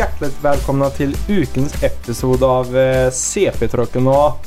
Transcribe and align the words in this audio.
Och 0.00 0.04
eh, 0.04 0.10
hjärtligt 0.12 0.44
välkomna 0.44 0.90
till 0.90 1.16
ukens 1.28 1.82
episod 1.82 2.42
av 2.42 2.76
eh, 2.76 3.10
CP-trucken 3.10 4.06
och 4.06 4.46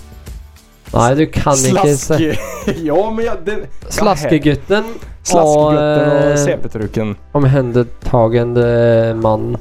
Nej, 0.93 1.15
du 1.15 1.25
kan 1.25 1.53
inte 1.53 1.97
säga... 1.97 2.35
Slask... 2.35 2.39
ja 2.83 3.11
men 3.11 3.25
jag... 3.25 3.37
Den... 3.45 3.59
Slaskegutten 3.89 4.83
Slaskgutten 5.23 6.11
och 6.11 6.29
eh, 6.29 6.35
CP-trucken. 6.35 7.15
omhändertagande 7.31 9.13
man. 9.21 9.57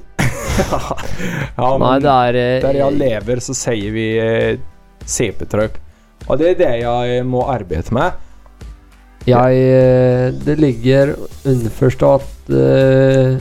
ja, 1.57 1.79
Nej, 1.79 1.79
men 1.79 2.03
där... 2.03 2.35
eh, 2.35 2.63
där 2.63 2.75
jag 2.75 2.93
lever 2.93 3.37
så 3.41 3.55
säger 3.55 3.91
vi 3.91 4.19
eh, 4.19 4.59
CP-truck. 5.05 5.73
Och 6.27 6.39
det 6.39 6.51
är 6.51 6.55
det 6.55 6.77
jag 6.77 7.17
eh, 7.17 7.25
må 7.25 7.49
arbeta 7.49 7.95
med. 7.95 8.11
Jag 9.25 9.55
är... 9.55 10.33
Det 10.45 10.57
ligger 10.57 11.15
underförstått... 11.45 12.51
Eh, 12.51 13.37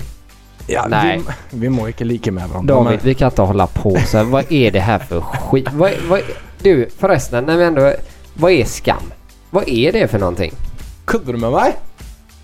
Ja, 0.67 0.85
Nej. 0.89 1.21
Vi, 1.49 1.59
vi 1.59 1.70
må 1.70 1.88
inte 1.88 2.03
lika 2.03 2.31
med 2.31 2.49
varandra. 2.49 2.73
David, 2.75 2.89
men- 2.91 2.99
vi 3.03 3.13
kan 3.13 3.30
inte 3.30 3.41
hålla 3.41 3.67
på 3.67 3.97
så 4.08 4.17
här. 4.17 4.23
Vad 4.23 4.52
är 4.52 4.72
det 4.72 4.80
här 4.80 4.99
för 4.99 5.22
skit? 5.22 5.67
Vad, 5.73 5.91
vad, 6.09 6.22
du, 6.61 6.89
förresten, 6.97 7.44
när 7.45 7.58
vi 7.58 7.63
ändå... 7.63 7.94
Vad 8.33 8.52
är 8.52 8.66
skam? 8.66 9.13
Vad 9.49 9.69
är 9.69 9.91
det 9.91 10.08
för 10.08 10.19
någonting? 10.19 10.53
Kuddar 11.05 11.33
du 11.33 11.39
med 11.39 11.52
mig? 11.52 11.73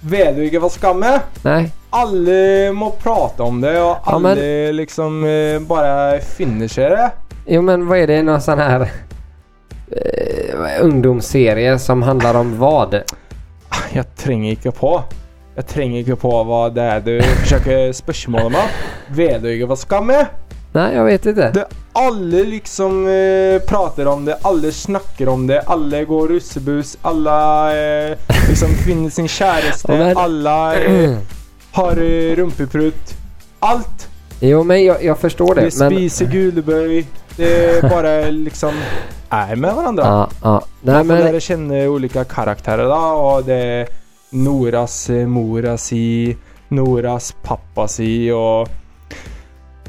Vet 0.02 0.36
du 0.36 0.46
inte 0.46 0.60
vad 0.60 0.72
skam 0.72 1.04
är? 1.04 1.20
Nej? 1.42 1.72
Alla 1.90 2.72
må 2.74 2.92
prata 3.04 3.44
om 3.44 3.62
det 3.62 3.82
och 3.82 3.98
alla 4.04 4.20
men- 4.20 4.76
liksom 4.76 5.26
eh, 5.26 5.60
bara 5.60 6.20
finner 6.20 6.68
sig 6.68 6.90
det. 6.90 7.12
Jo 7.46 7.62
men 7.62 7.88
vad 7.88 7.98
är 7.98 8.08
det? 8.08 8.24
Någon 8.24 8.42
sån 8.42 8.60
här... 8.60 8.82
Eh, 9.92 10.82
ungdomsserie 10.82 11.80
som 11.80 12.02
handlar 12.02 12.34
om 12.36 12.58
vad? 12.58 13.02
Jag 13.94 14.16
tränger 14.16 14.50
inte 14.52 14.72
på. 14.72 15.04
Jag 15.58 15.68
tränger 15.68 16.00
inte 16.00 16.16
på 16.16 16.44
vad 16.44 16.74
det 16.76 16.82
är 16.82 17.00
du 17.00 17.22
försöker 17.22 17.94
spörsmåla 17.94 18.50
mig. 18.50 18.70
Vet 19.08 19.42
du 19.42 19.54
inte 19.54 19.66
vad 19.66 19.80
skam 19.80 20.10
är? 20.10 20.28
Nej, 20.72 20.96
jag 20.96 21.06
vet 21.06 21.26
inte. 21.26 21.52
Det, 21.52 21.66
alla 21.94 22.38
liksom 22.44 23.08
eh, 23.08 23.62
pratar 23.62 24.06
om 24.06 24.26
det, 24.26 24.38
alla 24.42 24.72
snackar 24.72 25.28
om 25.28 25.48
det, 25.48 25.62
alla 25.62 26.04
går 26.04 26.28
russebus, 26.28 26.98
alla 27.02 27.70
eh, 27.78 28.18
liksom 28.50 28.70
finner 28.70 29.10
sin 29.10 29.28
men- 29.88 30.18
alla 30.18 30.80
eh, 30.80 31.18
har 31.72 31.92
eh, 31.92 32.36
rumpeprutt. 32.36 33.14
Allt! 33.60 34.08
Jo 34.40 34.64
men 34.64 34.86
jag, 34.86 35.04
jag 35.04 35.18
förstår 35.18 35.56
det. 35.56 35.62
Det 35.62 35.80
men... 35.80 35.92
spiser 35.92 36.26
guleböj. 36.26 37.06
Det 37.38 37.66
är 37.66 37.90
bara 37.90 38.30
liksom 38.30 38.74
är 39.30 39.56
med 39.56 39.74
varandra. 39.76 40.04
Ja, 40.04 40.30
ja. 40.44 40.62
Nej 40.82 40.96
Man 40.96 41.08
får 41.08 41.14
men... 41.14 41.24
lära 41.24 41.40
känna 41.40 41.76
olika 41.90 42.24
karaktärer 42.24 42.84
då 42.90 42.96
och 42.96 43.44
det 43.44 43.88
Noras 44.30 45.10
eh, 45.10 45.28
mora 45.28 45.78
si, 45.78 46.38
Noras 46.68 47.36
pappa 47.44 47.88
si 47.88 48.32
och 48.32 48.70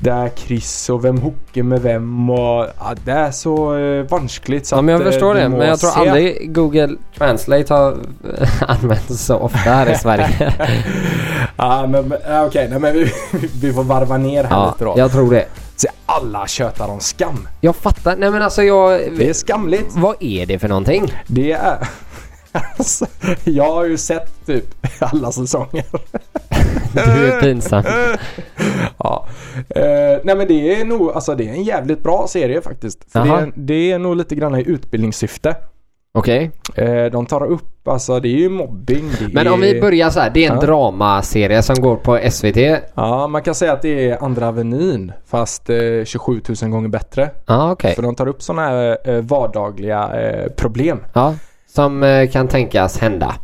det 0.00 0.11
är 0.11 0.31
Chris 0.36 0.91
och 0.91 1.05
vem 1.05 1.19
hookar 1.19 1.62
med 1.62 1.83
vem 1.83 2.31
och 2.31 2.66
ja, 2.78 2.94
det 3.05 3.12
är 3.12 3.31
så 3.31 3.77
eh, 3.78 4.03
vanskligt 4.03 4.66
så 4.66 4.77
Ja 4.77 4.83
men 4.83 4.93
jag 4.93 5.00
att, 5.00 5.06
eh, 5.06 5.12
förstår 5.12 5.34
det. 5.34 5.49
Men 5.49 5.69
jag 5.69 5.81
tror 5.81 5.91
se. 5.91 6.00
aldrig 6.00 6.54
Google 6.54 6.97
Translate 7.19 7.75
har 7.75 7.97
använts 8.69 9.25
så 9.25 9.37
ofta 9.37 9.59
här 9.59 9.91
i 9.91 9.94
Sverige. 9.99 10.55
ja 11.56 11.87
men 11.87 12.12
okej, 12.47 12.69
nej 12.70 12.78
men 12.78 12.93
vi, 12.93 13.12
vi 13.60 13.72
får 13.72 13.84
varva 13.84 14.16
ner 14.16 14.44
här 14.44 14.56
ja, 14.56 14.66
lite 14.66 14.84
då. 14.84 14.94
jag 14.97 15.12
tror 15.12 15.31
det. 15.31 15.44
Så 15.76 15.88
alla 16.06 16.47
tjötar 16.47 16.88
om 16.88 17.00
skam. 17.00 17.49
Jag 17.60 17.76
fattar. 17.76 18.16
Nej 18.16 18.31
men 18.31 18.43
alltså 18.43 18.62
jag... 18.62 19.00
Det 19.19 19.28
är 19.28 19.32
skamligt. 19.32 19.87
Vad 19.97 20.16
är 20.20 20.47
det 20.47 20.59
för 20.59 20.69
någonting? 20.69 21.12
Det 21.26 21.53
är... 21.53 21.78
Alltså, 22.78 23.06
jag 23.44 23.72
har 23.75 23.84
ju 23.84 23.97
sett 23.98 24.47
typ 24.47 24.64
alla 25.00 25.32
säsonger. 25.32 25.84
Du 26.92 27.00
är 27.32 27.41
pinsam. 27.41 27.82
ja. 28.98 29.26
Eh, 29.69 29.82
nej 30.25 30.36
men 30.36 30.48
det 30.48 30.81
är 30.81 30.84
nog, 30.84 31.10
alltså 31.12 31.34
det 31.34 31.48
är 31.48 31.53
en 31.53 31.62
jävligt 31.62 32.03
bra 32.03 32.26
serie 32.28 32.60
faktiskt. 32.60 33.12
För 33.12 33.25
det 33.25 33.31
är, 33.31 33.53
det 33.54 33.92
är 33.92 33.98
nog 33.98 34.16
lite 34.16 34.34
grann 34.34 34.54
i 34.56 34.62
utbildningssyfte. 34.66 35.56
Okej. 36.14 36.50
Eh, 36.75 37.04
de 37.04 37.26
tar 37.26 37.44
upp, 37.44 37.88
alltså 37.88 38.20
det 38.20 38.28
är 38.28 38.38
ju 38.38 38.48
mobbing. 38.48 39.10
Men 39.32 39.47
är, 39.47 39.53
om 39.53 39.60
vi 39.60 39.81
börjar 39.81 40.10
så 40.10 40.20
här. 40.20 40.31
Det 40.31 40.44
är 40.47 40.50
en 40.50 40.54
Ja. 40.60 40.66
dramaserie 40.66 41.62
som 41.62 41.76
går 41.76 41.97
på 41.97 42.19
SVT. 42.31 42.81
Ja, 42.94 43.26
man 43.26 43.42
kan 43.42 43.54
säga 43.54 43.72
att 43.72 43.82
det 43.82 44.10
är 44.10 44.25
Andra 44.25 44.48
Avenyn 44.48 45.12
fast 45.26 45.70
eh, 45.70 45.76
27 46.04 46.41
000 46.62 46.70
gånger 46.70 46.88
bättre. 46.88 47.31
Ja 47.47 47.72
okej. 47.72 47.94
För 47.94 48.03
de 48.03 48.14
tar 48.14 48.28
upp 48.28 48.42
sådana 48.42 48.62
här 48.69 48.98
eh, 49.04 49.20
vardagliga 49.22 50.20
eh, 50.20 50.48
problem. 50.53 51.00
Ja. 51.12 51.34
Som 51.69 52.03
eh, 52.03 52.31
kan 52.31 52.49
tänkas 52.49 52.99
hända. 52.99 53.34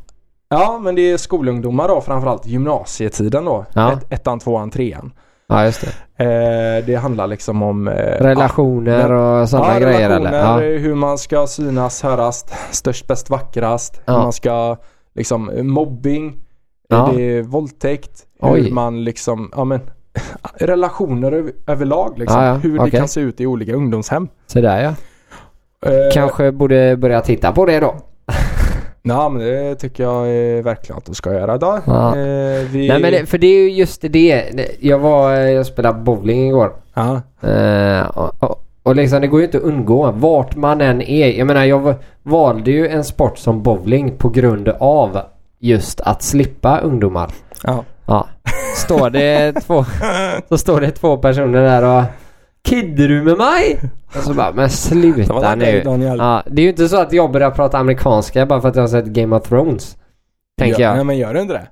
Ja, 0.49 0.81
men 0.83 0.95
det 0.95 1.12
är 1.12 1.17
skolungdomar 1.17 1.89
då 1.89 2.01
framförallt 2.01 2.47
gymnasietiden 2.47 3.45
då. 3.45 3.65
Ja. 3.75 3.93
Ett, 3.93 4.12
ettan, 4.12 4.39
tvåan, 4.41 4.71
trean. 4.71 5.12
Ja 5.49 5.65
just 5.65 5.81
det. 6.17 6.25
Eh, 6.25 6.87
det 6.87 6.95
handlar 6.95 7.27
liksom 7.27 7.62
om 7.62 7.89
eh, 7.89 7.95
Relationer 8.23 9.12
och 9.12 9.49
sådana 9.49 9.73
ja, 9.75 9.79
grejer 9.81 10.09
relationer, 10.09 10.29
eller? 10.57 10.62
Ja. 10.73 10.79
hur 10.79 10.95
man 10.95 11.19
ska 11.19 11.47
synas, 11.47 12.03
höras, 12.03 12.47
störst, 12.71 13.07
bäst, 13.07 13.31
vackrast. 13.31 14.01
Ja. 14.05 14.12
Hur 14.12 14.19
man 14.23 14.33
ska 14.33 14.77
liksom 15.15 15.51
mobbing, 15.62 16.37
Ja. 16.89 17.11
det 17.15 17.23
är 17.23 17.43
våldtäkt, 17.43 18.23
Oj. 18.41 18.61
hur 18.62 18.71
man 18.73 19.05
liksom, 19.05 19.51
ja 19.56 19.65
men 19.65 19.81
relationer 20.55 21.33
över, 21.33 21.53
överlag 21.67 22.19
liksom. 22.19 22.41
Ja, 22.43 22.47
ja, 22.49 22.55
Hur 22.55 22.79
okej. 22.79 22.91
det 22.91 22.97
kan 22.99 23.09
se 23.09 23.21
ut 23.21 23.41
i 23.41 23.47
olika 23.47 23.73
ungdomshem. 23.75 24.29
Så 24.47 24.61
där 24.61 24.83
ja. 24.83 24.95
Eh, 25.91 26.12
Kanske 26.12 26.53
borde 26.53 26.97
börja 26.97 27.21
titta 27.21 27.53
på 27.53 27.67
det 27.67 27.81
då. 27.81 27.95
Ja 29.06 29.28
men 29.28 29.42
det 29.42 29.75
tycker 29.75 30.03
jag 30.04 30.22
verkligen 30.62 30.98
att 30.98 31.04
du 31.04 31.15
ska 31.15 31.32
göra 31.32 31.59
då. 31.59 31.78
Ja. 31.87 32.09
Eh, 32.16 32.62
vi, 32.70 32.88
Nej 32.88 33.00
men 33.00 33.12
det, 33.12 33.26
för 33.26 33.38
det 33.38 33.47
är 33.47 33.62
ju 33.62 33.70
just 33.70 34.00
det. 34.03 34.44
Jag 34.81 34.98
var, 34.98 35.31
jag 35.32 35.66
spelade 35.66 35.98
bowling 35.98 36.48
igår. 36.48 36.72
ja. 36.94 37.20
Eh, 37.48 38.06
och, 38.09 38.43
och, 38.43 38.60
och 38.82 38.97
liksom 38.97 39.20
det 39.20 39.26
går 39.26 39.41
ju 39.41 39.47
inte 39.47 39.59
att 39.59 39.64
undgå 39.64 40.10
vart 40.10 40.56
man 40.56 40.81
än 40.81 41.03
är. 41.03 41.38
Jag 41.38 41.47
menar 41.47 41.64
jag 41.64 41.78
va- 41.81 41.94
valde 42.22 42.70
ju 42.70 42.88
en 42.88 43.04
sport 43.04 43.38
som 43.38 43.62
bowling 43.62 44.16
på 44.19 44.28
grund 44.28 44.69
av 44.69 45.20
just 45.59 46.00
att 46.00 46.22
slippa 46.22 46.78
ungdomar. 46.78 47.31
Ja. 47.64 47.84
Ja. 48.06 48.26
Står 48.76 49.10
det 49.10 49.53
två, 49.53 49.84
så 50.48 50.59
står 50.59 50.81
det 50.81 50.91
två 50.91 51.16
personer 51.16 51.62
där 51.62 51.82
och 51.98 52.03
Kiddar 52.69 53.08
du 53.08 53.22
med 53.22 53.38
mig? 53.38 53.80
Och 54.06 54.22
så 54.22 54.34
bara, 54.34 54.52
men 54.52 54.70
sluta 54.70 55.54
nu. 55.54 55.82
Daniel. 55.84 56.19
Ja, 56.19 56.42
det 56.47 56.62
är 56.62 56.64
ju 56.64 56.70
inte 56.70 56.88
så 56.88 57.00
att 57.00 57.12
jag 57.12 57.32
börjar 57.32 57.50
prata 57.50 57.78
amerikanska 57.78 58.47
bara 58.47 58.60
för 58.60 58.69
att 58.69 58.76
jag 58.76 58.82
har 58.82 58.88
sett 58.88 59.06
Game 59.06 59.36
of 59.36 59.48
Thrones. 59.48 59.97
Tänker 60.58 60.80
ja, 60.82 60.88
jag. 60.88 60.97
Nej 60.97 61.04
men 61.04 61.19
gör 61.19 61.34
du 61.34 61.41
inte 61.41 61.54
det? 61.54 61.66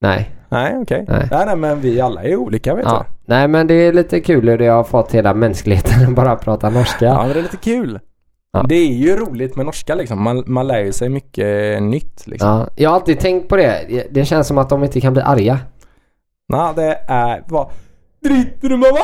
Nej. 0.00 0.30
Nej 0.48 0.76
okej. 0.78 1.04
Nej. 1.08 1.28
Nej. 1.30 1.46
nej 1.46 1.56
men 1.56 1.80
vi 1.80 2.00
alla 2.00 2.22
är 2.22 2.36
olika 2.36 2.74
vet 2.74 2.84
Ja. 2.84 3.06
du. 3.08 3.14
Nej 3.24 3.48
men 3.48 3.66
det 3.66 3.74
är 3.74 3.92
lite 3.92 4.20
kul 4.20 4.48
hur 4.48 4.58
det 4.58 4.66
har 4.66 4.84
fått 4.84 5.12
hela 5.14 5.34
mänskligheten 5.34 6.08
att 6.08 6.14
bara 6.14 6.36
prata 6.36 6.70
norska. 6.70 7.04
Ja 7.04 7.22
men 7.22 7.32
det 7.32 7.38
är 7.38 7.42
lite 7.42 7.56
kul. 7.56 8.00
Ja. 8.52 8.64
Det 8.68 8.74
är 8.74 8.92
ju 8.92 9.16
roligt 9.16 9.56
med 9.56 9.66
norska 9.66 9.94
liksom. 9.94 10.22
Man, 10.22 10.44
man 10.46 10.66
lär 10.66 10.80
ju 10.80 10.92
sig 10.92 11.08
mycket 11.08 11.82
nytt 11.82 12.26
liksom. 12.26 12.48
Ja, 12.48 12.68
jag 12.76 12.90
har 12.90 12.94
alltid 12.94 13.20
tänkt 13.20 13.48
på 13.48 13.56
det. 13.56 14.06
Det 14.10 14.24
känns 14.24 14.46
som 14.46 14.58
att 14.58 14.68
de 14.68 14.84
inte 14.84 15.00
kan 15.00 15.12
bli 15.12 15.22
arga. 15.22 15.58
Nej 16.48 16.72
det 16.76 16.98
är, 17.08 17.42
vad 17.48 17.70
Dritter 18.24 18.68
du 18.68 18.76
med 18.76 18.92
mig? 18.92 19.02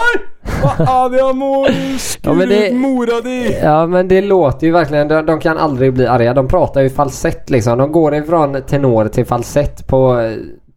Vad 0.63 0.89
är 0.89 1.11
det 1.11 1.19
jag 1.19 1.37
må 1.37 1.69
Ja, 2.23 2.33
men 2.35 2.49
det- 2.49 2.75
mora 2.75 3.21
dig? 3.21 3.61
Ja 3.63 3.87
men 3.87 4.09
det 4.09 4.21
låter 4.21 4.67
ju 4.67 4.73
verkligen, 4.73 5.09
de, 5.09 5.27
de 5.27 5.41
kan 5.41 5.59
aldrig 5.59 5.93
bli 5.95 6.07
arga. 6.07 6.35
De 6.35 6.49
pratar 6.49 6.81
ju 6.81 6.91
falsett 6.91 7.51
liksom. 7.51 7.79
De 7.79 7.93
går 7.93 8.15
ifrån 8.15 8.63
tenor 8.63 9.09
till 9.09 9.27
falsett 9.27 9.87
på 9.87 10.19
eh, 10.21 10.33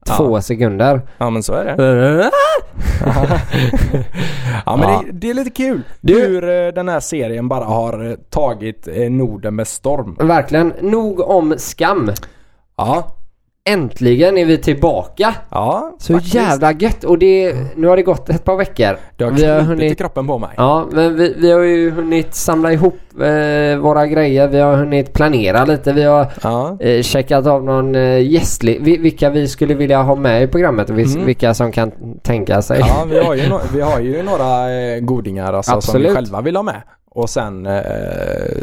Ja. 0.06 0.16
två 0.18 0.42
sekunder. 0.42 1.02
Ja 1.18 1.30
men 1.30 1.44
så 1.44 1.54
är 1.54 1.66
det. 1.66 1.74
ja 4.66 4.78
men 4.78 4.90
Ja. 4.90 5.04
Det, 5.06 5.12
det 5.12 5.30
är 5.30 5.34
lite 5.34 5.50
kul. 5.50 5.82
Du- 6.02 6.28
Hur 6.28 6.50
eh, 6.50 6.68
den 6.74 6.90
här 6.90 7.00
serien 7.00 7.48
bara 7.48 7.66
har 7.66 8.10
eh, 8.10 8.16
tagit 8.30 8.88
Norden 9.10 9.56
med 9.56 9.68
storm. 9.68 10.16
Verkligen. 10.20 10.74
Nog 10.82 11.20
om 11.20 11.54
skam. 11.58 12.12
Ja. 12.78 13.16
Äntligen 13.70 14.38
är 14.38 14.46
vi 14.46 14.58
tillbaka. 14.58 15.36
Ja. 15.50 15.96
Så 16.00 16.14
faktiskt. 16.14 16.36
jävla 16.36 16.72
gött. 16.72 17.04
Och 17.04 17.18
det, 17.18 17.56
nu 17.76 17.88
har 17.88 17.96
det 17.98 18.04
gått 18.04 18.30
ett 18.30 18.44
par 18.44 18.56
veckor. 18.58 18.98
Det 19.18 19.24
har 19.24 19.32
vi 19.32 19.46
har 19.46 19.56
knipit 19.60 19.66
i 19.66 19.84
hunnit 19.84 19.98
kroppen 19.98 20.28
på 20.28 20.38
mig. 20.38 20.50
Ja, 20.58 20.86
men 20.92 21.16
vi, 21.16 21.34
vi 21.38 21.52
har 21.52 21.60
ju 21.62 21.92
hunnit 21.92 22.36
samla 22.36 22.72
ihop 22.74 23.00
eh, 23.22 23.78
våra 23.82 24.08
grejer. 24.08 24.48
Vi 24.48 24.60
har 24.60 24.76
hunnit 24.76 25.14
planera 25.14 25.66
lite. 25.66 25.94
Vi 25.94 26.04
har 26.04 26.28
Ja. 26.44 26.78
eh, 26.80 27.02
checkat 27.02 27.48
av 27.48 27.64
någon 27.64 27.96
eh, 27.96 28.32
gästlig, 28.32 28.78
vi, 28.82 28.98
vilka 28.98 29.30
vi 29.30 29.48
skulle 29.48 29.74
vilja 29.74 30.02
ha 30.02 30.16
med 30.16 30.44
i 30.44 30.48
programmet 30.48 30.90
och 30.90 31.00
vis, 31.00 31.14
Mm. 31.16 31.26
vilka 31.28 31.54
som 31.54 31.72
kan 31.72 31.92
tänka 32.22 32.62
sig. 32.62 32.80
Ja, 32.80 33.06
vi 33.10 33.20
har 33.20 33.36
ju, 33.36 33.50
no 33.50 33.60
vi 33.74 33.82
har 33.82 34.00
ju 34.00 34.24
några 34.24 34.72
eh, 34.82 35.00
godingar 35.00 35.54
alltså, 35.54 35.82
som 35.82 36.02
vi 36.02 36.16
själva 36.16 36.42
vill 36.42 36.56
ha 36.56 36.64
med. 36.64 36.82
Och 37.10 37.30
sen 37.30 37.66
eh, 37.66 37.82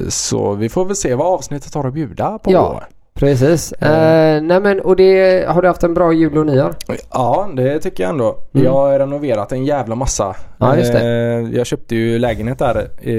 så 0.08 0.52
vi 0.54 0.68
får 0.68 0.84
väl 0.84 0.96
se 0.96 1.14
vad 1.14 1.26
avsnittet 1.26 1.74
har 1.74 1.84
att 1.88 1.94
bjuda 1.94 2.38
på. 2.38 2.52
Ja. 2.52 2.82
Precis. 3.20 3.74
Mm. 3.80 3.94
Eh, 3.94 4.42
nej 4.42 4.60
men 4.60 4.80
och 4.80 4.96
det, 4.96 5.44
har 5.48 5.62
du 5.62 5.68
haft 5.68 5.82
en 5.82 5.94
bra 5.94 6.12
jul 6.12 6.38
och 6.38 6.46
nyår? 6.46 6.74
Ja, 7.12 7.50
det 7.56 7.78
tycker 7.78 8.02
jag 8.02 8.10
ändå. 8.10 8.38
Mm. 8.54 8.66
Jag 8.66 8.72
har 8.72 8.98
renoverat 8.98 9.52
en 9.52 9.64
jävla 9.64 9.94
massa. 9.94 10.36
Ja, 10.58 10.76
just 10.76 10.92
det. 10.92 11.00
Eh, 11.00 11.56
jag 11.56 11.66
köpte 11.66 11.96
ju 11.96 12.18
lägenhet 12.18 12.58
där 12.58 13.06
i, 13.08 13.12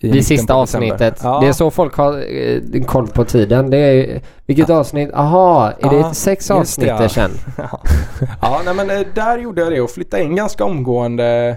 i 0.00 0.08
Det 0.08 0.22
sista 0.22 0.54
avsnittet. 0.54 1.20
Ja. 1.22 1.40
Det 1.40 1.48
är 1.48 1.52
så 1.52 1.70
folk 1.70 1.94
har 1.94 2.12
eh, 2.74 2.84
koll 2.84 3.06
på 3.06 3.24
tiden. 3.24 3.70
Det 3.70 3.78
är, 3.78 4.20
vilket 4.46 4.70
avsnitt? 4.70 5.10
Aha, 5.14 5.72
är 5.80 5.90
det 5.90 5.96
Ja, 5.96 6.14
sex 6.14 6.38
just 6.38 6.48
det, 6.48 6.54
avsnitt 6.54 6.88
ja. 6.88 7.08
sen? 7.08 7.30
Ja. 7.58 7.80
Ja, 8.42 8.60
nej, 8.64 8.74
men 8.74 8.90
eh, 8.90 9.06
där 9.14 9.38
gjorde 9.38 9.62
jag 9.62 9.72
det 9.72 9.80
och 9.80 9.90
flyttade 9.90 10.22
in 10.22 10.36
ganska 10.36 10.64
omgående 10.64 11.56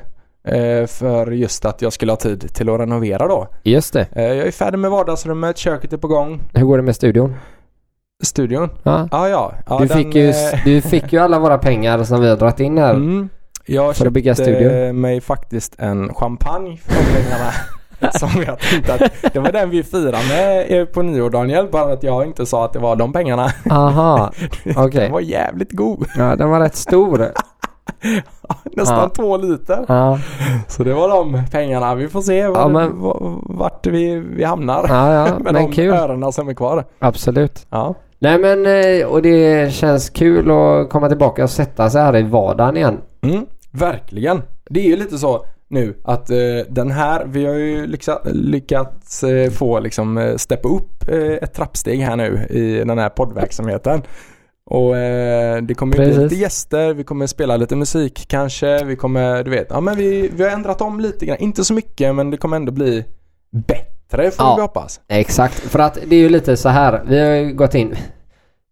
för 0.87 1.31
just 1.31 1.65
att 1.65 1.81
jag 1.81 1.93
skulle 1.93 2.11
ha 2.11 2.17
tid 2.17 2.53
till 2.53 2.69
att 2.69 2.79
renovera 2.79 3.27
då. 3.27 3.47
Just 3.63 3.93
det. 3.93 4.07
Eh, 4.11 4.23
jag 4.23 4.47
är 4.47 4.51
färdig 4.51 4.79
med 4.79 4.91
vardagsrummet, 4.91 5.57
köket 5.57 5.93
är 5.93 5.97
på 5.97 6.07
gång, 6.07 6.41
Hur 6.53 6.65
går 6.65 6.77
det 6.77 6.83
med 6.83 6.95
studion? 6.95 7.35
studion. 8.23 8.69
Ja. 8.83 9.07
Ja, 9.11 9.29
ja. 9.29 9.53
ja 9.67 9.79
Du, 9.79 9.85
den, 9.85 9.97
fick 9.97 10.15
ju, 10.15 10.29
eh, 10.29 10.35
du 10.65 10.81
fick 10.91 11.13
ju 11.13 11.19
alla 11.19 11.39
våra 11.39 11.57
pengar 11.57 12.03
som 12.03 12.21
vi 12.21 12.29
har 12.29 12.37
dragit 12.37 12.59
in 12.59 12.77
här. 12.77 12.93
Mm. 12.93 13.29
Jag 13.65 13.95
För 13.95 14.05
att 14.05 14.13
bygga 14.13 14.35
studion. 14.35 15.01
mig 15.01 15.21
faktiskt 15.21 15.75
en 15.79 16.13
champagne 16.13 16.77
för 16.77 17.13
pengarna. 17.23 17.51
Som 18.19 18.43
jag 18.47 18.59
tänkte 18.59 18.93
att 18.93 19.33
det 19.33 19.39
var 19.39 19.51
den 19.51 19.69
vi 19.69 19.83
firade 19.83 20.17
med 20.29 20.65
eh, 20.81 20.85
på 20.85 21.01
nyår 21.01 21.29
Daniel. 21.29 21.67
Bara 21.71 21.93
att 21.93 22.03
jag 22.03 22.25
inte 22.25 22.45
sa 22.45 22.65
att 22.65 22.73
det 22.73 22.79
var 22.79 22.95
de 22.95 23.13
pengarna. 23.13 23.51
Aha, 23.71 24.31
okej. 24.75 25.01
Den 25.01 25.11
var 25.11 25.19
jävligt 25.19 25.71
god. 25.71 26.07
Ja, 26.17 26.35
den 26.35 26.49
var 26.49 26.59
rätt 26.59 26.75
stor. 26.75 27.31
Nästan 28.75 28.97
Ja. 28.99 29.09
två 29.09 29.37
liter. 29.37 29.85
Ja, 29.87 30.19
Så 30.67 30.83
det 30.83 30.93
var 30.93 31.09
de 31.09 31.41
pengarna. 31.51 31.95
Vi 31.95 32.07
får 32.07 32.21
se 32.21 32.47
var, 32.47 32.59
Ja, 32.59 32.67
men- 32.67 32.99
var- 33.01 33.39
vart 33.43 33.87
vi, 33.87 34.15
vi 34.15 34.43
hamnar. 34.43 34.85
ja, 34.89 35.23
med 35.33 35.41
men 35.43 35.53
de 35.53 35.71
kul. 35.71 35.93
örena 35.93 36.31
som 36.31 36.49
är 36.49 36.53
kvar. 36.53 36.85
Absolut. 36.99 37.65
Ja. 37.69 37.95
Nej 38.19 38.37
men, 38.39 38.65
eh, 38.65 39.07
och 39.07 39.21
det 39.21 39.73
känns 39.73 40.09
kul 40.09 40.51
att 40.51 40.89
komma 40.89 41.07
tillbaka 41.09 41.43
och 41.43 41.49
sätta 41.49 41.89
sig 41.89 42.01
här 42.01 42.17
i 42.17 42.23
vardagen 42.23 42.77
igen. 42.77 42.97
Mm, 43.21 43.45
verkligen. 43.71 44.41
Det 44.69 44.79
är 44.79 44.87
ju 44.87 44.95
lite 44.95 45.17
så 45.17 45.45
nu 45.67 45.93
att 46.03 46.29
eh, 46.29 46.37
den 46.69 46.91
här, 46.91 47.25
vi 47.25 47.45
har 47.45 47.53
ju 47.53 47.87
lyxa, 47.87 48.19
lyckats 48.25 49.23
eh, 49.23 49.49
få 49.51 49.79
liksom 49.79 50.17
eh, 50.17 50.35
steppa 50.35 50.67
upp 50.69 51.09
eh, 51.09 51.17
ett 51.43 51.53
trappsteg 51.53 51.99
här 51.99 52.15
nu 52.15 52.47
i 52.49 52.83
den 52.85 52.97
här 52.99 53.09
poddverksamheten. 53.09 54.01
Och 54.69 54.97
eh, 54.97 55.61
det 55.61 55.73
kommer 55.73 55.97
ju 55.97 56.03
Precis. 56.03 56.17
lite 56.23 56.35
gäster, 56.35 56.93
vi 56.93 57.03
kommer 57.03 57.27
spela 57.27 57.57
lite 57.57 57.75
musik 57.75 58.25
kanske, 58.27 58.83
vi 58.83 58.95
kommer, 58.95 59.43
du 59.43 59.51
vet, 59.51 59.67
ja 59.69 59.79
men 59.81 59.97
vi, 59.97 60.29
vi 60.33 60.43
har 60.43 60.49
ändrat 60.51 60.81
om 60.81 60.99
lite 60.99 61.25
grann. 61.25 61.37
Inte 61.39 61.63
så 61.63 61.73
mycket 61.73 62.15
men 62.15 62.31
det 62.31 62.37
kommer 62.37 62.57
ändå 62.57 62.71
bli 62.71 63.05
bättre 63.51 64.31
får 64.31 64.45
Ja. 64.45 64.55
vi 64.55 64.61
hoppas. 64.61 64.99
Exakt, 65.07 65.53
för 65.59 65.79
att 65.79 65.97
det 66.07 66.15
är 66.15 66.19
ju 66.19 66.29
lite 66.29 66.57
så 66.57 66.69
här. 66.69 67.01
Vi 67.07 67.19
har 67.19 67.27
ju 67.35 67.53
gått 67.53 67.75
in. 67.75 67.95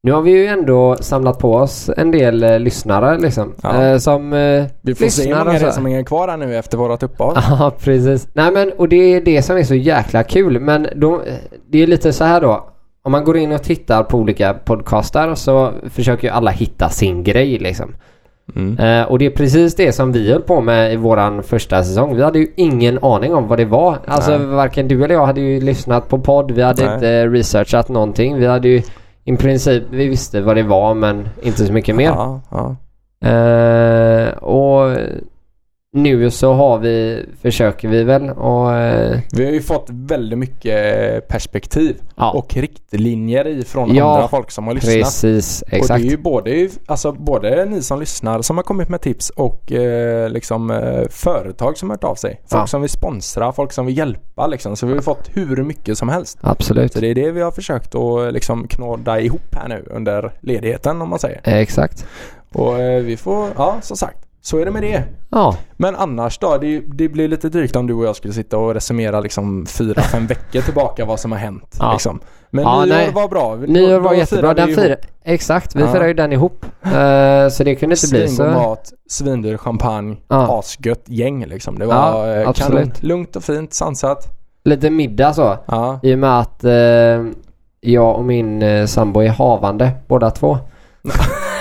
Nu 0.03 0.11
har 0.11 0.21
vi 0.21 0.31
ju 0.31 0.47
ändå 0.47 0.95
samlat 0.99 1.39
på 1.39 1.53
oss 1.53 1.89
en 1.97 2.11
del 2.11 2.43
eh, 2.43 2.59
lyssnare 2.59 3.17
liksom. 3.19 3.53
Ja. 3.63 3.83
Eh, 3.83 3.97
som 3.97 4.33
eh, 4.33 4.65
Vi 4.81 4.95
får 4.95 5.05
se 5.07 5.27
hur 5.29 5.35
många 5.45 5.59
det 5.59 5.65
är 5.65 5.71
som 5.71 5.85
hänger 5.85 6.03
kvar 6.03 6.27
här 6.27 6.37
nu 6.37 6.55
efter 6.57 6.77
vårat 6.77 7.03
uppehåll. 7.03 7.35
Ja, 7.49 7.71
precis. 7.79 8.27
Nej 8.33 8.51
men, 8.51 8.71
och 8.71 8.89
det 8.89 8.95
är 8.95 9.21
det 9.21 9.41
som 9.41 9.57
är 9.57 9.63
så 9.63 9.75
jäkla 9.75 10.23
kul. 10.23 10.59
Men 10.59 10.87
då, 10.95 11.21
det 11.69 11.83
är 11.83 11.87
lite 11.87 12.13
så 12.13 12.23
här 12.23 12.41
då. 12.41 12.69
Om 13.07 13.11
man 13.11 13.23
går 13.23 13.37
in 13.37 13.51
och 13.51 13.63
tittar 13.63 14.03
på 14.03 14.17
olika 14.17 14.53
podcastar 14.53 15.35
så 15.35 15.71
försöker 15.89 16.27
ju 16.27 16.33
alla 16.33 16.51
hitta 16.51 16.89
sin 16.89 17.23
grej 17.23 17.57
liksom. 17.57 17.95
Mm. 18.55 18.77
Eh, 18.79 19.07
och 19.07 19.19
det 19.19 19.25
är 19.25 19.29
precis 19.29 19.75
det 19.75 19.91
som 19.91 20.11
vi 20.11 20.31
höll 20.31 20.41
på 20.41 20.61
med 20.61 20.93
i 20.93 20.95
våran 20.95 21.43
första 21.43 21.83
säsong. 21.83 22.15
Vi 22.15 22.23
hade 22.23 22.39
ju 22.39 22.47
ingen 22.55 23.03
aning 23.03 23.33
om 23.33 23.47
vad 23.47 23.59
det 23.59 23.65
var. 23.65 23.97
Alltså 24.07 24.37
Nej. 24.37 24.47
varken 24.47 24.87
du 24.87 25.03
eller 25.03 25.15
jag 25.15 25.25
hade 25.25 25.41
ju 25.41 25.59
lyssnat 25.61 26.09
på 26.09 26.19
podd. 26.19 26.51
Vi 26.51 26.61
hade 26.61 26.85
Nej. 26.85 26.93
inte 26.93 27.27
researchat 27.27 27.89
någonting. 27.89 28.37
Vi 28.37 28.45
hade 28.45 28.67
ju 28.67 28.81
i 29.23 29.37
princip, 29.37 29.83
vi 29.89 30.07
visste 30.07 30.41
vad 30.41 30.55
det 30.55 30.63
var 30.63 30.93
men 30.93 31.29
inte 31.41 31.65
så 31.65 31.73
mycket 31.73 31.95
mer. 31.95 32.09
Ja, 32.09 32.41
ja. 32.51 32.75
Eh, 33.29 34.29
och 34.37 34.97
nu 35.93 36.31
så 36.31 36.53
har 36.53 36.77
vi, 36.77 37.25
försöker 37.41 37.87
vi 37.87 38.03
väl 38.03 38.29
och 38.29 38.73
eh, 38.75 39.19
Vi 39.31 39.45
har 39.45 39.51
ju 39.51 39.61
fått 39.61 39.85
väldigt 39.89 40.39
mycket 40.39 41.27
perspektiv 41.27 41.97
ja, 42.15 42.31
och 42.31 42.55
riktlinjer 42.55 43.47
ifrån 43.47 43.95
Ja, 43.95 44.15
andra 44.15 44.27
folk 44.27 44.51
som 44.51 44.67
har 44.67 44.73
lyssnat. 44.73 44.93
precis, 44.95 45.61
Och 45.61 45.69
det 45.71 45.77
exakt. 45.77 46.05
är 46.05 46.09
ju 46.09 46.17
både, 46.17 46.69
alltså 46.85 47.11
både 47.11 47.65
ni 47.65 47.81
som 47.81 47.99
lyssnar 47.99 48.41
som 48.41 48.57
har 48.57 48.63
kommit 48.63 48.89
med 48.89 49.01
tips 49.01 49.29
och 49.29 49.71
eh, 49.71 50.29
liksom 50.29 50.71
eh, 50.71 51.03
företag 51.09 51.77
som 51.77 51.89
har 51.89 51.95
hört 51.97 52.03
av 52.03 52.15
sig. 52.15 52.41
Folk 52.47 52.61
Ja. 52.63 52.67
som 52.67 52.81
vill 52.81 52.89
sponsra, 52.89 53.51
folk 53.51 53.71
som 53.73 53.85
vill 53.85 53.97
hjälpa 53.97 54.47
liksom. 54.47 54.75
Så 54.75 54.87
vi 54.87 54.93
har 54.93 55.01
fått 55.01 55.29
hur 55.33 55.63
mycket 55.63 55.97
som 55.97 56.09
helst. 56.09 56.37
Absolut. 56.41 56.93
Så 56.93 56.99
det 56.99 57.07
är 57.07 57.15
det 57.15 57.31
vi 57.31 57.41
har 57.41 57.51
försökt 57.51 57.95
att 57.95 58.33
liksom 58.33 58.67
knåda 58.67 59.19
ihop 59.19 59.55
här 59.55 59.67
nu 59.67 59.83
under 59.91 60.33
ledigheten 60.41 61.01
om 61.01 61.09
man 61.09 61.19
säger. 61.19 61.41
Eh, 61.43 61.57
Exakt. 61.57 62.05
Och 62.53 62.79
eh, 62.79 63.01
vi 63.03 63.17
får, 63.17 63.49
ja 63.57 63.77
som 63.81 63.97
sagt, 63.97 64.17
så 64.47 64.57
är 64.57 64.65
det 64.65 64.71
med 64.71 64.81
det. 64.83 65.03
Ja, 65.29 65.55
Men 65.77 65.95
annars 65.95 66.37
då? 66.39 66.57
Det, 66.57 66.79
det 66.79 67.09
blir 67.09 67.27
lite 67.27 67.49
drygt 67.49 67.75
om 67.75 67.87
du 67.87 67.93
och 67.93 68.05
jag 68.05 68.15
skulle 68.15 68.33
sitta 68.33 68.57
och 68.57 68.73
resumera 68.73 69.19
liksom 69.19 69.65
fyra, 69.65 70.01
fem 70.01 70.27
veckor 70.27 70.61
tillbaka 70.61 71.05
vad 71.05 71.19
som 71.19 71.31
har 71.31 71.39
hänt. 71.39 71.77
Ja. 71.79 71.91
Liksom. 71.91 72.19
Men 72.49 72.63
Ja, 72.63 72.85
nyår 72.85 72.95
nej. 72.95 73.11
var 73.13 73.27
bra. 73.27 73.55
nyår 73.55 73.99
var 73.99 74.13
jättebra. 74.13 74.55
firade 74.55 74.65
Den 74.73 74.75
fira, 74.83 74.95
exakt, 75.23 75.75
vi 75.75 75.81
Ja. 75.81 75.93
firar 75.93 76.07
ju 76.07 76.13
den 76.13 76.33
ihop. 76.33 76.65
Eh, 76.83 76.89
så 77.49 77.63
det 77.63 77.75
kunde 77.75 77.95
inte 77.95 78.07
bli 78.09 78.27
Svingod 78.27 78.29
så... 78.35 78.43
mat, 78.59 78.91
svindyr 79.09 79.57
champagne, 79.57 80.17
Ja. 80.27 80.59
asgött 80.59 81.03
gäng 81.05 81.45
liksom. 81.45 81.79
Det 81.79 81.85
var 81.85 81.95
Ja, 81.95 82.41
eh, 82.41 82.53
kanon. 82.53 82.91
Lugnt 82.99 83.35
och 83.35 83.43
fint, 83.43 83.73
sansat. 83.73 84.27
Lite 84.63 84.89
middag 84.89 85.33
så. 85.33 85.57
Ja. 85.65 85.99
I 86.03 86.13
och 86.15 86.19
med 86.19 86.39
att 86.39 86.63
eh, 86.63 87.25
jag 87.81 88.15
och 88.15 88.23
min 88.25 88.61
eh, 88.61 88.85
sambo 88.85 89.19
är 89.21 89.29
havande 89.29 89.91
båda 90.07 90.31
två. 90.31 90.57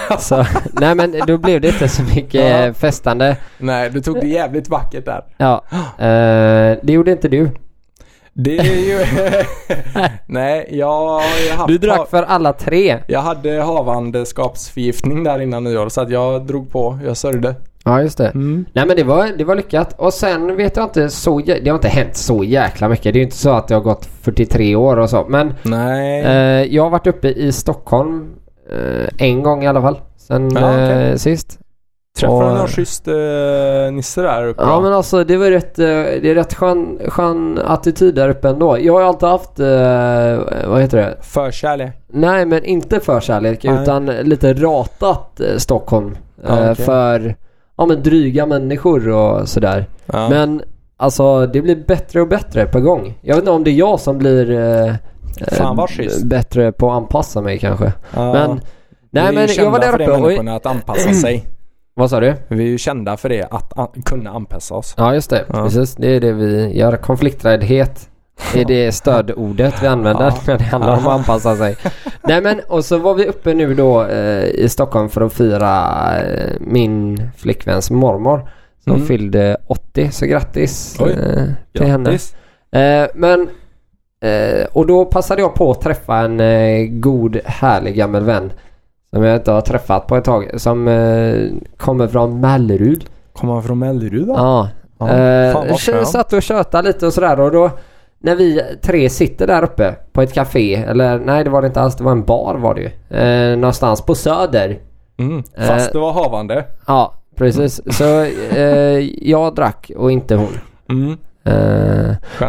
så, 0.18 0.44
nej 0.72 0.94
men 0.94 1.14
då 1.26 1.38
blev 1.38 1.60
det 1.60 1.68
inte 1.68 1.88
så 1.88 2.02
mycket 2.02 2.66
Ja. 2.66 2.74
festande. 2.74 3.36
Nej, 3.58 3.90
du 3.90 4.00
tog 4.00 4.20
det 4.20 4.26
jävligt 4.26 4.68
vackert 4.68 5.04
där. 5.04 5.24
Ja, 5.36 5.64
eh, 5.98 6.78
det 6.82 6.92
gjorde 6.92 7.10
inte 7.12 7.28
du. 7.28 7.50
Det 8.32 8.58
är 8.58 8.64
ju... 8.64 9.04
Nej, 10.26 10.68
jag 10.72 10.86
har 10.86 11.22
ju 11.46 11.52
haft... 11.56 11.68
Du 11.68 11.78
drack 11.78 12.10
för 12.10 12.22
alla 12.22 12.52
tre. 12.52 12.98
Jag 13.08 13.20
hade 13.20 13.62
havandeskapsförgiftning 13.62 15.24
där 15.24 15.40
innan 15.42 15.64
nyår 15.64 15.88
så 15.88 16.00
att 16.00 16.10
jag 16.10 16.46
drog 16.46 16.70
på. 16.72 16.98
Jag 17.06 17.16
sörjde. 17.16 17.54
Ja, 17.84 18.02
just 18.02 18.18
det. 18.18 18.26
Mm. 18.28 18.64
Nej 18.72 18.86
men 18.86 18.96
det 18.96 19.04
var, 19.04 19.28
det 19.38 19.44
var 19.44 19.54
lyckat. 19.54 19.94
Och 19.98 20.12
sen 20.14 20.56
vet 20.56 20.76
jag 20.76 20.84
inte 20.86 21.10
så... 21.10 21.38
Det 21.38 21.68
har 21.68 21.74
inte 21.74 21.88
hänt 21.88 22.16
så 22.16 22.44
jäkla 22.44 22.88
mycket. 22.88 23.04
Det 23.04 23.10
är 23.10 23.20
ju 23.20 23.22
inte 23.24 23.36
så 23.36 23.50
att 23.50 23.68
det 23.68 23.74
har 23.74 23.82
gått 23.82 24.08
43 24.22 24.76
år 24.76 24.96
och 24.96 25.10
så. 25.10 25.24
Men 25.28 25.54
Nej. 25.62 26.20
eh, 26.22 26.74
jag 26.74 26.82
har 26.82 26.90
varit 26.90 27.06
uppe 27.06 27.28
i 27.28 27.52
Stockholm 27.52 28.28
en 29.18 29.42
gång 29.42 29.64
i 29.64 29.66
alla 29.66 29.82
fall. 29.82 30.00
Sen 30.16 30.50
Ja, 30.54 30.70
okej. 30.72 31.10
eh, 31.10 31.16
sist. 31.16 31.58
Träffade 32.18 32.44
du 32.44 32.50
och- 32.50 32.56
någon 32.58 32.66
schysst 32.68 33.08
eh, 33.08 33.14
nisse 33.92 34.22
där 34.22 34.46
uppe? 34.46 34.62
Ja 34.62 34.80
men 34.80 34.92
alltså 34.92 35.24
det 35.24 35.36
var 35.36 35.50
rätt, 35.50 35.78
eh, 35.78 35.84
det 35.86 36.30
är 36.30 36.34
rätt 36.34 36.54
skön, 36.54 36.98
skön 37.08 37.58
attityd 37.66 38.14
där 38.14 38.28
uppe 38.28 38.48
ändå. 38.48 38.78
Jag 38.80 38.92
har 38.92 39.00
ju 39.00 39.06
alltid 39.06 39.28
haft, 39.28 39.60
eh, 39.60 40.68
vad 40.70 40.80
heter 40.80 40.96
det? 40.98 41.16
Förkärlek? 41.20 41.92
Nej 42.08 42.46
men 42.46 42.64
inte 42.64 43.00
förkärlek 43.00 43.64
Nej. 43.64 43.82
utan 43.82 44.06
lite 44.06 44.52
ratat 44.54 45.40
eh, 45.40 45.56
Stockholm. 45.56 46.16
Ja, 46.46 46.58
eh, 46.58 46.70
okej. 46.72 46.84
För, 46.84 47.34
ja 47.76 47.86
men 47.86 48.02
dryga 48.02 48.46
människor 48.46 49.08
och 49.08 49.48
sådär. 49.48 49.86
Ja. 50.06 50.28
Men 50.28 50.62
alltså 50.96 51.46
det 51.46 51.60
blir 51.62 51.84
bättre 51.86 52.20
och 52.20 52.28
bättre 52.28 52.66
på 52.66 52.80
gång. 52.80 53.18
Jag 53.20 53.34
vet 53.34 53.42
inte 53.42 53.50
om 53.50 53.64
det 53.64 53.70
är 53.70 53.78
jag 53.78 54.00
som 54.00 54.18
blir 54.18 54.50
eh, 54.50 54.94
Fan, 55.52 55.76
vad 55.76 55.90
eh, 55.90 55.96
schysst. 55.96 56.24
bättre 56.24 56.72
på 56.72 56.90
att 56.90 56.96
anpassa 56.96 57.40
mig 57.40 57.58
kanske. 57.58 57.92
Ja. 58.14 58.32
Men, 58.32 58.50
Vi 58.54 58.60
nej 59.10 59.24
är 59.24 59.28
ju 59.30 59.34
men 59.34 59.40
jag 59.46 59.50
kända 59.50 59.70
var 59.70 59.78
där 59.80 59.90
för 59.92 59.98
det 59.98 60.06
uppe 60.06 60.40
och... 60.50 60.56
att 60.56 60.66
anpassa 60.66 61.12
sig. 61.22 61.46
Vad 61.94 62.10
sa 62.10 62.20
du? 62.20 62.34
Vi 62.48 62.64
är 62.64 62.68
ju 62.68 62.78
kända 62.78 63.16
för 63.16 63.28
det, 63.28 63.42
att 63.50 63.78
an- 63.78 64.02
kunna 64.04 64.30
anpassa 64.30 64.74
oss. 64.74 64.94
Ja 64.98 65.14
just 65.14 65.30
det, 65.30 65.44
Ja. 65.48 65.54
precis. 65.64 65.94
Det 65.96 66.08
är 66.16 66.20
det 66.20 66.32
vi 66.32 66.78
gör. 66.78 66.96
Konflikträddhet. 66.96 68.08
Är 68.54 68.64
det 68.64 68.92
stödordet 68.92 69.82
vi 69.82 69.86
använder 69.86 70.24
Ja. 70.24 70.36
när 70.46 70.58
det 70.58 70.64
handlar 70.64 70.92
om 70.98 71.06
att 71.06 71.12
anpassa 71.18 71.56
sig. 71.56 71.76
Nej 72.22 72.42
men 72.42 72.60
och 72.68 72.84
så 72.84 72.98
var 72.98 73.14
vi 73.14 73.26
uppe 73.26 73.54
nu 73.54 73.74
då 73.74 74.04
eh, 74.04 74.44
i 74.44 74.68
Stockholm 74.68 75.08
för 75.08 75.20
att 75.20 75.32
fira 75.32 75.92
eh, 76.22 76.52
min 76.60 77.30
flickväns 77.36 77.90
mormor. 77.90 78.48
Som 78.84 78.94
Mm. 78.94 79.06
fyllde 79.06 79.56
80 79.66 80.10
så 80.10 80.26
grattis 80.26 80.96
Oj. 81.00 81.10
eh, 81.12 81.42
till 81.78 81.86
henne. 81.86 82.04
Grattis. 82.10 82.34
Eh, 82.72 83.06
men 83.14 83.48
eh, 84.20 84.66
och 84.72 84.86
då 84.86 85.04
passade 85.04 85.42
jag 85.42 85.54
på 85.54 85.70
att 85.70 85.80
träffa 85.80 86.16
en 86.16 86.40
eh, 86.40 86.86
god 86.86 87.40
härlig 87.44 87.96
gammal 87.96 88.24
vän. 88.24 88.52
Som 89.14 89.24
jag 89.24 89.36
inte 89.36 89.50
har 89.50 89.60
träffat 89.60 90.06
på 90.06 90.16
ett 90.16 90.24
tag. 90.24 90.60
Som 90.60 90.88
eh, 90.88 91.48
kommer 91.76 92.08
från 92.08 92.40
Mellerud. 92.40 93.04
Kommer 93.32 93.54
han 93.54 93.62
från 93.62 93.78
Mellerud 93.78 94.26
då? 94.26 94.34
Ja. 94.34 94.68
Ja, 94.98 95.08
Eh, 95.08 95.52
fan 95.78 96.06
satt 96.06 96.32
och 96.32 96.42
tjötade 96.42 96.88
lite 96.88 97.06
och 97.06 97.12
sådär 97.12 97.40
och 97.40 97.50
då 97.52 97.70
när 98.18 98.36
vi 98.36 98.62
tre 98.82 99.10
sitter 99.10 99.46
där 99.46 99.62
uppe 99.62 99.94
på 100.12 100.22
ett 100.22 100.32
café 100.32 100.74
eller 100.74 101.18
nej 101.18 101.44
det 101.44 101.50
var 101.50 101.60
det 101.62 101.66
inte 101.66 101.80
alls, 101.80 101.96
det 101.96 102.04
var 102.04 102.12
en 102.12 102.24
bar 102.24 102.54
var 102.54 102.74
det 102.74 102.80
ju. 102.80 103.16
Eh, 103.18 103.58
någonstans 103.58 104.02
på 104.02 104.14
Söder. 104.14 104.78
Mm. 105.18 105.42
Fast 105.66 105.92
det 105.92 105.98
var 105.98 106.12
havande. 106.12 106.64
Ja 106.86 107.14
precis. 107.36 107.80
Så 107.96 108.26
jag 109.20 109.54
drack 109.54 109.90
och 109.96 110.12
inte 110.12 110.34
hon. 110.34 110.58
Mm. 110.90 111.16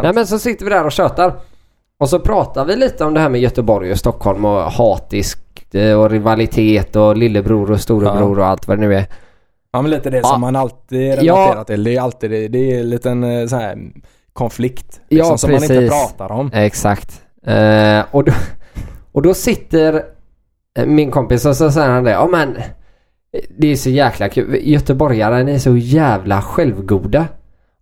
Nej 0.02 0.12
men 0.14 0.26
så 0.26 0.38
sitter 0.38 0.64
vi 0.64 0.70
där 0.70 0.84
och 0.84 0.92
tjötar. 0.92 1.32
Och 2.00 2.08
så 2.08 2.18
pratar 2.20 2.64
vi 2.64 2.76
lite 2.76 3.04
om 3.04 3.14
det 3.14 3.20
här 3.20 3.28
med 3.28 3.40
Göteborg 3.40 3.92
och 3.92 3.98
Stockholm 3.98 4.44
och 4.44 4.60
hatisk 4.72 5.38
eh, 5.74 6.00
och 6.00 6.10
rivalitet 6.10 6.96
och 6.96 7.16
lillebror 7.16 7.70
och 7.70 7.80
storebror 7.80 8.38
och 8.38 8.46
allt 8.46 8.68
vad 8.68 8.78
det 8.78 8.86
nu 8.86 8.94
är. 8.94 9.06
Ja 9.72 9.82
men 9.82 9.90
lite 9.90 10.10
det 10.10 10.16
Ja. 10.16 10.24
som 10.24 10.40
man 10.40 10.56
alltid 10.56 11.00
relaterar 11.14 11.56
Ja. 11.56 11.64
till. 11.64 11.84
Det 11.84 11.96
är 11.96 12.00
alltid 12.00 12.30
det. 12.30 12.48
Det 12.48 12.58
är 12.74 12.80
en 12.80 12.90
liten 12.90 13.24
eh, 13.24 13.46
så 13.46 13.56
här 13.56 13.78
konflikt. 14.32 15.00
Ja, 15.08 15.16
Liksom, 15.16 15.38
som 15.38 15.50
man 15.52 15.62
inte 15.62 15.88
pratar 15.88 16.32
om. 16.32 16.50
Exakt. 16.54 17.22
Eh, 17.46 18.00
och, 18.10 18.24
då, 18.24 18.32
och 19.12 19.22
då 19.22 19.34
sitter 19.34 20.02
eh, 20.78 20.86
min 20.86 21.10
kompis 21.10 21.44
och 21.46 21.56
så 21.56 21.70
säger 21.70 21.88
han 21.88 22.04
det. 22.04 22.10
Ja 22.10 22.26
men 22.26 22.56
Det 23.58 23.72
är 23.72 23.76
så 23.76 23.90
jäkla 23.90 24.28
kul. 24.28 24.58
Göteborgare 24.62 25.44
ni 25.44 25.54
är 25.54 25.58
så 25.58 25.76
jävla 25.76 26.42
självgoda. 26.42 27.26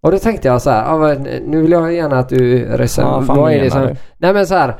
Och 0.03 0.13
då 0.13 0.19
tänkte 0.19 0.49
jag 0.49 0.63
så 0.63 0.71
här, 0.71 0.85
ja, 0.85 0.99
men 0.99 1.23
nu 1.23 1.63
vill 1.63 1.71
jag 1.71 1.93
gärna 1.93 2.19
att 2.19 2.29
du 2.29 2.59
Ja, 2.59 2.79
reserverar. 2.79 3.23
fan 3.23 3.37
vad 3.37 3.53
är 3.53 3.61
det 3.61 3.71
som... 3.71 3.81
du? 3.83 3.97
Nej 4.19 4.33
men 4.35 4.47
så 4.47 4.55
här. 4.55 4.77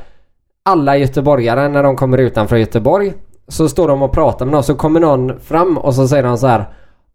Alla 0.65 0.97
göteborgare 0.97 1.67
när 1.69 1.83
de 1.83 1.95
kommer 1.95 2.17
utanför 2.17 2.55
Göteborg 2.57 3.13
så 3.47 3.69
står 3.69 3.87
de 3.87 4.01
och 4.01 4.11
pratar 4.11 4.45
med 4.45 4.51
någon 4.53 4.63
så 4.63 4.75
kommer 4.75 4.99
någon 4.99 5.39
fram 5.39 5.77
och 5.77 5.95
så 5.95 6.07
säger 6.07 6.23
de 6.23 6.37
så 6.37 6.47
här. 6.47 6.65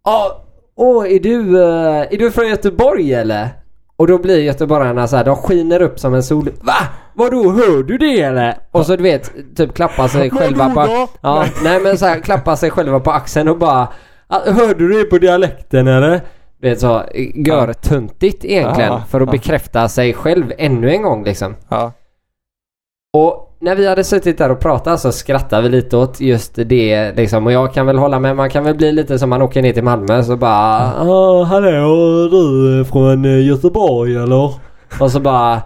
Ja, 0.04 0.44
åh 0.76 1.06
är 1.12 1.20
du, 1.20 1.62
eh, 1.62 2.00
är 2.12 2.18
du 2.18 2.30
från 2.30 2.48
Göteborg 2.48 3.14
eller? 3.14 3.48
Och 3.96 4.06
då 4.06 4.18
blir 4.18 4.38
göteborgarna 4.40 5.08
så 5.08 5.16
här, 5.16 5.24
de 5.24 5.36
skiner 5.36 5.82
upp 5.82 5.98
som 5.98 6.14
en 6.14 6.22
sol. 6.22 6.50
Va? 6.60 6.72
Vadå, 7.14 7.50
hör 7.52 7.82
du 7.82 7.98
det 7.98 8.20
eller? 8.22 8.56
Och 8.70 8.86
så 8.86 8.96
du 8.96 9.02
vet, 9.02 9.32
typ 9.56 9.74
klappa 9.74 10.08
sig 10.08 10.30
själva 10.30 10.70
på... 10.70 11.08
Ja, 11.20 11.44
nej 11.64 11.80
men 11.80 11.98
så 11.98 12.06
här, 12.06 12.20
klappa 12.20 12.56
sig 12.56 12.70
själva 12.70 13.00
på 13.00 13.10
axeln 13.10 13.48
och 13.48 13.58
bara 13.58 13.88
"Ah, 14.28 14.40
Hörde 14.50 14.74
du 14.74 14.88
det 14.98 15.04
på 15.04 15.18
dialekten 15.18 15.86
eller? 15.88 16.20
Du 16.62 16.68
vet 16.68 16.80
så, 16.80 17.02
gör 17.34 17.72
tuntigt 17.72 18.44
egentligen 18.44 18.92
Ja, 18.92 19.02
för 19.08 19.20
att 19.20 19.28
ja. 19.28 19.32
bekräfta 19.32 19.88
sig 19.88 20.14
själv 20.14 20.52
ännu 20.58 20.90
en 20.90 21.02
gång 21.02 21.24
liksom. 21.24 21.56
Ja. 21.68 21.92
Och 23.16 23.56
när 23.60 23.76
vi 23.76 23.88
hade 23.88 24.04
suttit 24.04 24.38
där 24.38 24.50
och 24.50 24.60
pratat 24.60 25.00
så 25.00 25.12
skrattade 25.12 25.62
vi 25.62 25.68
lite 25.68 25.96
åt 25.96 26.20
just 26.20 26.54
det 26.54 27.12
liksom. 27.16 27.46
Och 27.46 27.52
jag 27.52 27.74
kan 27.74 27.86
väl 27.86 27.98
hålla 27.98 28.18
med. 28.18 28.36
Man 28.36 28.50
kan 28.50 28.64
väl 28.64 28.74
bli 28.74 28.92
lite 28.92 29.18
som 29.18 29.30
man 29.30 29.42
åker 29.42 29.62
ner 29.62 29.72
till 29.72 29.84
Malmö 29.84 30.22
så 30.22 30.36
bara 30.36 30.92
Ja 30.98 31.42
hallå 31.42 32.28
du 32.30 32.84
från 32.84 33.44
Göteborg 33.44 34.16
eller? 34.16 34.54
Och 35.00 35.10
så 35.10 35.20
bara 35.20 35.62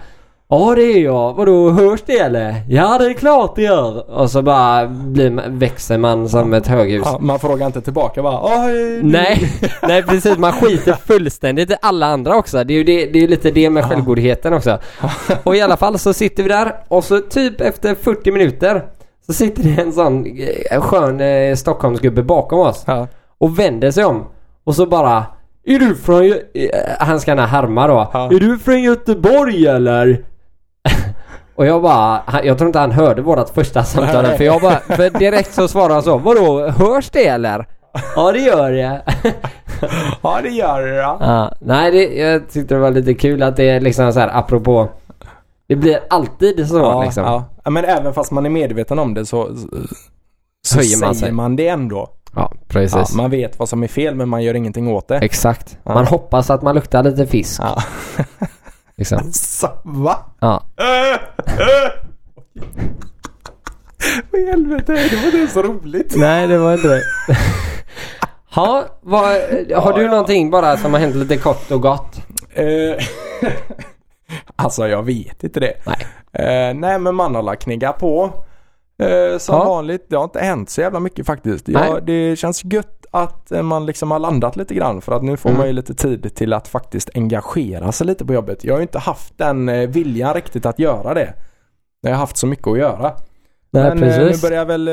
Ja 0.48 0.74
det 0.74 0.82
är 0.82 0.98
jag. 0.98 1.34
Vadå 1.34 1.70
hörs 1.70 2.00
det 2.06 2.18
eller? 2.18 2.54
Ja 2.68 2.98
det 2.98 3.06
är 3.06 3.12
klart 3.14 3.56
det 3.56 3.62
gör. 3.62 4.10
Och 4.20 4.30
så 4.30 4.42
bara 4.42 4.86
blir, 4.86 5.42
växer 5.48 5.98
man 5.98 6.28
som 6.28 6.52
ett 6.54 6.66
höghus. 6.66 7.02
Ja, 7.04 7.18
man 7.20 7.38
frågar 7.38 7.66
inte 7.66 7.80
tillbaka 7.80 8.22
bara 8.22 8.40
"Oj, 8.42 9.00
Nej, 9.02 9.50
nej 9.82 10.02
precis. 10.02 10.38
Man 10.38 10.52
skiter 10.52 10.92
fullständigt 10.92 11.70
i 11.70 11.74
alla 11.82 12.06
andra 12.06 12.36
också. 12.36 12.64
Det 12.64 12.72
är 12.74 12.76
ju 12.76 12.84
det, 12.84 13.06
det 13.06 13.24
är 13.24 13.28
lite 13.28 13.50
det 13.50 13.70
med 13.70 13.84
självgodheten 13.84 14.52
också. 14.52 14.78
Och 15.42 15.56
i 15.56 15.60
alla 15.60 15.76
fall 15.76 15.98
så 15.98 16.12
sitter 16.12 16.42
vi 16.42 16.48
där 16.48 16.74
och 16.88 17.04
så 17.04 17.20
typ 17.20 17.60
efter 17.60 17.94
40 17.94 18.30
minuter 18.32 18.84
så 19.26 19.32
sitter 19.32 19.62
det 19.62 19.82
en 19.82 19.92
sån 19.92 20.26
eh, 20.70 20.80
skön 20.80 21.20
eh, 21.20 21.54
Stockholmsgubbe 21.54 22.22
bakom 22.22 22.58
oss 22.58 22.84
Ja. 22.86 23.06
och 23.38 23.58
vänder 23.58 23.90
sig 23.90 24.04
om 24.04 24.24
och 24.64 24.74
så 24.74 24.86
bara 24.86 25.24
Är 25.64 25.78
du 25.78 25.94
från 25.94 26.24
eh, 26.24 26.32
Han 26.98 27.20
ska 27.20 27.30
gärna 27.30 27.46
härma 27.46 27.86
då. 27.86 28.10
Ja. 28.12 28.26
Är 28.26 28.40
du 28.40 28.58
från 28.58 28.82
Göteborg 28.82 29.66
eller? 29.66 30.24
Och 31.54 31.66
jag 31.66 31.82
bara, 31.82 32.22
han- 32.26 32.46
jag 32.46 32.58
tror 32.58 32.66
inte 32.68 32.78
han 32.78 32.92
hörde 32.92 33.22
vårat 33.22 33.50
första 33.50 33.84
samtal 33.84 34.24
för 34.26 34.44
jag 34.44 34.60
bara, 34.62 34.78
för 34.80 35.10
direkt 35.18 35.54
så 35.54 35.68
svarade 35.68 35.94
han 35.94 36.02
så 36.02 36.18
Vadå, 36.18 36.68
hörs 36.70 37.10
det 37.10 37.26
eller? 37.26 37.66
Ja 38.16 38.32
det 38.32 38.38
gör 38.38 38.72
det. 38.72 39.02
ja, 40.22 40.38
det 40.42 40.48
gör 40.48 40.82
det 40.86 40.94
ja. 40.96 41.16
Ja, 41.20 41.52
nej, 41.60 41.90
det, 41.90 42.04
jag 42.14 42.50
tyckte 42.50 42.74
det 42.74 42.80
var 42.80 42.90
lite 42.90 43.14
kul 43.14 43.42
att 43.42 43.56
det 43.56 43.70
är 43.70 43.80
liksom 43.80 44.12
så 44.12 44.20
här 44.20 44.30
apropå 44.38 44.88
Det 45.68 45.76
blir 45.76 45.98
alltid 46.10 46.68
så 46.68 46.78
Ja, 46.78 47.02
liksom. 47.04 47.24
ja. 47.24 47.44
ja, 47.64 47.70
men 47.70 47.84
även 47.84 48.14
fast 48.14 48.30
man 48.32 48.46
är 48.46 48.50
medveten 48.50 48.98
om 48.98 49.14
det 49.14 49.26
så, 49.26 49.48
så 50.66 50.76
Höjer 50.78 51.00
man 51.00 51.14
säger 51.14 51.26
sig. 51.26 51.32
man 51.32 51.56
det 51.56 51.68
ändå. 51.68 52.08
Ja, 52.34 52.40
Ja, 52.52 52.52
precis. 52.68 53.14
man 53.14 53.30
vet 53.30 53.58
vad 53.58 53.68
som 53.68 53.82
är 53.82 53.88
fel 53.88 54.14
men 54.14 54.28
man 54.28 54.42
gör 54.42 54.54
ingenting 54.54 54.88
åt 54.88 55.08
det. 55.08 55.16
Exakt. 55.18 55.78
Ja. 55.84 55.94
Man 55.94 56.06
hoppas 56.06 56.50
att 56.50 56.62
man 56.62 56.74
luktar 56.74 57.02
lite 57.02 57.26
fisk. 57.26 57.62
Liksom. 58.96 59.32
Va? 59.84 60.18
Ja. 60.40 60.62
Vad 64.30 64.40
i 64.40 64.46
helvete, 64.46 64.92
det 64.92 65.16
var 65.16 65.40
inte 65.40 65.52
så 65.52 65.62
roligt. 65.62 66.14
Nej, 66.16 66.46
det 66.46 66.58
var 66.58 66.74
inte 66.74 66.88
det. 66.88 67.02
Ha, 68.50 68.84
vad, 69.00 69.24
har 69.74 69.92
du 69.98 70.08
någonting 70.08 70.50
bara 70.50 70.76
som 70.76 70.92
har 70.92 71.00
hänt 71.00 71.16
lite 71.16 71.36
kort 71.36 71.70
och 71.70 71.82
gott? 71.82 72.16
Eh, 72.54 73.04
alltså 74.56 74.88
jag 74.88 75.02
vet 75.02 75.44
inte 75.44 75.60
det. 75.60 75.74
Nej. 75.86 76.06
Eh, 76.32 76.74
nej 76.74 76.98
men 76.98 77.14
man 77.14 77.34
har 77.34 77.42
lagt 77.42 77.62
knigga 77.62 77.92
på. 77.92 78.44
Eh, 79.02 79.38
som 79.38 79.54
Ja. 79.54 79.64
vanligt. 79.64 80.06
Det 80.10 80.16
har 80.16 80.24
inte 80.24 80.38
hänt 80.40 80.70
så 80.70 80.80
jävla 80.80 81.00
mycket 81.00 81.26
faktiskt. 81.26 81.68
Ja, 81.68 82.00
det 82.00 82.36
känns 82.36 82.64
gött 82.64 83.06
att 83.10 83.52
eh, 83.52 83.62
man 83.62 83.86
liksom 83.86 84.10
har 84.10 84.18
landat 84.18 84.56
lite 84.56 84.74
grann 84.74 85.00
för 85.00 85.12
att 85.12 85.22
nu 85.22 85.36
får 85.36 85.48
Mm. 85.48 85.58
man 85.58 85.66
ju 85.66 85.72
lite 85.72 85.94
tid 85.94 86.34
till 86.34 86.52
att 86.52 86.68
faktiskt 86.68 87.10
engagera 87.14 87.92
sig 87.92 88.06
lite 88.06 88.24
på 88.24 88.32
jobbet. 88.34 88.64
Jag 88.64 88.74
har 88.74 88.78
ju 88.78 88.82
inte 88.82 88.98
haft 88.98 89.38
den 89.38 89.68
eh, 89.68 89.88
viljan 89.88 90.34
riktigt 90.34 90.66
att 90.66 90.78
göra 90.78 91.14
det. 91.14 91.34
Jag 92.00 92.10
har 92.10 92.16
haft 92.18 92.36
så 92.36 92.46
mycket 92.46 92.66
att 92.66 92.78
göra. 92.78 93.12
Nej, 93.70 93.82
men 93.94 94.02
eh, 94.02 94.18
nu 94.18 94.26
precis. 94.26 94.42
börjar 94.42 94.64
väl 94.64 94.90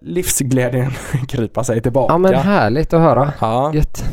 livsglädjen 0.00 0.90
krypa 1.28 1.64
sig 1.64 1.82
tillbaka. 1.82 2.12
Ja, 2.14 2.18
men 2.18 2.34
härligt 2.34 2.92
att 2.92 3.00
höra. 3.00 3.32
Ja. 3.40 3.70
Gött. 3.74 4.04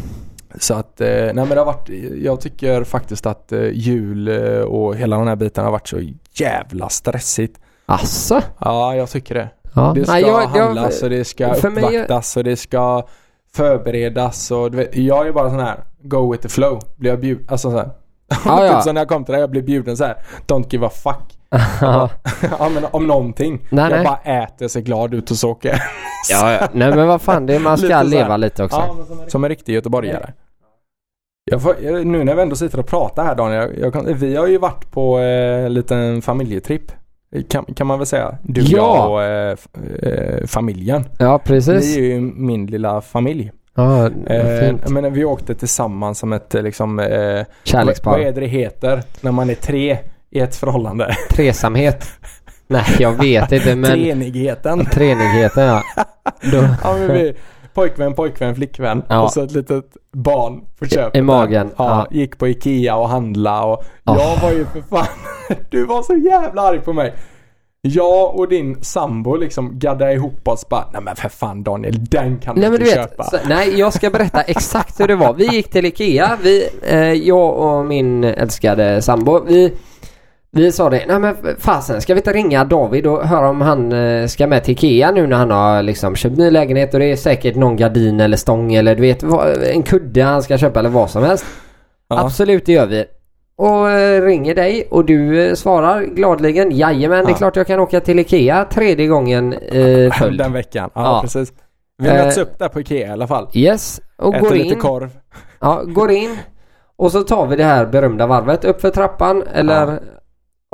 Så 0.60 0.74
att, 0.74 0.96
nej 1.00 1.34
men 1.34 1.50
det 1.50 1.56
har 1.60 1.66
varit, 1.66 1.90
jag 2.24 2.42
tycker 2.42 2.84
faktiskt 2.84 3.26
att 3.26 3.54
jul 3.72 4.30
och 4.64 4.96
hela 4.96 5.18
den 5.18 5.28
här 5.28 5.36
biten 5.36 5.64
har 5.64 5.72
varit 5.72 5.88
så 5.88 6.00
jävla 6.34 6.90
stressigt. 6.90 7.60
Asså? 7.86 8.42
Ja, 8.60 8.96
jag 8.96 9.10
tycker 9.10 9.36
det. 9.36 9.50
Ja. 9.76 9.92
Det 9.96 10.04
ska 10.04 10.12
Nej, 10.14 10.22
jag- 10.22 10.44
jag- 10.56 10.66
handlas 10.66 11.04
och 11.04 11.10
det 11.10 11.26
ska 11.26 11.54
för 11.54 11.70
mig- 11.70 11.84
uppvaktas 11.84 12.38
och 12.38 12.44
det 12.44 12.56
ska 12.56 13.04
förberedas 13.56 14.52
och 14.52 14.72
du 14.72 14.78
vet, 14.78 14.96
jag 14.98 15.28
är 15.28 15.32
bara 15.32 15.50
sån 15.50 15.60
här 15.60 15.76
go 16.04 16.32
with 16.32 16.44
the 16.44 16.50
flow. 16.50 16.80
Blir 16.96 17.10
jag 17.12 17.20
bjuden, 17.20 17.46
alltså 17.50 17.72
så 17.72 17.78
här. 17.78 17.90
Ja, 18.46 18.66
ja. 18.66 18.82
typ 18.82 18.94
när 18.94 19.02
jag 19.02 19.08
kom 19.10 19.26
till 19.26 19.34
det, 19.34 19.40
jag 19.40 19.50
blev 19.52 19.66
bjuden 19.66 19.98
så 19.98 20.04
här. 20.04 20.16
Don't 20.48 20.66
give 20.70 20.86
a 20.86 20.90
fuck. 21.04 21.40
Ja, 21.82 22.10
ja 22.60 22.70
men 22.70 22.86
om 22.92 23.08
någonting. 23.08 23.68
Nej, 23.70 23.84
jag 23.92 23.92
nej. 23.92 24.04
bara 24.06 24.44
äter, 24.44 24.68
ser 24.68 24.82
glad 24.82 25.14
ut 25.14 25.32
och 25.32 25.38
så 25.38 25.50
åker 25.52 25.70
jag. 25.70 25.80
ja, 26.30 26.52
ja. 26.52 26.68
Nej 26.74 26.96
men 26.96 27.08
vad 27.08 27.22
fan, 27.22 27.46
det, 27.46 27.60
man 27.60 27.78
ska 27.78 27.88
Lite 27.88 27.94
så 28.00 28.18
här. 28.18 28.24
leva 28.24 28.38
lite 28.38 28.64
också. 28.64 28.78
Ja, 28.78 29.06
som 29.08 29.20
en, 29.20 29.30
som 29.30 29.44
en 29.44 29.50
riktig 29.50 29.74
göteborgare. 29.74 30.34
Jag 31.52 31.62
får, 31.62 31.76
jag, 31.82 32.06
nu 32.08 32.24
när 32.24 32.36
vi 32.36 32.42
ändå 32.42 32.56
sitter 32.56 32.80
och 32.80 32.88
pratar 32.88 33.26
här 33.26 33.36
Daniel. 33.36 33.80
Jag, 33.82 33.96
jag 33.96 34.14
vi 34.14 34.36
har 34.36 34.48
ju 34.48 34.58
varit 34.58 34.92
på 34.92 35.20
eh, 35.20 35.66
en 35.66 35.74
liten 35.74 36.22
familjetripp. 36.22 36.92
Kan, 37.44 37.66
kan 37.66 37.88
man 37.88 38.00
väl 38.00 38.06
säga. 38.06 38.38
Du, 38.44 38.62
Ja. 38.62 38.68
jag 38.78 39.12
och 39.12 39.24
eh, 39.24 39.54
f- 39.54 40.04
eh, 40.04 40.48
familjen. 40.48 41.04
Ja, 41.18 41.38
Vi 41.38 41.44
precis. 41.48 41.98
är 41.98 42.02
ju 42.02 42.20
min 42.22 42.66
lilla 42.66 43.02
familj. 43.02 43.52
Ja, 43.76 44.10
Eh, 44.28 44.76
men 44.88 45.14
vi 45.14 45.26
åkte 45.26 45.56
tillsammans 45.56 46.20
som 46.20 46.34
ett 46.34 46.56
eh, 46.56 46.62
liksom... 46.62 47.00
Eh, 47.00 47.08
vad, 47.10 47.36
vad 47.36 47.46
Kärlekspar. 47.64 48.20
är 48.20 48.32
det 48.32 48.40
det 48.42 48.48
heter 48.48 49.04
när 49.22 49.32
man 49.32 49.50
är 49.50 49.56
tre 49.56 49.98
i 50.32 50.40
ett 50.40 50.56
förhållande? 50.56 51.16
Tresamhet. 51.30 52.08
Nej, 52.68 52.84
jag 53.00 53.12
vet 53.12 53.52
inte 53.52 53.76
men... 53.76 53.92
Treenigheten. 53.92 54.86
Treenigheten 54.86 55.64
ja. 55.64 55.84
Då, 56.52 56.58
Ja, 56.84 56.94
vi, 56.94 57.34
pojkvän, 57.76 58.14
pojkvän, 58.14 58.56
flickvän 58.56 59.04
Ja. 59.10 59.22
och 59.22 59.32
så 59.32 59.42
ett 59.44 59.52
litet 59.52 59.86
barn 60.12 60.62
på 60.80 60.86
köpet. 60.86 61.16
I 61.16 61.22
magen. 61.22 61.72
Ja, 61.78 62.08
ja. 62.12 62.18
Gick 62.18 62.38
på 62.38 62.48
Ikea 62.48 62.96
och 62.96 63.10
handla 63.10 63.66
och 63.66 63.84
Oh. 64.06 64.18
jag 64.20 64.42
var 64.42 64.52
ju 64.52 64.66
för 64.66 64.82
fan, 64.82 65.08
du 65.70 65.86
var 65.86 66.02
så 66.04 66.16
jävla 66.16 66.62
arg 66.62 66.80
på 66.80 66.94
mig. 66.94 67.14
Jag 67.88 68.36
och 68.36 68.48
din 68.50 68.84
sambo 68.84 69.36
liksom 69.36 69.80
gaddade 69.80 70.14
ihop 70.14 70.48
oss 70.48 70.70
bara, 70.70 70.86
nej 70.94 71.02
men 71.02 71.16
för 71.16 71.30
fan 71.30 71.64
Daniel, 71.64 72.06
den 72.06 72.40
kan 72.40 72.56
nej 72.60 72.70
du 72.70 72.76
inte 72.76 72.92
köpa. 72.92 73.24
Så, 73.24 73.38
nej, 73.48 73.80
jag 73.80 73.94
ska 73.94 74.10
berätta 74.10 74.42
exakt 74.48 75.00
hur 75.00 75.08
det 75.08 75.16
var. 75.16 75.34
Vi 75.34 75.46
gick 75.48 75.72
till 75.72 75.86
Ikea. 75.86 76.38
Vi, 76.44 76.70
eh, 76.88 77.00
jag 77.14 77.54
och 77.58 77.86
min 77.86 78.24
älskade 78.24 79.02
sambo. 79.02 79.44
Vi, 79.48 79.74
vi 80.56 80.72
sa 80.72 80.90
det, 80.90 81.04
nej 81.08 81.20
men 81.20 81.36
fasen 81.60 82.02
ska 82.02 82.14
vi 82.14 82.20
inte 82.20 82.34
ringa 82.34 82.64
David 82.66 83.08
och 83.08 83.28
höra 83.28 83.50
om 83.50 83.62
han 83.62 83.92
eh, 83.92 84.28
ska 84.28 84.48
med 84.48 84.64
till 84.64 84.72
Ikea 84.74 85.12
nu 85.12 85.28
när 85.28 85.38
han 85.38 85.52
har 85.52 85.84
liksom 85.84 86.16
köpt 86.16 86.38
ny 86.38 86.50
lägenhet 86.50 86.94
och 86.94 87.00
det 87.00 87.06
är 87.12 87.16
säkert 87.16 87.56
någon 87.56 87.76
gardin 87.76 88.20
eller 88.20 88.38
stång 88.38 88.74
eller 88.74 88.96
du 88.96 89.02
vet 89.02 89.24
en 89.74 89.84
kudde 89.84 90.24
han 90.24 90.44
ska 90.44 90.58
köpa 90.58 90.80
eller 90.80 90.90
vad 90.90 91.10
som 91.10 91.24
helst. 91.24 91.46
Ja. 92.10 92.20
Absolut 92.26 92.66
det 92.66 92.72
gör 92.72 92.86
vi. 92.86 93.06
Och 93.58 93.90
eh, 93.90 94.22
ringer 94.22 94.56
dig 94.56 94.88
och 94.92 95.06
du 95.06 95.48
eh, 95.48 95.54
svarar 95.54 96.02
gladeligen 96.04 96.72
jajamän 96.72 97.26
det 97.26 97.30
är 97.30 97.32
Ja. 97.32 97.38
klart 97.38 97.56
jag 97.56 97.68
kan 97.68 97.80
åka 97.80 98.00
till 98.00 98.20
Ikea 98.20 98.66
tredje 98.66 99.08
gången 99.08 99.54
eh, 99.54 100.12
följd. 100.20 100.38
Den 100.38 100.54
veckan. 100.54 100.90
Ja, 100.94 101.02
Ja. 101.02 101.20
precis. 101.22 101.54
Vi 101.98 102.08
Eh, 102.10 102.14
möts 102.14 102.38
upp 102.38 102.60
där 102.60 102.68
på 102.70 102.80
Ikea 102.82 103.08
i 103.08 103.12
alla 103.12 103.28
fall. 103.28 103.48
Yes, 103.54 104.02
och 104.18 104.36
Äter 104.36 104.48
går 104.50 104.56
lite 104.56 104.74
in. 104.74 104.80
korv. 104.80 105.10
Ja, 105.60 105.82
går 105.86 106.12
in. 106.12 106.38
Och 106.98 107.12
så 107.12 107.22
tar 107.22 107.48
vi 107.48 107.56
det 107.56 107.64
här 107.64 107.86
berömda 107.86 108.28
varvet 108.28 108.66
upp 108.66 108.82
för 108.82 108.90
trappan 108.90 109.44
eller 109.54 109.88
Ja. 109.88 109.98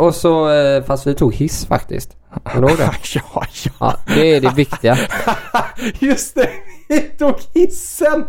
Och 0.02 0.16
så, 0.16 0.50
eh, 0.50 0.84
fast 0.84 1.08
vi 1.08 1.14
tog 1.14 1.34
hiss 1.34 1.66
faktiskt. 1.66 2.18
Kommer 2.44 2.68
du 2.68 2.74
ihåg 2.74 2.80
det? 2.80 2.92
ja, 3.16 3.22
ja. 3.36 3.72
Ja, 3.80 3.96
det 4.08 4.36
är 4.36 4.42
det 4.42 4.54
viktiga. 4.56 4.98
Just 6.00 6.36
det, 6.36 6.50
vi 6.90 7.00
tog 7.02 7.36
hissen! 7.54 8.26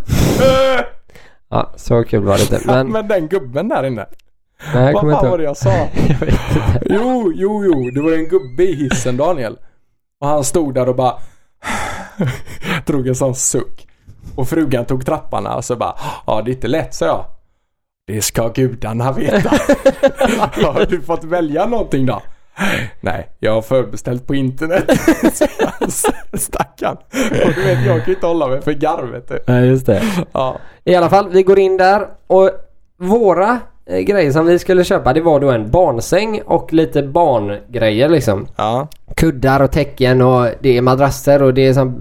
Ja, 1.51 1.73
så 1.77 2.05
kul 2.05 2.25
var 2.25 2.37
det 2.37 2.43
inte. 2.43 2.61
Men, 2.67 2.89
Men 2.93 3.09
den 3.09 3.29
gubben 3.29 3.69
där 3.69 3.85
inne. 3.87 4.07
nej, 4.75 4.85
jag 4.85 4.93
Vad 4.93 5.03
fan 5.03 5.13
inte 5.13 5.29
var 5.29 5.39
det 5.39 5.45
jag 5.45 5.57
sa? 5.57 5.71
Jag 6.09 6.19
vet 6.21 6.21
inte. 6.21 6.83
Jo, 6.85 7.33
jo, 7.35 7.65
jo. 7.65 7.91
Det 7.91 8.01
var 8.01 8.13
en 8.13 8.29
gubbe 8.29 8.63
i 8.63 8.75
hissen 8.75 9.17
Daniel. 9.17 9.57
Och 10.21 10.29
han 10.29 10.45
stod 10.45 10.75
där 10.75 10.89
och 10.89 10.97
bara 10.97 11.15
drog 12.87 13.09
en 13.09 13.15
sån 13.15 13.35
suck. 13.35 13.89
Och 14.35 14.49
frugan 14.49 14.85
tog 14.85 15.07
trapparna 15.07 15.57
och 15.57 15.65
så 15.65 15.77
bara 15.77 15.97
Ja 16.27 16.43
det 16.43 16.51
är 16.51 16.55
inte 16.55 16.69
lätt 16.69 16.95
sa 16.95 17.07
jag. 17.07 17.25
Det 18.07 18.23
ska 18.23 18.49
gudarna 18.49 19.13
veta. 19.13 19.49
Har 20.63 20.87
du 20.87 21.01
fått 21.01 21.25
välja 21.25 21.67
någonting 21.67 22.07
då? 22.07 22.23
Nej, 23.01 23.29
jag 23.39 23.53
har 23.53 23.63
förbeställt 23.63 24.27
på 24.27 24.35
internet. 24.35 24.85
Stackarn. 26.35 26.97
Och 27.47 27.55
du 27.55 27.63
vet, 27.63 27.87
jag 27.87 27.99
kan 27.99 28.07
ju 28.07 28.15
inte 28.15 28.27
hålla 28.27 28.49
mig 28.49 28.63
för 28.63 28.73
garv 28.73 29.11
vet 29.11 29.29
du. 29.29 29.39
Nej, 29.47 29.69
just 29.69 29.87
det. 29.87 30.03
Ja. 30.33 30.59
I 30.85 30.95
alla 30.95 31.11
fall, 31.11 31.29
vi 31.31 31.43
går 31.43 31.59
in 31.59 31.77
där 31.77 32.09
och 32.27 32.51
våra 32.99 33.61
grejer 33.87 34.33
som 34.33 34.47
vi 34.47 34.59
skulle 34.59 34.85
köpa 34.85 35.13
det 35.13 35.21
var 35.21 35.41
då 35.41 35.51
en 35.51 35.71
barnsäng 35.71 36.43
och 36.47 36.73
lite 36.73 37.03
barngrejer 37.03 38.09
liksom. 38.09 38.47
Ja. 38.57 38.89
Kuddar 39.17 39.61
och 39.63 39.71
täcken 39.71 40.23
och 40.23 40.47
det 40.61 40.77
är 40.79 40.83
madrasser 40.83 41.43
och 41.43 41.55
det 41.55 41.67
är 41.67 41.73
som 41.73 42.01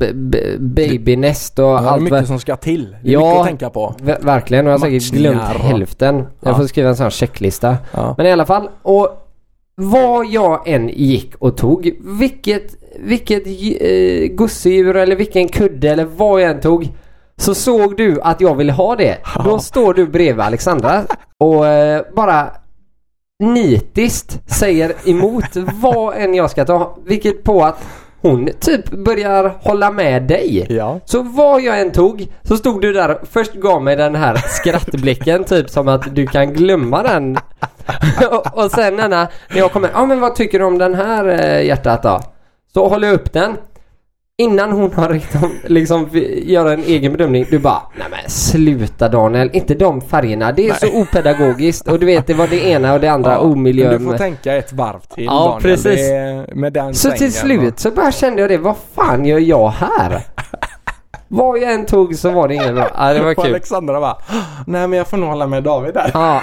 babynest 0.60 1.60
och 1.60 1.66
Det 1.66 1.72
är 1.72 1.78
allt. 1.88 2.02
mycket 2.04 2.18
vad- 2.20 2.28
som 2.28 2.40
ska 2.40 2.56
till. 2.56 2.96
Det 3.04 3.10
är 3.10 3.14
Ja. 3.14 3.20
mycket 3.28 3.40
att 3.42 3.46
tänka 3.48 3.70
på. 3.70 3.96
Ver- 4.02 4.26
Verkligen, 4.26 4.68
och 4.68 4.74
jag 4.74 4.78
har 4.80 4.86
säkert 4.86 5.12
glömt 5.12 5.42
hälften. 5.42 6.16
Jag 6.16 6.28
Ja. 6.54 6.58
får 6.58 6.64
skriva 6.68 6.90
en 6.90 6.96
sån 6.96 7.04
här 7.04 7.10
checklista. 7.10 7.78
Ja. 7.94 8.14
Men 8.18 8.26
i 8.26 8.32
alla 8.32 8.46
fall, 8.46 8.70
och 8.82 9.10
vad 9.76 10.26
jag 10.26 10.68
än 10.68 10.90
gick 10.90 11.36
och 11.36 11.58
tog, 11.58 11.92
vilket, 12.20 12.76
vilket 13.00 13.48
eh, 13.48 14.36
gosedjur 14.36 14.96
eller 14.96 15.16
vilken 15.16 15.48
kudde 15.48 15.90
eller 15.90 16.06
vad 16.06 16.42
jag 16.42 16.50
än 16.52 16.60
tog, 16.60 16.90
så 17.38 17.56
såg 17.56 17.98
du 17.98 18.22
att 18.22 18.42
jag 18.42 18.56
ville 18.56 18.72
ha 18.72 18.96
det. 18.96 19.18
Ja. 19.36 19.42
Då 19.46 19.60
står 19.60 19.94
du 19.94 20.08
bredvid 20.08 20.46
Alexandra 20.46 21.02
och 21.42 21.68
eh, 21.68 22.02
bara 22.16 22.52
nitiskt 23.44 24.52
säger 24.52 24.94
emot 25.06 25.56
vad 25.82 26.16
än 26.16 26.34
jag 26.34 26.52
ska 26.52 26.66
ta. 26.66 26.98
Vilket 27.06 27.44
på 27.44 27.64
att 27.64 27.88
hon 28.22 28.50
typ 28.60 28.92
börjar 28.92 29.58
hålla 29.62 29.92
med 29.92 30.24
dig. 30.24 30.66
Ja. 30.70 31.00
Så 31.06 31.22
vad 31.24 31.62
jag 31.62 31.82
än 31.82 31.92
tog 31.92 32.28
så 32.44 32.58
stod 32.58 32.82
du 32.82 32.94
där 32.94 33.22
och 33.22 33.28
först 33.28 33.54
gav 33.54 33.84
mig 33.84 33.96
den 33.96 34.16
här 34.16 34.36
skrattblicken 34.36 35.44
typ 35.44 35.70
som 35.70 35.88
att 35.88 36.16
du 36.16 36.28
kan 36.28 36.54
glömma 36.54 37.04
den. 37.04 37.38
och, 38.32 38.64
och 38.64 38.72
sen 38.72 38.98
denna, 38.98 39.28
när 39.50 39.58
jag 39.58 39.72
kommer, 39.72 39.90
ja 39.94 40.06
men 40.06 40.20
vad 40.20 40.36
tycker 40.36 40.60
du 40.60 40.66
om 40.66 40.78
den 40.78 40.96
här 40.96 41.28
eh, 41.28 41.66
hjärtat 41.66 42.04
då? 42.04 42.22
Så 42.74 42.88
håller 42.88 43.08
jag 43.08 43.16
upp 43.16 43.34
den. 43.34 43.58
Innan 44.38 44.72
hon 44.72 44.94
har 44.94 45.10
liksom, 45.10 45.52
liksom 45.64 46.10
göra 46.44 46.74
en 46.74 46.84
egen 46.84 47.12
bedömning. 47.12 47.46
Du 47.50 47.60
bara, 47.60 47.82
nej 47.98 48.08
men 48.12 48.30
sluta 48.30 49.10
Daniel, 49.10 49.50
inte 49.54 49.76
de 49.76 50.02
färgerna. 50.02 50.52
Det 50.52 50.70
är 50.70 50.74
så 50.74 50.94
opedagogiskt 51.02 51.88
och 51.88 52.00
du 52.00 52.06
vet 52.06 52.28
det 52.28 52.34
var 52.34 52.48
det 52.48 52.66
ena 52.66 52.94
och 52.94 53.00
det 53.00 53.08
andra 53.08 53.40
omiljö. 53.40 53.90
Men 53.92 54.00
du 54.00 54.12
får 54.12 54.18
tänka 54.18 54.56
ett 54.56 54.74
varv 54.74 55.00
till 55.00 55.24
Ja, 55.26 55.32
Daniel. 55.44 55.62
precis. 55.62 56.10
Det 56.10 56.46
med 56.56 56.74
den 56.74 56.94
Så 56.94 57.12
till 57.12 57.34
slut 57.34 57.80
så 57.80 57.92
bara 57.92 58.12
kände 58.12 58.42
jag 58.42 58.50
det, 58.50 58.58
vad 58.58 58.76
fan 58.96 59.26
gör 59.26 59.40
jag 59.40 59.70
här? 59.70 60.22
Vad 61.34 61.60
jag 61.60 61.74
än 61.74 61.86
tog 61.86 62.16
så 62.16 62.32
var 62.32 62.48
det 62.48 62.54
ingen 62.56 62.76
bra. 62.76 62.90
Ja, 62.98 63.14
det 63.14 63.24
var 63.24 63.34
kul. 63.34 63.46
Alexandra 63.46 64.00
bara, 64.00 64.18
nej 64.68 64.88
men 64.88 64.98
jag 64.98 65.08
får 65.08 65.18
nog 65.18 65.30
hålla 65.30 65.48
med 65.48 65.64
David 65.64 65.94
där. 65.94 66.12
Ja, 66.14 66.42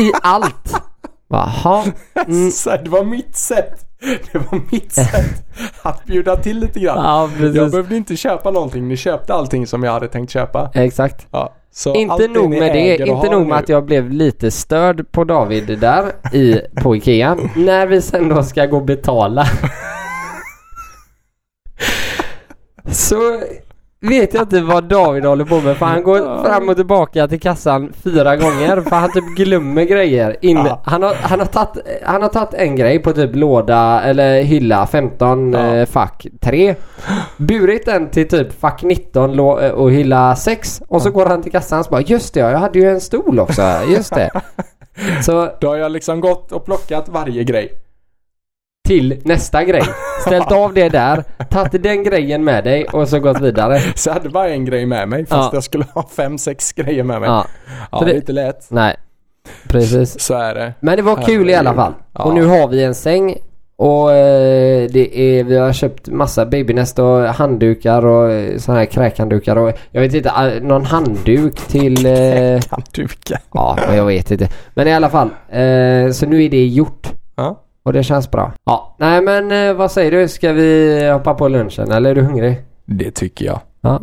i 0.00 0.12
allt. 0.22 0.74
Jaha. 1.28 1.84
Mm. 2.26 2.50
Det 2.84 2.88
var 2.90 3.04
mitt 3.04 3.36
sätt. 3.36 3.85
Det 4.32 4.38
var 4.38 4.60
mitt 4.72 4.92
sätt 4.92 5.44
att 5.82 6.04
bjuda 6.04 6.36
till 6.36 6.58
lite 6.58 6.80
grann. 6.80 6.96
Ja, 7.04 7.30
Jag 7.54 7.70
behövde 7.70 7.96
inte 7.96 8.16
köpa 8.16 8.50
någonting. 8.50 8.88
Ni 8.88 8.96
köpte 8.96 9.34
allting 9.34 9.66
som 9.66 9.82
jag 9.82 9.92
hade 9.92 10.08
tänkt 10.08 10.30
köpa. 10.30 10.70
Exakt. 10.74 11.26
Ja, 11.30 11.54
Inte 11.94 12.28
nog 12.28 12.50
med 12.50 12.72
det, 12.72 12.96
inte 13.06 13.30
nog 13.30 13.46
med 13.46 13.58
att 13.58 13.68
jag 13.68 13.84
blev 13.84 14.10
lite 14.10 14.50
störd 14.50 15.12
på 15.12 15.24
David 15.24 15.78
där 15.78 16.12
i, 16.32 16.60
på 16.82 16.96
Ikea. 16.96 17.34
När 17.56 17.86
vi 17.86 18.02
sen 18.02 18.28
då 18.28 18.42
ska 18.42 18.66
gå 18.66 18.76
och 18.76 18.84
betala. 18.84 19.46
Så 22.90 23.40
vet 24.08 24.34
jag 24.34 24.42
inte 24.42 24.60
vad 24.60 24.84
David 24.84 25.24
håller 25.24 25.44
på 25.44 25.60
med 25.60 25.76
för 25.76 25.86
han 25.86 26.02
går 26.02 26.44
fram 26.44 26.68
och 26.68 26.76
tillbaka 26.76 27.28
till 27.28 27.40
kassan 27.40 27.92
fyra 28.04 28.36
gånger 28.36 28.80
för 28.80 28.96
han 28.96 29.12
typ 29.12 29.36
glömmer 29.36 29.84
grejer. 29.84 30.36
In, 30.40 30.56
Ja. 30.56 30.80
han, 30.84 31.02
har, 31.02 31.14
han, 31.14 31.38
har 31.38 31.46
tagit, 31.46 31.86
han 32.04 32.22
har 32.22 32.28
tagit 32.28 32.54
en 32.54 32.76
grej 32.76 32.98
på 32.98 33.12
typ 33.12 33.36
låda 33.36 34.02
eller 34.02 34.42
hylla 34.42 34.86
15 34.86 35.52
Ja. 35.52 35.74
eh, 35.74 35.86
fack 35.86 36.26
3. 36.40 36.74
Burit 37.36 37.86
den 37.86 38.08
till 38.10 38.28
typ 38.28 38.60
fack 38.60 38.82
19 38.82 39.34
lå- 39.34 39.60
eh, 39.64 39.70
och 39.70 39.90
hylla 39.90 40.36
6 40.36 40.82
och 40.88 41.02
så 41.02 41.10
går 41.10 41.26
han 41.26 41.42
till 41.42 41.52
kassan 41.52 41.80
och 41.80 41.86
bara 41.90 42.00
just 42.00 42.34
det 42.34 42.40
jag 42.40 42.58
hade 42.58 42.78
ju 42.78 42.90
en 42.90 43.00
stol 43.00 43.40
också, 43.40 43.62
just 43.88 44.14
det. 44.14 44.30
Så 45.22 45.48
Då 45.60 45.68
har 45.68 45.76
jag 45.76 45.92
liksom 45.92 46.20
gått 46.20 46.52
och 46.52 46.64
plockat 46.64 47.08
varje 47.08 47.44
grej. 47.44 47.72
Till 48.86 49.20
nästa 49.24 49.64
grej. 49.64 49.82
Ställt 50.26 50.52
av 50.52 50.74
det 50.74 50.88
där, 50.88 51.24
tagit 51.50 51.82
den 51.82 52.04
grejen 52.04 52.44
med 52.44 52.64
dig 52.64 52.84
och 52.84 53.08
så 53.08 53.18
gått 53.20 53.40
vidare. 53.40 53.80
Så 53.94 54.08
jag 54.08 54.14
hade 54.14 54.28
bara 54.28 54.48
en 54.48 54.64
grej 54.64 54.86
med 54.86 55.08
mig 55.08 55.26
fast 55.26 55.32
Ja. 55.32 55.50
jag 55.52 55.64
skulle 55.64 55.84
ha 55.94 56.08
fem, 56.16 56.38
sex 56.38 56.72
grejer 56.72 57.02
med 57.04 57.20
mig. 57.20 57.28
Ja, 57.30 57.46
Ja, 57.92 58.02
det 58.04 58.10
är 58.12 58.16
inte 58.16 58.32
lätt. 58.32 58.66
nej. 58.70 58.96
Precis. 59.68 60.20
Så 60.20 60.34
är 60.34 60.54
det. 60.54 60.72
Men 60.80 60.96
det 60.96 61.02
var 61.02 61.16
kul 61.22 61.50
i 61.50 61.54
alla 61.54 61.74
fall. 61.74 61.92
Ja. 62.12 62.24
Och 62.24 62.34
nu 62.34 62.44
har 62.46 62.68
vi 62.68 62.84
en 62.84 62.94
säng. 62.94 63.36
Och 63.78 64.12
eh, 64.12 64.88
det 64.90 65.18
är, 65.18 65.44
vi 65.44 65.56
har 65.58 65.72
köpt 65.72 66.08
massa 66.08 66.46
babynest 66.46 66.98
och 66.98 67.18
handdukar 67.22 68.06
och 68.06 68.30
eh, 68.32 68.58
sådana 68.58 68.80
här 68.80 68.86
kräkhanddukar 68.86 69.56
och 69.56 69.72
jag 69.90 70.00
vet 70.00 70.14
inte, 70.14 70.28
eh, 70.28 70.62
någon 70.62 70.84
handduk 70.84 71.54
till... 71.56 71.96
Kan 72.70 72.82
duka. 72.94 73.38
ja, 73.52 73.78
jag 73.94 74.04
vet 74.04 74.30
inte. 74.30 74.48
Men 74.74 74.88
i 74.88 74.94
alla 74.94 75.08
fall. 75.08 75.28
Så 76.12 76.26
nu 76.26 76.44
är 76.44 76.50
det 76.50 76.66
gjort. 76.66 77.12
Ja. 77.36 77.62
Och 77.86 77.92
det 77.92 78.02
känns 78.02 78.30
bra. 78.30 78.52
Ja, 78.64 78.96
nej 78.98 79.22
men 79.22 79.52
eh, 79.52 79.74
vad 79.74 79.92
säger 79.92 80.10
du? 80.10 80.28
Ska 80.28 80.52
vi 80.52 81.08
hoppa 81.12 81.34
på 81.34 81.48
lunchen 81.48 81.90
eller 81.90 82.10
är 82.10 82.14
du 82.14 82.22
hungrig? 82.22 82.64
Det 82.84 83.10
tycker 83.10 83.44
jag. 83.44 83.60
Ja. 83.80 84.00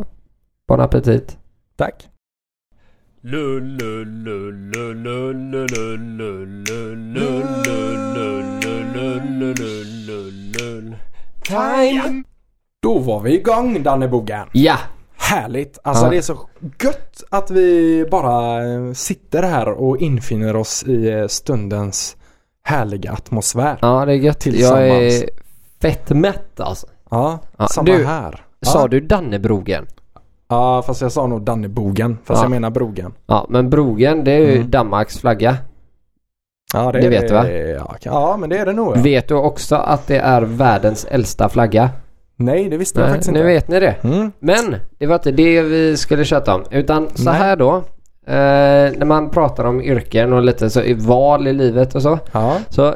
Bon 0.68 0.80
appetit. 0.80 1.38
Tack. 1.76 2.08
Time! 11.42 12.22
Då 12.82 12.98
var 12.98 13.20
vi 13.20 13.34
igång 13.34 13.82
Dannebogen. 13.82 14.46
Ja! 14.52 14.76
Härligt. 15.16 15.78
Alltså 15.84 16.04
Ja. 16.04 16.10
det 16.10 16.16
är 16.16 16.22
så 16.22 16.38
gött 16.82 17.22
att 17.30 17.50
vi 17.50 18.06
bara 18.10 18.64
eh, 18.64 18.92
sitter 18.92 19.42
här 19.42 19.68
och 19.68 19.98
infinner 19.98 20.56
oss 20.56 20.84
i 20.86 21.10
eh, 21.12 21.26
stundens 21.26 22.16
härliga 22.68 23.12
atmosfär. 23.12 23.78
Ja, 23.82 24.04
det 24.04 24.12
är 24.12 24.16
gött. 24.16 24.46
Jag 24.46 24.88
är 24.88 25.24
fett 25.82 26.10
mätt 26.10 26.60
alltså. 26.60 26.86
Ja, 27.10 27.38
Ja, 27.56 27.66
samma 27.66 27.84
du, 27.86 28.04
här. 28.04 28.44
Sa 28.62 28.80
ja. 28.80 28.88
du 28.88 29.00
Dannebrogen? 29.00 29.86
Ja, 30.48 30.82
fast 30.86 31.00
jag 31.00 31.12
sa 31.12 31.26
nog 31.26 31.42
Dannebogen. 31.42 32.18
Fast 32.24 32.38
Ja. 32.38 32.44
jag 32.44 32.50
menar 32.50 32.70
Brogen. 32.70 33.12
Ja, 33.26 33.46
men 33.48 33.70
Brogen 33.70 34.24
det 34.24 34.32
är 34.32 34.38
ju 34.38 34.56
Mm. 34.56 34.70
Danmarks 34.70 35.18
flagga. 35.18 35.56
Ja, 36.74 36.92
Det 36.92 37.08
vet 37.08 37.28
du, 37.28 37.34
va? 37.34 37.48
Ja, 37.48 37.96
ja, 38.02 38.36
men 38.36 38.50
det 38.50 38.58
är 38.58 38.66
det 38.66 38.72
nog 38.72 38.96
ja. 38.96 39.00
Vet 39.02 39.28
du 39.28 39.34
också 39.34 39.76
att 39.76 40.06
det 40.06 40.18
är 40.18 40.42
världens 40.42 41.04
äldsta 41.04 41.48
flagga? 41.48 41.90
Nej, 42.36 42.68
det 42.68 42.76
visste 42.76 43.00
jag 43.00 43.06
Nej, 43.06 43.12
faktiskt 43.14 43.32
nu 43.32 43.38
inte. 43.38 43.46
vet 43.46 43.68
ni 43.68 43.80
det. 43.80 43.96
Mm. 44.04 44.32
Men 44.38 44.76
det 44.98 45.06
var 45.06 45.14
inte 45.14 45.30
det 45.32 45.62
vi 45.62 45.96
skulle 45.96 46.24
köta 46.24 46.54
om. 46.54 46.64
Utan 46.70 47.08
så 47.14 47.24
Nej. 47.30 47.34
här 47.34 47.56
då. 47.56 47.82
Eh, 48.26 48.92
när 48.98 49.04
man 49.04 49.30
pratar 49.30 49.64
om 49.64 49.80
yrken 49.82 50.32
och 50.32 50.42
lite 50.42 50.70
så 50.70 50.82
i 50.82 50.94
val 50.94 51.48
i 51.48 51.52
livet 51.52 51.94
och 51.94 52.02
så. 52.02 52.18
Ja, 52.32 52.56
Så 52.68 52.94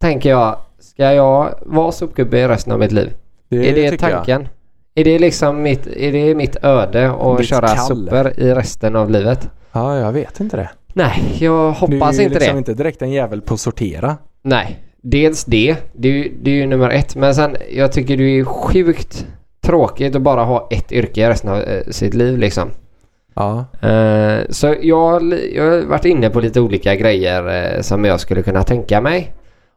tänker 0.00 0.30
jag, 0.30 0.56
ska 0.78 1.12
jag 1.12 1.54
vara 1.62 1.92
sopgubbe 1.92 2.38
i 2.38 2.48
resten 2.48 2.72
av 2.72 2.78
mitt 2.78 2.92
liv? 2.92 3.12
det, 3.48 3.56
är 3.70 3.74
det 3.74 3.90
tycker 3.90 4.08
jag. 4.08 4.16
tanken? 4.16 4.48
Är 4.94 5.04
det 5.04 5.18
liksom 5.18 5.62
mitt, 5.62 5.86
är 5.86 6.12
det 6.12 6.34
mitt 6.34 6.56
öde 6.64 7.10
att 7.10 7.38
Ditt 7.38 7.46
köra 7.48 7.68
kall. 7.68 7.78
sopor 7.86 8.32
i 8.36 8.54
resten 8.54 8.96
av 8.96 9.10
livet? 9.10 9.50
Ja, 9.72 9.98
jag 9.98 10.12
vet 10.12 10.40
inte 10.40 10.56
det. 10.56 10.70
Nej, 10.92 11.36
jag 11.40 11.72
hoppas 11.72 11.88
du 11.88 11.96
är 12.06 12.12
ju 12.12 12.22
inte 12.22 12.34
liksom 12.38 12.54
det. 12.54 12.58
inte 12.58 12.74
direkt 12.74 13.02
en 13.02 13.10
jävel 13.10 13.40
på 13.40 13.54
att 13.54 13.60
sortera. 13.60 14.16
Nej, 14.42 14.78
dels 15.02 15.44
det. 15.44 15.76
Det 15.92 16.08
är, 16.08 16.12
ju, 16.12 16.32
det 16.42 16.50
är 16.50 16.54
ju 16.54 16.66
nummer 16.66 16.90
ett. 16.90 17.16
Men 17.16 17.34
sen, 17.34 17.56
jag 17.72 17.92
tycker 17.92 18.16
det 18.16 18.24
är 18.38 18.44
sjukt 18.44 19.26
tråkigt 19.62 20.16
att 20.16 20.22
bara 20.22 20.44
ha 20.44 20.68
ett 20.70 20.92
yrke 20.92 21.28
resten 21.30 21.50
av 21.50 21.56
eh, 21.60 21.82
sitt 21.90 22.14
liv 22.14 22.38
liksom. 22.38 22.68
Ja. 23.34 23.64
Eh, 23.88 24.40
så 24.50 24.66
jag, 24.80 25.22
jag 25.54 25.64
har 25.70 25.86
varit 25.86 26.04
inne 26.04 26.30
på 26.30 26.40
lite 26.40 26.60
olika 26.60 26.94
grejer 26.94 27.74
eh, 27.76 27.80
som 27.80 28.04
jag 28.04 28.20
skulle 28.20 28.42
kunna 28.42 28.62
tänka 28.62 29.00
mig. 29.00 29.34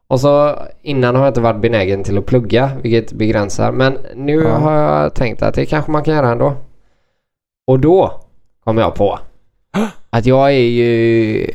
Och 0.08 0.20
så 0.20 0.54
innan 0.82 1.14
har 1.14 1.22
jag 1.22 1.30
inte 1.30 1.40
varit 1.40 1.60
benägen 1.60 2.04
till 2.04 2.18
att 2.18 2.26
plugga, 2.26 2.70
vilket 2.82 3.12
begränsar. 3.12 3.72
Men 3.72 3.98
nu 4.14 4.42
Ja. 4.42 4.48
har 4.50 4.72
jag 4.72 5.14
tänkt 5.14 5.42
att 5.42 5.54
det 5.54 5.66
kanske 5.66 5.90
man 5.90 6.02
kan 6.02 6.14
göra 6.14 6.28
ändå. 6.30 6.54
Och 7.66 7.80
då 7.80 8.20
kom 8.64 8.78
jag 8.78 8.94
på 8.94 9.18
att 10.10 10.26
jag 10.26 10.48
är 10.48 10.68
ju... 10.68 11.46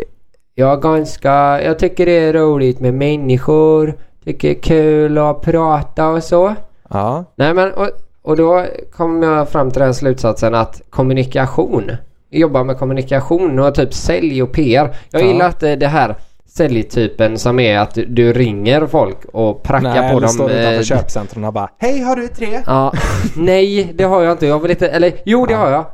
Jag 0.56 0.72
är 0.72 0.78
ganska... 0.82 1.62
Jag 1.64 1.80
tycker 1.80 2.06
det 2.06 2.12
är 2.12 2.34
roligt 2.34 2.80
med 2.80 2.94
människor. 2.94 3.94
Tycker 4.26 4.48
det 4.48 4.56
är 4.58 4.62
kul 4.62 5.18
att 5.18 5.42
prata 5.42 6.08
och 6.10 6.24
så. 6.24 6.56
Ja. 6.90 7.26
Nej 7.36 7.54
men 7.54 7.72
och, 7.74 7.90
och 8.24 8.36
då 8.38 8.66
kom 8.96 9.24
jag 9.24 9.50
fram 9.50 9.72
till 9.72 9.82
den 9.82 9.94
slutsatsen 9.94 10.56
att 10.56 10.82
kommunikation. 10.90 11.92
Jobba 12.30 12.64
med 12.64 12.78
kommunikation 12.78 13.60
och 13.60 13.76
typ 13.76 13.94
sälj 13.94 14.44
och 14.44 14.52
PR. 14.52 14.96
Jag 15.12 15.22
Ja. 15.22 15.26
gillar 15.28 15.48
inte 15.48 15.76
det 15.76 15.88
här 15.88 16.16
säljtypen 16.46 17.38
som 17.38 17.60
är 17.60 17.78
att 17.80 17.98
du, 18.08 18.34
ringer 18.34 18.88
folk 18.88 19.18
och 19.26 19.64
prackar 19.64 19.90
Nej, 19.90 20.12
på 20.12 20.18
eller 20.18 20.28
dem. 20.28 20.30
står 20.30 20.52
utanför 20.52 20.74
eh, 20.74 20.82
köpcentren 20.82 21.44
och 21.44 21.54
bara 21.54 21.70
Hej, 21.80 22.00
har 22.02 22.16
du 22.16 22.28
tre? 22.28 22.60
Ja, 22.66 22.94
nej 23.36 23.92
det 23.96 24.04
har 24.04 24.22
jag 24.22 24.32
inte. 24.32 24.48
Jag 24.48 24.60
vill 24.60 24.72
inte, 24.72 24.88
eller 24.88 25.12
jo 25.26 25.46
det 25.46 25.54
har 25.54 25.72
jag. 25.72 25.86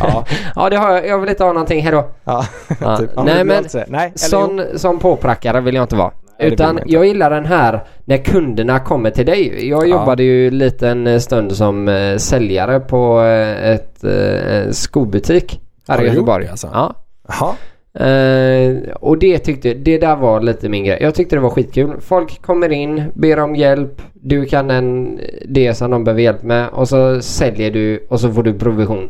Ja. 0.00 0.24
Ja 0.54 0.70
det 0.70 0.76
har 0.76 0.90
jag. 0.92 1.06
Jag 1.06 1.18
vill 1.18 1.28
inte 1.28 1.44
ha 1.44 1.52
någonting. 1.52 1.82
Hejdå. 1.82 2.04
Ja, 2.24 2.44
Ja. 2.80 2.96
typ. 2.96 3.10
Ja, 3.16 3.22
Nej, 3.22 3.44
men 3.44 3.64
Nej, 3.74 3.84
eller 3.88 4.02
jo. 4.12 4.16
Sån 4.16 4.62
som 4.76 4.98
påprackare 4.98 5.60
vill 5.60 5.74
jag 5.74 5.84
inte 5.84 5.96
vara. 5.96 6.10
Utan 6.40 6.80
jag 6.86 7.06
gillar 7.06 7.30
den 7.30 7.44
här 7.46 7.80
när 8.04 8.16
kunderna 8.16 8.78
kommer 8.78 9.10
till 9.10 9.26
dig. 9.26 9.68
Jag 9.68 9.82
Ja. 9.88 9.90
jobbade 9.90 10.22
ju 10.22 10.50
lite 10.50 10.88
en 10.88 11.06
eh, 11.06 11.18
stund 11.18 11.52
som 11.52 11.88
eh, 11.88 12.16
säljare 12.16 12.80
på 12.80 13.20
eh, 13.22 13.70
ett 13.70 14.04
eh, 14.04 14.70
skobutik 14.70 15.60
här 15.88 16.02
i 16.02 16.06
Göteborg. 16.06 16.48
alltså? 16.48 16.68
Ja. 16.72 16.94
Jaha. 17.28 17.54
Eh, 17.94 18.76
och 19.00 19.18
det 19.18 19.38
tyckte, 19.38 19.74
det 19.74 19.98
där 19.98 20.16
var 20.16 20.40
lite 20.40 20.68
min 20.68 20.84
grej. 20.84 20.98
Jag 21.00 21.14
tyckte 21.14 21.36
det 21.36 21.40
var 21.40 21.50
skitkul. 21.50 21.96
Folk 22.00 22.42
kommer 22.42 22.72
in, 22.72 23.04
ber 23.14 23.38
om 23.40 23.56
hjälp. 23.56 24.02
Du 24.12 24.44
kan 24.44 24.70
en, 24.70 25.20
det 25.48 25.74
som 25.74 25.90
de 25.90 26.04
behöver 26.04 26.22
hjälp 26.22 26.42
med 26.42 26.68
och 26.68 26.88
så 26.88 27.20
säljer 27.22 27.70
du 27.70 28.06
och 28.10 28.20
så 28.20 28.32
får 28.32 28.42
du 28.42 28.54
provision. 28.54 29.08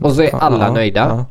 Och 0.00 0.12
så 0.12 0.22
är 0.22 0.34
alla 0.34 0.66
Ja, 0.66 0.72
nöjda. 0.72 1.00
ja. 1.00 1.24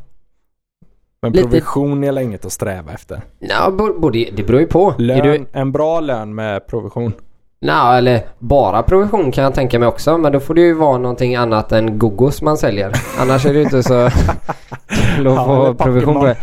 Men 1.24 1.32
Lite- 1.32 1.48
provision 1.48 2.04
är 2.04 2.20
inget 2.20 2.44
att 2.44 2.52
sträva 2.52 2.92
efter. 2.92 3.20
Ja, 3.38 3.70
både, 4.00 4.24
det 4.36 4.42
beror 4.46 4.60
ju 4.60 4.66
på. 4.66 4.94
Lön, 4.98 5.22
du, 5.22 5.46
En 5.52 5.72
bra 5.72 6.00
lön 6.00 6.34
med 6.34 6.66
provision. 6.66 7.12
Nja, 7.60 7.94
eller 7.98 8.20
bara 8.38 8.82
provision 8.82 9.32
kan 9.32 9.44
jag 9.44 9.54
tänka 9.54 9.78
mig 9.78 9.88
också. 9.88 10.18
Men 10.18 10.32
då 10.32 10.40
får 10.40 10.54
det 10.54 10.60
ju 10.60 10.74
vara 10.74 10.98
någonting 10.98 11.36
annat 11.36 11.72
än 11.72 11.98
gogos 11.98 12.42
man 12.42 12.56
säljer. 12.56 12.92
Annars 13.20 13.46
är 13.46 13.52
det 13.52 13.58
ju 13.58 13.64
inte 13.64 13.82
så 13.82 14.08
kul 15.16 15.26
att 15.26 15.34
Ja, 15.34 15.44
få 15.44 15.74
provision 15.74 16.14
på 16.14 16.24
det. 16.26 16.36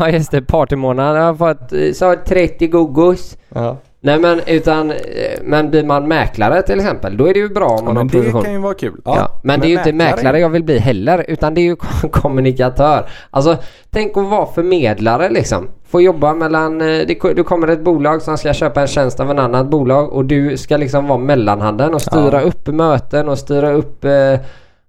Nej, 0.00 0.12
just 0.14 0.30
det. 0.30 0.42
Partymånaden. 0.42 1.16
Jag 1.16 1.24
har 1.34 1.34
fått 1.54 1.72
eh, 1.72 1.92
så 1.94 2.14
30 2.26 2.66
gogos. 2.66 3.36
Ja. 3.48 3.76
Nej 4.02 4.18
men 4.18 4.40
utan, 4.46 4.90
eh, 4.90 4.96
men 5.42 5.70
blir 5.70 5.84
man 5.84 6.08
mäklare 6.08 6.62
till 6.62 6.78
exempel, 6.78 7.16
då 7.16 7.26
är 7.28 7.34
det 7.34 7.40
ju 7.40 7.48
bra 7.48 7.66
om 7.66 7.76
Ja, 7.78 7.82
man 7.84 7.96
har 7.96 8.04
men 8.04 8.24
det 8.24 8.42
kan 8.42 8.52
ju 8.52 8.58
vara 8.58 8.74
kul. 8.74 9.00
Ja, 9.04 9.40
men, 9.44 9.60
det 9.60 9.66
är 9.66 9.68
ju 9.68 9.78
inte 9.78 9.92
mäklare 9.92 10.38
jag 10.40 10.48
vill 10.48 10.64
bli 10.64 10.78
heller 10.78 11.24
utan 11.28 11.54
det 11.54 11.60
är 11.60 11.62
ju 11.62 11.76
kommunikatör. 12.10 13.06
Alltså 13.30 13.56
tänk 13.90 14.16
att 14.16 14.24
vara 14.26 14.46
förmedlare 14.46 15.28
liksom. 15.28 15.68
Få 15.88 16.00
jobba 16.00 16.34
mellan, 16.34 16.80
eh, 16.80 16.86
det, 16.86 17.32
det 17.36 17.42
kommer 17.42 17.68
ett 17.68 17.80
bolag 17.84 18.22
som 18.22 18.38
ska 18.38 18.52
köpa 18.52 18.80
en 18.80 18.86
tjänst 18.86 19.20
av 19.20 19.30
en 19.30 19.38
annat 19.38 19.66
bolag 19.70 20.12
och 20.12 20.24
du 20.24 20.56
ska 20.56 20.76
liksom 20.76 21.06
vara 21.06 21.18
mellanhanden 21.18 21.94
och 21.94 22.02
styra 22.02 22.40
Ja. 22.40 22.48
upp 22.48 22.66
möten 22.66 23.28
och 23.28 23.38
styra 23.38 23.70
upp, 23.70 24.04
eh, 24.04 24.12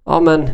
ja 0.06 0.20
men 0.20 0.48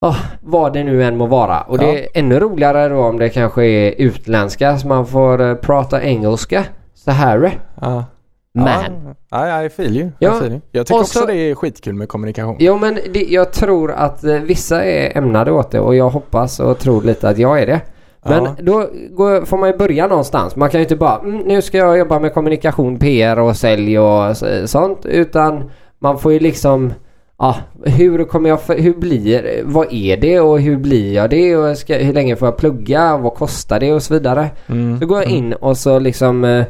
Ja, 0.00 0.16
vad 0.40 0.72
det 0.72 0.84
nu 0.84 1.04
än 1.04 1.16
må 1.16 1.26
vara. 1.26 1.60
Och 1.60 1.78
det 1.78 1.86
Ja. 1.86 1.92
är 1.98 2.06
ännu 2.14 2.40
roligare 2.40 2.88
då 2.88 2.98
om 3.00 3.18
det 3.18 3.28
kanske 3.28 3.64
är 3.66 3.94
utländska 3.98 4.78
så 4.78 4.88
man 4.88 5.06
får 5.06 5.40
eh, 5.42 5.54
prata 5.54 6.02
engelska. 6.02 6.64
Så 7.04 7.10
här. 7.10 7.58
Ja. 7.80 8.04
Man. 8.54 9.14
Ja, 9.30 9.62
jag 9.62 9.72
feel 9.72 9.96
you. 9.96 10.04
Ja, 10.18 10.28
Jag, 10.28 10.38
feel 10.38 10.50
you. 10.52 10.60
jag 10.72 10.86
tycker 10.86 11.00
också 11.00 11.18
så- 11.18 11.26
det 11.26 11.34
är 11.34 11.54
skitkul 11.54 11.94
med 11.94 12.08
kommunikation. 12.08 12.56
Jo 12.58 12.78
men 12.78 12.98
det, 13.12 13.22
jag 13.28 13.52
tror 13.52 13.92
att 13.92 14.24
eh, 14.24 14.34
vissa 14.34 14.84
är 14.84 15.18
ämnade 15.18 15.52
åt 15.52 15.70
det 15.70 15.80
och 15.80 15.94
jag 15.96 16.08
hoppas 16.10 16.60
och 16.60 16.78
tror 16.78 17.02
lite 17.02 17.28
att 17.28 17.38
jag 17.38 17.62
är 17.62 17.66
det. 17.66 17.80
Men 18.24 18.44
Ja. 18.44 18.54
då 18.62 18.86
går, 19.10 19.44
får 19.44 19.56
man 19.58 19.70
ju 19.70 19.76
börja 19.76 20.06
någonstans. 20.06 20.56
Man 20.56 20.70
kan 20.70 20.80
ju 20.80 20.84
inte 20.84 20.96
bara 20.96 21.18
mm, 21.18 21.36
nu 21.38 21.62
ska 21.62 21.78
jag 21.78 21.98
jobba 21.98 22.18
med 22.18 22.34
kommunikation, 22.34 22.98
PR 22.98 23.38
och 23.38 23.56
sälj 23.56 23.98
och 23.98 24.36
sånt. 24.66 25.06
Utan 25.06 25.70
man 25.98 26.18
får 26.18 26.32
ju 26.32 26.38
liksom 26.38 26.92
Ja, 27.40 27.56
hur 27.84 28.24
kommer 28.24 28.48
jag, 28.48 28.58
hur 28.68 28.94
blir, 28.94 29.62
vad 29.64 29.92
är 29.92 30.16
det 30.16 30.40
och 30.40 30.60
hur 30.60 30.76
blir 30.76 31.14
jag 31.14 31.30
det 31.30 31.56
och 31.56 31.78
ska, 31.78 31.94
hur 31.94 32.12
länge 32.12 32.36
får 32.36 32.48
jag 32.48 32.56
plugga, 32.56 33.16
vad 33.16 33.34
kostar 33.34 33.80
det 33.80 33.92
och 33.92 34.02
så 34.02 34.14
vidare. 34.14 34.48
Mm. 34.66 35.00
Så 35.00 35.06
går 35.06 35.22
jag 35.22 35.30
in 35.30 35.52
och 35.52 35.76
så 35.76 35.98
liksom 35.98 36.44
eh, 36.44 36.64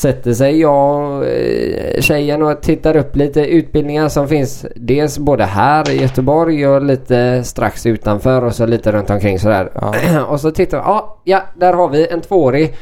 sätter 0.00 0.32
sig 0.32 0.60
jag 0.60 1.00
och 1.00 1.26
eh, 1.26 2.00
tjejen 2.00 2.42
och 2.42 2.62
tittar 2.62 2.96
upp 2.96 3.16
lite 3.16 3.46
utbildningar 3.46 4.08
som 4.08 4.28
finns 4.28 4.66
dels 4.76 5.18
både 5.18 5.44
här 5.44 5.90
i 5.90 6.02
Göteborg 6.02 6.68
och 6.68 6.82
lite 6.82 7.44
strax 7.44 7.86
utanför 7.86 8.44
och 8.44 8.54
så 8.54 8.66
lite 8.66 8.92
runt 8.92 9.10
omkring 9.10 9.38
sådär. 9.38 9.70
Ja. 9.74 10.24
och 10.28 10.40
så 10.40 10.50
tittar 10.50 10.78
jag, 10.78 10.86
ja, 10.86 11.20
ja 11.24 11.42
där 11.56 11.72
har 11.72 11.88
vi 11.88 12.08
en 12.08 12.20
tvåårig 12.20 12.74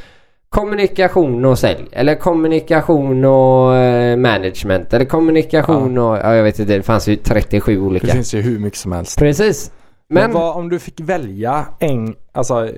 kommunikation 0.48 1.44
och 1.44 1.58
sälj 1.58 1.88
eller 1.92 2.14
kommunikation 2.14 3.24
och 3.24 3.76
eh, 3.76 4.16
management 4.16 4.94
eller 4.94 5.04
kommunikation 5.04 5.98
och 5.98 6.16
ja, 6.16 6.34
jag 6.34 6.44
vet 6.44 6.58
inte 6.58 6.76
det 6.76 6.82
fanns 6.82 7.08
ju 7.08 7.16
37 7.16 7.74
Det 7.74 7.80
olika. 7.80 8.06
finns 8.06 8.34
ju 8.34 8.40
hur 8.40 8.58
mycket 8.58 8.78
som 8.78 8.92
helst. 8.92 9.18
Precis. 9.18 9.72
Men, 10.08 10.22
Men, 10.22 10.32
vad, 10.32 10.56
om 10.56 10.68
du 10.68 10.78
fick 10.78 11.00
välja 11.00 11.66
en, 11.78 12.14
alltså, 12.32 12.68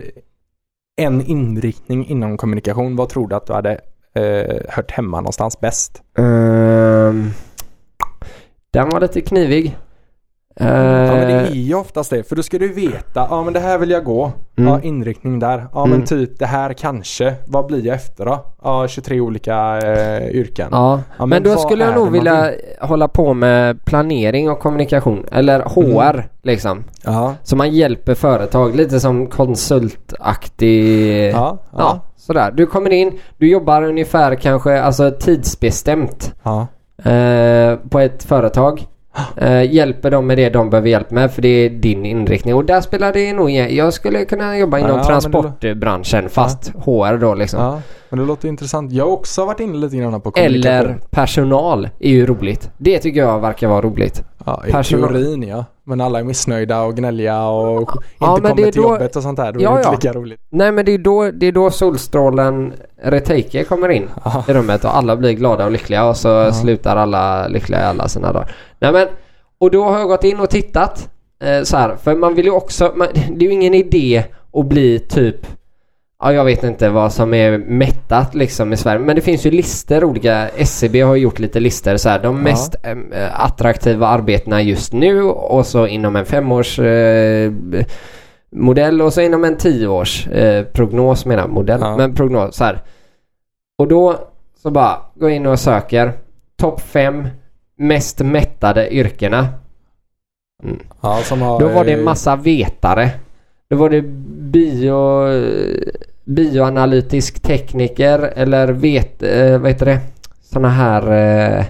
en 0.96 1.26
inriktning 1.26 2.06
inom 2.06 2.36
kommunikation, 2.36 2.96
vad 2.96 3.08
tror 3.08 3.28
du 3.28 3.36
att 3.36 3.46
du 3.46 3.52
hade 3.52 3.80
eh, 4.14 4.60
hört 4.68 4.90
hemma 4.90 5.20
någonstans 5.20 5.60
bäst? 5.60 6.02
Um, 6.18 7.30
den 8.70 8.88
var 8.88 9.00
lite 9.00 9.20
knivig. 9.20 9.76
Ja 10.60 10.66
men 11.14 11.28
det 11.28 11.34
Eh, 11.34 11.50
är 11.50 11.54
ju 11.54 11.74
oftast 11.74 12.10
det, 12.10 12.28
för 12.28 12.36
då 12.36 12.42
ska 12.42 12.58
du 12.58 12.72
veta, 12.72 13.26
ja 13.30 13.42
men 13.42 13.52
det 13.52 13.60
här 13.60 13.78
vill 13.78 13.90
jag 13.90 14.04
gå. 14.04 14.32
Mm. 14.58 14.72
Ja, 14.72 14.80
inriktning 14.82 15.38
där. 15.38 15.66
Ja 15.72 15.84
Mm. 15.84 15.98
men 15.98 16.06
typ 16.06 16.38
det 16.38 16.46
här 16.46 16.72
kanske. 16.72 17.34
Vad 17.46 17.66
blir 17.66 17.86
jag 17.86 17.94
efter 17.96 18.24
då? 18.24 18.44
Ja, 18.62 18.88
23 18.88 19.20
olika 19.20 19.78
eh, 19.78 20.28
yrken. 20.30 20.68
Ja, 20.72 21.00
Ja, 21.18 21.26
men, 21.26 21.28
men 21.28 21.42
då 21.42 21.56
skulle 21.56 21.84
jag 21.84 21.94
nog 21.94 22.10
vilja 22.10 22.50
hålla 22.80 23.08
på 23.08 23.34
med 23.34 23.84
planering 23.84 24.50
och 24.50 24.60
kommunikation. 24.60 25.24
Eller 25.32 25.60
HR 25.60 26.28
liksom. 26.42 26.84
Ja. 27.04 27.34
Så 27.42 27.56
man 27.56 27.70
hjälper 27.70 28.14
företag 28.14 28.76
lite 28.76 29.00
som 29.00 29.26
konsultaktig. 29.26 31.30
Ja. 31.32 31.32
Ja, 31.32 31.58
Ja. 31.78 32.00
sådär. 32.16 32.50
Du 32.50 32.66
kommer 32.66 32.90
in, 32.90 33.18
du 33.38 33.50
jobbar 33.50 33.82
ungefär 33.82 34.34
kanske 34.34 34.82
alltså 34.82 35.10
tidsbestämt 35.10 36.34
ja. 36.42 36.66
eh, 37.10 37.76
på 37.90 37.98
ett 38.00 38.24
företag. 38.24 38.86
Eh, 39.36 39.72
hjälper 39.72 40.10
dem 40.10 40.26
med 40.26 40.38
det 40.38 40.48
de 40.48 40.70
behöver 40.70 40.88
hjälp 40.88 41.10
med 41.10 41.32
för 41.32 41.42
det 41.42 41.48
är 41.48 41.70
din 41.70 42.06
inriktning. 42.06 42.54
Och 42.54 42.64
där 42.64 42.80
spelar 42.80 43.12
det 43.12 43.32
nog 43.32 43.50
ingen... 43.50 43.76
Jag 43.76 43.92
skulle 43.94 44.24
kunna 44.24 44.58
jobba 44.58 44.78
inom 44.78 44.98
Ja, 44.98 45.04
transportbranschen 45.04 46.28
fast 46.28 46.72
HR 46.84 47.18
då 47.18 47.34
liksom. 47.34 47.60
ja. 47.60 47.80
Men 48.08 48.18
det 48.18 48.24
låter 48.24 48.48
intressant. 48.48 48.92
Jag 48.92 49.04
har 49.04 49.12
också 49.12 49.44
varit 49.44 49.60
inne 49.60 49.76
lite 49.78 49.96
grann 49.96 50.20
på 50.20 50.30
kommunikation. 50.30 50.72
Eller 50.72 50.98
personal 51.10 51.88
är 52.00 52.10
ju 52.10 52.26
roligt. 52.26 52.70
Det 52.78 52.98
tycker 52.98 53.20
jag 53.20 53.40
verkar 53.40 53.68
vara 53.68 53.80
roligt. 53.80 54.22
Ja, 54.46 54.62
i 54.68 54.70
personal. 54.72 55.08
teorin 55.12 55.42
ja. 55.42 55.64
Men 55.84 56.00
alla 56.00 56.18
är 56.18 56.24
missnöjda 56.24 56.82
och 56.82 56.96
gnälliga 56.96 57.46
och 57.46 57.80
inte 57.80 57.92
Ja, 58.20 58.36
kommer 58.36 58.54
till 58.54 58.70
då- 58.72 58.82
jobbet 58.82 59.16
och 59.16 59.22
sånt 59.22 59.36
där. 59.36 59.52
Då 59.52 59.60
Ja, 59.62 59.70
är 59.70 59.74
det 59.74 59.78
inte 59.80 59.90
lika 60.08 60.12
roligt. 60.18 60.40
Nej 60.50 60.72
men 60.72 60.84
det 60.84 60.92
är 60.94 60.98
då, 60.98 61.30
det 61.30 61.46
är 61.46 61.52
då 61.52 61.70
solstrålen 61.70 62.72
Reteike 63.02 63.64
kommer 63.64 63.88
in 63.88 64.08
Ja. 64.24 64.44
i 64.48 64.52
rummet 64.52 64.84
och 64.84 64.96
alla 64.96 65.16
blir 65.16 65.32
glada 65.32 65.64
och 65.64 65.70
lyckliga 65.70 66.04
och 66.08 66.16
så 66.16 66.52
slutar 66.52 66.96
alla 66.96 67.48
lyckliga 67.48 67.80
i 67.80 67.84
alla 67.84 68.08
sina 68.08 68.32
dagar. 68.32 68.52
Nej 68.78 68.92
men, 68.92 69.06
och 69.60 69.70
då 69.70 69.84
har 69.84 69.98
jag 69.98 70.08
gått 70.08 70.24
in 70.24 70.40
och 70.40 70.50
tittat 70.50 71.08
eh, 71.42 71.62
så 71.62 71.76
här, 71.76 71.96
för 71.96 72.16
man 72.16 72.34
vill 72.34 72.44
ju 72.44 72.50
också, 72.50 72.92
man, 72.96 73.08
det 73.14 73.44
är 73.44 73.48
ju 73.48 73.54
ingen 73.54 73.74
idé 73.74 74.24
att 74.52 74.66
bli 74.66 74.98
typ 74.98 75.46
Ja, 76.22 76.32
jag 76.32 76.44
vet 76.44 76.64
inte 76.64 76.88
vad 76.88 77.12
som 77.12 77.34
är 77.34 77.58
mättat 77.58 78.34
liksom 78.34 78.72
i 78.72 78.76
Sverige. 78.76 78.98
Men 78.98 79.16
det 79.16 79.22
finns 79.22 79.46
ju 79.46 79.50
lister 79.50 80.04
olika. 80.04 80.48
SCB 80.48 81.00
har 81.00 81.16
gjort 81.16 81.38
lite 81.38 81.60
lister 81.60 81.96
så 81.96 82.08
här. 82.08 82.22
De 82.22 82.36
Ja. 82.36 82.42
mest 82.42 82.74
eh, 82.82 83.40
attraktiva 83.44 84.06
arbetena 84.06 84.62
just 84.62 84.92
nu 84.92 85.22
och 85.22 85.66
så 85.66 85.86
inom 85.86 86.16
en 86.16 86.24
femårs 86.26 86.78
eh, 86.78 87.52
modell 88.52 89.02
och 89.02 89.12
så 89.12 89.20
inom 89.20 89.44
en 89.44 89.56
tioårs 89.56 90.26
eh, 90.28 90.64
prognos 90.64 91.26
menar 91.26 91.48
modell. 91.48 91.80
Ja. 91.80 91.96
Men 91.96 92.14
prognos 92.14 92.56
så 92.56 92.64
här. 92.64 92.82
Och 93.78 93.88
då 93.88 94.16
så 94.62 94.70
bara 94.70 94.98
gå 95.14 95.30
in 95.30 95.46
och 95.46 95.58
söker 95.60 96.12
topp 96.56 96.80
fem 96.80 97.28
mest 97.78 98.20
mättade 98.20 98.94
yrkena. 98.94 99.48
Ja, 101.00 101.18
som 101.22 101.42
har, 101.42 101.60
Då 101.60 101.68
var 101.68 101.84
det 101.84 101.92
en 101.92 101.98
eh, 101.98 102.04
massa 102.04 102.36
vetare. 102.36 103.10
Då 103.70 103.76
var 103.76 103.90
det 103.90 104.02
bio, 104.52 105.26
bioanalytisk 106.34 107.42
tekniker 107.42 108.18
eller 108.18 108.68
vet, 108.68 109.22
eh, 109.22 109.58
vad 109.58 109.70
heter 109.70 109.86
det? 109.86 110.00
Såna 110.42 110.68
här 110.68 111.12
eh, 111.12 111.64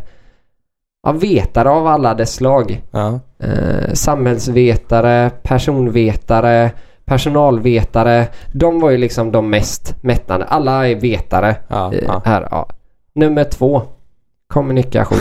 ja, 1.02 1.12
vetare 1.12 1.70
av 1.70 1.86
alla 1.86 2.14
dess 2.14 2.34
slag. 2.34 2.82
Ja. 2.90 3.20
Eh, 3.38 3.92
samhällsvetare, 3.92 5.30
personvetare, 5.42 6.70
personalvetare. 7.04 8.26
De 8.52 8.80
var 8.80 8.90
ju 8.90 8.98
liksom 8.98 9.32
de 9.32 9.50
mest 9.50 10.02
mättande. 10.02 10.46
Alla 10.46 10.88
är 10.88 10.94
vetare 10.94 11.56
Ja, 11.68 11.92
eh, 11.94 12.04
ja. 12.06 12.22
här. 12.24 12.64
Nummer 13.14 13.44
två. 13.44 13.82
Kommunikation. 14.48 15.18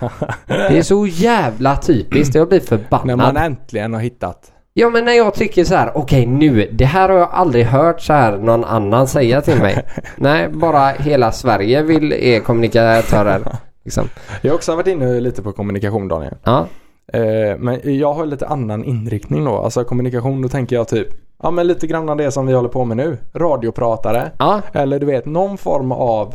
Det 0.46 0.78
är 0.78 0.82
så 0.82 1.06
jävla 1.06 1.76
typiskt. 1.76 2.34
Jag 2.34 2.48
blir 2.48 2.60
förbannad. 2.60 3.06
När 3.06 3.16
man 3.16 3.36
äntligen 3.36 3.94
har 3.94 4.00
hittat. 4.00 4.52
Ja 4.74 4.90
men 4.90 5.04
när 5.04 5.12
jag 5.12 5.34
tycker 5.34 5.64
så 5.64 5.74
här, 5.74 5.92
okej 5.94 6.26
nu, 6.26 6.68
det 6.72 6.84
här 6.84 7.08
har 7.08 7.18
jag 7.18 7.28
aldrig 7.32 7.64
hört 7.64 8.00
så 8.00 8.12
här 8.12 8.38
någon 8.38 8.64
annan 8.64 9.06
säga 9.06 9.40
till 9.40 9.58
mig. 9.58 9.86
Nej, 10.16 10.48
bara 10.48 10.88
hela 10.88 11.32
Sverige 11.32 11.82
vill 11.82 12.12
är 12.12 12.40
kommunikatörer. 12.40 13.42
Liksom. 13.84 14.08
Jag 14.42 14.50
har 14.50 14.56
också 14.56 14.76
varit 14.76 14.86
inne 14.86 15.20
lite 15.20 15.42
på 15.42 15.52
kommunikation 15.52 16.08
Daniel. 16.08 16.34
Ja, 16.44 16.66
Eh, 17.12 17.58
men 17.58 17.98
jag 17.98 18.12
har 18.12 18.26
lite 18.26 18.46
annan 18.46 18.84
inriktning 18.84 19.44
då. 19.44 19.58
Alltså 19.58 19.84
kommunikation, 19.84 20.42
då 20.42 20.48
tänker 20.48 20.76
jag 20.76 20.88
typ 20.88 21.08
Ja 21.42 21.50
men 21.50 21.66
lite 21.66 21.86
grann 21.86 22.16
det 22.16 22.30
som 22.30 22.46
vi 22.46 22.52
håller 22.52 22.68
på 22.68 22.84
med 22.84 22.96
nu. 22.96 23.18
Radiopratare. 23.34 24.30
ja. 24.38 24.62
Eller 24.72 25.00
du 25.00 25.06
vet 25.06 25.26
någon 25.26 25.58
form 25.58 25.92
av 25.92 26.34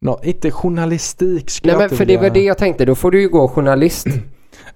nå, 0.00 0.20
inte 0.22 0.50
journalistik 0.50 1.50
skulle 1.50 1.72
Nej 1.72 1.88
men 1.88 1.96
för 1.96 2.04
det 2.04 2.16
var 2.16 2.30
det 2.30 2.44
jag 2.44 2.58
tänkte, 2.58 2.84
då 2.84 2.94
får 2.94 3.10
du 3.10 3.20
ju 3.20 3.28
gå 3.28 3.48
journalist. 3.48 4.06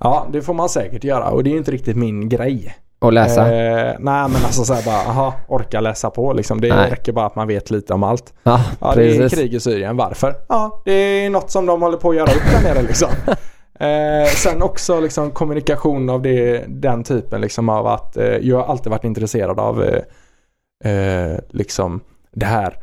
Ja 0.03 0.27
det 0.33 0.43
får 0.43 0.55
man 0.55 0.69
säkert 0.69 1.05
göra 1.05 1.31
och 1.31 1.45
det 1.45 1.51
är 1.51 1.57
inte 1.57 1.71
riktigt 1.71 1.97
min 1.97 2.29
grej. 2.29 2.75
Och 3.01 3.13
läsa? 3.13 3.55
Eh, 3.55 3.95
nej 3.99 4.29
men 4.29 4.45
alltså 4.45 4.65
såhär 4.65 4.83
bara, 4.85 4.97
aha, 4.97 5.35
orka 5.49 5.81
läsa 5.81 6.11
på 6.11 6.33
liksom. 6.33 6.61
Det 6.61 6.75
Nej. 6.75 6.91
räcker 6.91 7.13
bara 7.13 7.27
att 7.27 7.37
man 7.37 7.49
vet 7.49 7.71
lite 7.71 7.95
om 7.95 8.03
allt. 8.03 8.35
ja, 8.43 8.61
Ja, 8.81 8.95
det 8.95 9.17
är 9.17 9.29
krig 9.29 9.55
i 9.55 9.61
Syrien. 9.61 9.97
Varför? 9.97 10.35
Ja, 10.49 10.83
det 10.85 10.93
är 10.93 11.31
något 11.31 11.51
som 11.51 11.67
de 11.67 11.83
håller 11.83 11.97
på 11.99 12.11
att 12.11 12.17
göra 12.17 12.31
upp 12.33 12.43
där 12.53 12.75
nere 12.75 12.83
liksom. 12.83 13.09
Eh, 13.81 14.27
sen 14.27 14.63
också 14.63 15.01
liksom 15.01 15.31
kommunikation 15.31 16.11
av 16.11 16.23
det, 16.23 16.65
den 16.69 17.05
typen 17.05 17.41
liksom 17.41 17.69
av 17.69 17.87
att 17.87 18.17
eh, 18.17 18.25
jag 18.25 18.57
har 18.57 18.65
alltid 18.65 18.91
varit 18.91 19.05
intresserad 19.05 19.61
av 19.61 19.85
eh, 19.85 20.93
eh, 20.93 21.39
liksom 21.49 22.01
det 22.33 22.47
här 22.47 22.79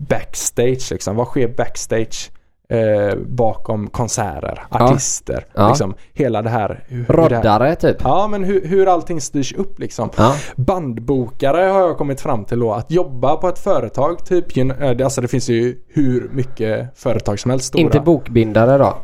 backstage 0.00 0.88
liksom. 0.92 1.16
Vad 1.16 1.26
sker 1.26 1.48
backstage 1.48 2.30
eh, 2.72 3.18
bakom 3.26 3.90
konserter, 3.90 4.66
artister, 4.70 5.44
Ja. 5.54 5.68
liksom 5.68 5.94
hela 6.12 6.42
det 6.42 6.50
här. 6.50 6.84
Hur, 6.88 6.96
hur 6.96 7.04
det 7.06 7.22
här 7.22 7.28
Roddare 7.42 7.74
typ? 7.76 7.96
Ja, 8.04 8.28
men 8.28 8.44
hur, 8.44 8.66
hur 8.66 8.86
allting 8.92 9.20
styrs 9.20 9.52
upp 9.52 9.78
liksom. 9.78 10.10
Ja. 10.16 10.34
Bandbokare 10.56 11.60
har 11.60 11.80
jag 11.80 11.98
kommit 11.98 12.20
fram 12.20 12.44
till 12.44 12.60
då. 12.60 12.72
Att 12.72 12.90
jobba 12.90 13.36
på 13.36 13.48
ett 13.48 13.58
företag, 13.58 14.24
typ, 14.26 14.56
eh, 14.56 15.04
alltså 15.04 15.20
det 15.20 15.28
finns 15.28 15.48
ju 15.48 15.76
hur 15.88 16.30
mycket 16.32 16.98
företag 16.98 17.38
som 17.40 17.50
helst 17.50 17.66
stora. 17.66 17.82
Inte 17.82 18.00
bokbindare 18.00 18.78
då? 18.78 18.96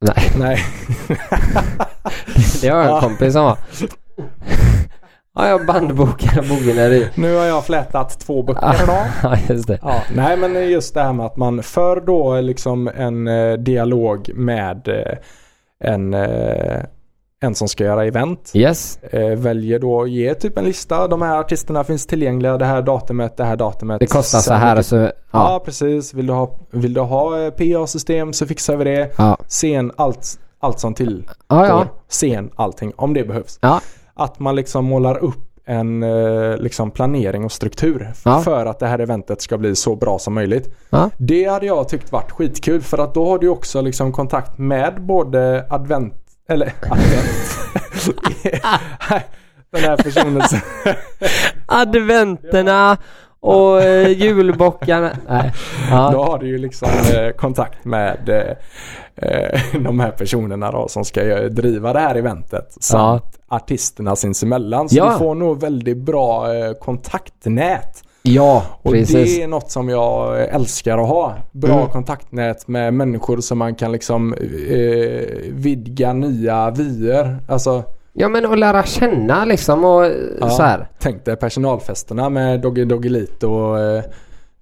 Nej, 0.00 0.30
Nej. 0.38 0.58
det 2.62 2.68
har 2.68 2.82
jag 2.82 2.94
en 2.94 3.00
kompis 3.00 3.32
som 3.32 3.44
har. 3.44 3.58
Ja, 5.36 5.48
jag 5.48 5.66
bandbokar 5.66 6.48
bokbindare. 6.48 7.08
Nu 7.14 7.36
har 7.36 7.44
jag 7.44 7.64
flätat 7.64 8.20
två 8.20 8.42
böcker 8.42 8.74
idag. 8.84 9.06
Ja, 9.22 9.36
just 9.48 9.68
det. 9.68 9.78
Ja, 9.82 10.02
nej 10.14 10.36
men 10.36 10.70
just 10.70 10.94
det 10.94 11.02
här 11.02 11.12
med 11.12 11.26
att 11.26 11.36
man 11.36 11.62
för 11.62 12.00
då 12.00 12.40
liksom 12.40 12.88
en 12.96 13.28
eh, 13.28 13.52
dialog 13.52 14.30
med 14.34 14.88
eh, 14.88 15.18
en, 15.92 16.14
eh, 16.14 16.82
en 17.42 17.54
som 17.54 17.68
ska 17.68 17.84
göra 17.84 18.04
event. 18.04 18.50
Yes. 18.54 18.98
Eh, 19.02 19.36
väljer 19.36 19.78
då 19.78 20.02
att 20.02 20.10
ge 20.10 20.34
typ 20.34 20.58
en 20.58 20.64
lista. 20.64 21.08
De 21.08 21.22
här 21.22 21.38
artisterna 21.38 21.84
finns 21.84 22.06
tillgängliga 22.06 22.58
det 22.58 22.64
här 22.64 22.82
datumet, 22.82 23.36
det 23.36 23.44
här 23.44 23.56
datumet. 23.56 24.00
Det 24.00 24.06
kostar 24.06 24.38
så 24.38 24.52
här 24.54 24.82
så... 24.82 24.96
Ja, 24.96 25.12
Ja. 25.32 25.62
precis. 25.64 26.14
Vill 26.14 26.26
du 26.26 26.32
ha, 26.32 26.58
vill 26.70 26.94
du 26.94 27.00
ha 27.00 27.42
eh, 27.42 27.50
PA-system 27.50 28.32
så 28.32 28.46
fixar 28.46 28.76
vi 28.76 28.84
det. 28.84 29.10
Ja. 29.18 29.36
Scen, 29.48 29.92
allt, 29.96 30.38
allt 30.60 30.80
som 30.80 30.94
till. 30.94 31.24
Ja, 31.48 31.66
ja. 31.66 31.86
Scen, 32.08 32.50
allting. 32.56 32.92
Om 32.96 33.14
det 33.14 33.24
behövs. 33.24 33.58
Ja. 33.62 33.80
Att 34.16 34.38
man 34.38 34.56
liksom 34.56 34.84
målar 34.84 35.18
upp 35.18 35.52
en 35.68 36.02
eh, 36.02 36.56
liksom 36.56 36.90
planering 36.90 37.44
och 37.44 37.52
struktur 37.52 38.12
Ja. 38.24 38.40
för 38.40 38.66
att 38.66 38.78
det 38.78 38.86
här 38.86 38.98
eventet 38.98 39.42
ska 39.42 39.58
bli 39.58 39.76
så 39.76 39.96
bra 39.96 40.18
som 40.18 40.34
möjligt. 40.34 40.76
Ja. 40.90 41.10
Det 41.18 41.44
hade 41.44 41.66
jag 41.66 41.88
tyckt 41.88 42.12
varit 42.12 42.30
skitkul 42.30 42.82
för 42.82 42.98
att 42.98 43.14
då 43.14 43.28
har 43.28 43.38
du 43.38 43.48
också 43.48 43.80
liksom 43.80 44.12
kontakt 44.12 44.58
med 44.58 45.02
både 45.02 45.66
advent 45.70 46.14
eller 46.48 46.66
advent. 46.82 47.58
Den 49.72 49.82
här 49.84 49.96
personen 49.96 50.42
Adventerna 51.66 52.96
och 53.46 53.82
eh, 53.82 54.08
julbockarna. 54.08 55.10
Nej. 55.28 55.52
Då 55.90 55.96
Ja. 55.96 56.26
har 56.30 56.38
du 56.38 56.46
ju 56.48 56.58
liksom 56.58 56.88
eh, 56.88 57.30
kontakt 57.36 57.84
med 57.84 58.28
eh, 58.28 59.30
eh, 59.30 59.60
de 59.80 60.00
här 60.00 60.10
personerna 60.10 60.70
då 60.72 60.88
som 60.88 61.04
ska 61.04 61.22
eh, 61.38 61.44
driva 61.44 61.92
det 61.92 61.98
här 62.00 62.14
eventet. 62.14 62.76
Samt 62.80 63.22
artisterna 63.48 64.16
sinsemellan. 64.16 64.88
Så 64.88 64.96
Ja. 64.96 65.10
du 65.12 65.18
får 65.18 65.34
nog 65.34 65.60
väldigt 65.60 65.96
bra 65.98 66.54
eh, 66.54 66.72
kontaktnät. 66.72 68.02
ja, 68.22 68.62
Och 68.82 68.92
precis. 68.92 69.36
det 69.36 69.42
är 69.42 69.48
något 69.48 69.70
som 69.70 69.88
jag 69.88 70.40
älskar 70.48 70.98
att 70.98 71.08
ha. 71.08 71.34
Bra 71.52 71.74
Mm. 71.78 71.88
kontaktnät 71.88 72.68
med 72.68 72.94
människor 72.94 73.40
som 73.40 73.58
man 73.58 73.74
kan 73.74 73.92
liksom 73.92 74.32
eh, 74.34 75.26
vidga 75.50 76.12
nya 76.12 76.70
vyer. 76.70 77.38
Alltså 77.48 77.82
Ja 78.18 78.28
men 78.28 78.46
att 78.46 78.58
lära 78.58 78.82
känna 78.82 79.44
liksom 79.44 79.84
och 79.84 80.04
eh, 80.06 80.12
Ja. 80.40 80.50
så 80.50 80.62
här. 80.62 80.88
Tänk 80.98 81.24
dig 81.24 81.36
personalfesterna 81.36 82.28
med 82.28 82.60
Doggy 82.60 82.84
Doggelito 82.84 83.48
och 83.50 83.78
eh, 83.80 84.02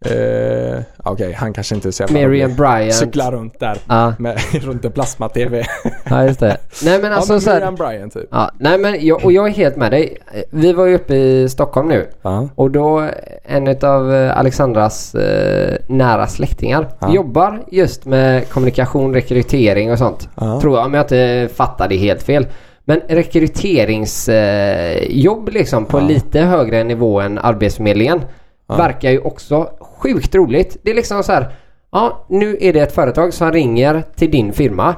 eh, 0.07 0.79
Okej, 1.05 1.33
han 1.33 1.53
kanske 1.53 1.75
inte 1.75 1.89
är 1.89 1.93
så 1.93 2.03
jävla 2.03 2.19
Miriam. 2.29 2.55
Bryant. 2.57 2.95
Cykla 2.95 3.31
runt 3.33 3.61
där 3.61 3.79
Ja, 3.89 4.13
med, 4.19 4.39
runt 4.63 4.85
en 4.85 4.93
plasma-tv. 4.93 5.65
ja 6.11 6.25
just 6.25 6.41
det. 6.41 6.57
Nej 6.85 7.03
men 7.03 7.13
alltså 7.13 7.33
ja, 7.33 7.35
men 7.35 7.41
så 7.41 7.51
här. 7.51 7.57
Miriam 7.57 7.75
Bryant 7.75 8.13
typ. 8.15 8.29
Ja, 8.31 8.51
nej 8.59 8.79
men 8.79 9.07
jag, 9.07 9.25
och 9.25 9.33
jag 9.33 9.47
är 9.49 9.53
helt 9.53 9.77
med 9.77 9.91
dig. 9.93 10.19
Vi 10.51 10.73
var 10.73 10.87
ju 10.87 10.95
uppe 10.95 11.15
i 11.17 11.49
Stockholm 11.49 11.89
nu 11.89 12.07
Ja. 12.23 12.49
och 12.55 12.71
då 12.71 13.09
en 13.45 13.69
av 13.83 14.31
Alexandras 14.35 15.15
eh, 15.15 15.77
nära 15.87 16.27
släktingar 16.27 16.89
Ja. 17.01 17.15
jobbar 17.15 17.63
just 17.71 18.05
med 18.05 18.49
kommunikation, 18.49 19.15
rekrytering 19.15 19.93
och 19.93 19.99
sånt. 19.99 20.29
Tror 20.61 20.77
jag 20.79 20.87
om 20.87 20.95
jag 20.95 21.05
inte 21.05 21.49
fattar 21.55 21.89
det 21.89 21.97
helt 21.97 22.23
fel. 22.23 22.47
Men 22.85 23.01
rekryteringsjobb 23.09 25.49
eh, 25.49 25.55
liksom 25.55 25.85
på 25.85 25.99
Ja. 25.99 26.05
lite 26.07 26.41
högre 26.41 26.85
nivå 26.85 27.21
än 27.21 27.39
Arbetsförmedlingen 27.39 28.21
Ja. 28.69 28.77
verkar 28.77 29.11
ju 29.11 29.19
också 29.19 29.69
sjukt 29.81 30.35
roligt. 30.35 30.77
Det 30.83 30.91
är 30.91 30.95
liksom 30.95 31.23
så 31.23 31.33
här. 31.33 31.49
Ja, 31.93 32.27
nu 32.29 32.57
är 32.61 32.73
det 32.73 32.81
ett 32.81 32.95
företag 32.95 33.35
som 33.35 33.53
ringer 33.53 34.03
till 34.17 34.31
din 34.31 34.53
firma. 34.53 34.95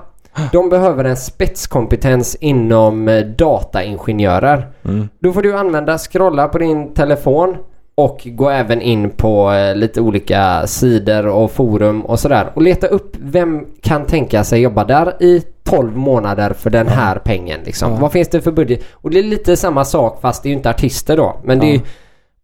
De 0.53 0.69
behöver 0.69 1.05
en 1.05 1.17
spetskompetens 1.17 2.37
inom 2.41 3.09
eh, 3.09 3.25
dataingenjörer. 3.27 4.67
Mm. 4.85 5.09
Då 5.19 5.33
får 5.33 5.43
du 5.43 5.57
använda 5.57 5.99
scrolla 5.99 6.49
på 6.49 6.59
din 6.59 6.95
telefon 6.95 7.57
och 7.99 8.21
gå 8.31 8.51
även 8.51 8.81
in 8.83 9.11
på 9.11 9.53
eh, 9.53 9.75
lite 9.75 10.01
olika 10.01 10.67
sidor 10.67 11.27
och 11.27 11.51
forum 11.53 12.01
och 12.05 12.21
sådär 12.21 12.51
och 12.55 12.63
leta 12.63 12.87
upp 12.87 13.17
vem 13.21 13.67
kan 13.83 14.05
tänka 14.07 14.45
sig 14.45 14.61
jobba 14.61 14.85
där 14.85 15.23
i 15.23 15.43
12 15.65 15.97
månader 15.97 16.53
för 16.53 16.71
den 16.71 16.87
här 16.87 17.19
pengen 17.25 17.61
liksom. 17.65 17.93
Ja. 17.93 17.99
Vad 18.01 18.13
finns 18.13 18.29
det 18.29 18.41
för 18.41 18.53
budget? 18.53 18.81
Och 18.93 19.11
det 19.11 19.19
är 19.19 19.23
lite 19.23 19.57
samma 19.57 19.85
sak 19.85 20.19
fast 20.21 20.43
det 20.43 20.47
är 20.47 20.51
ju 20.51 20.57
inte 20.57 20.71
artister 20.71 21.17
då. 21.17 21.37
Men 21.45 21.59
det 21.59 21.67
är 21.67 21.73
ju, 21.73 21.75
Ja. 21.77 21.83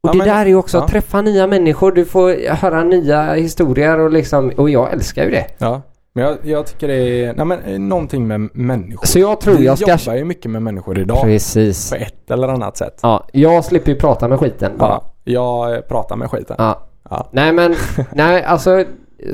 och 0.01 0.09
Ja, 0.09 0.12
det 0.12 0.19
men- 0.19 0.29
där 0.29 0.41
är 0.43 0.47
ju 0.47 0.57
också 0.57 0.77
ja. 0.79 0.85
att 0.85 0.91
träffa 0.91 1.23
nya 1.23 1.47
människor. 1.47 1.93
Du 1.93 2.05
får 2.05 2.55
höra 2.55 2.85
nya 2.85 3.33
historier 3.35 3.99
och 3.99 4.11
liksom, 4.12 4.53
och 4.57 4.71
jag 4.71 4.93
älskar 4.93 5.25
ju 5.25 5.31
det. 5.31 5.47
Ja. 5.59 5.83
Men 6.15 6.25
jag, 6.25 6.37
jag 6.43 6.67
tycker 6.67 6.88
det 6.88 7.25
är 7.25 7.35
nej, 7.35 7.47
men, 7.47 7.59
eh, 7.67 7.79
någonting 7.79 8.27
med 8.27 8.49
människor. 8.53 9.07
Så 9.07 9.19
jag 9.19 9.41
tror 9.41 9.55
Vi 9.55 9.65
jag 9.67 9.79
ska... 9.79 9.91
jobbar 9.91 10.15
ju 10.19 10.25
mycket 10.25 10.51
med 10.51 10.62
människor 10.62 10.99
idag. 10.99 11.23
Precis. 11.23 11.91
På 11.91 11.97
ett 11.97 12.31
eller 12.31 12.49
annat 12.49 12.77
sätt. 12.77 12.99
Ja, 13.03 13.27
jag 13.33 13.65
slipper 13.65 13.93
ju 13.93 13.99
prata 13.99 14.29
med 14.29 14.38
skiten 14.41 14.73
bara. 14.79 14.91
Ja. 14.91 15.12
Jag 15.25 15.89
pratar 15.89 16.17
med 16.17 16.31
skiten. 16.31 16.57
Ja. 16.59 16.81
Ja. 17.11 17.29
Nej 17.33 17.53
men, 17.53 17.75
nej 18.13 18.45
alltså 18.45 18.85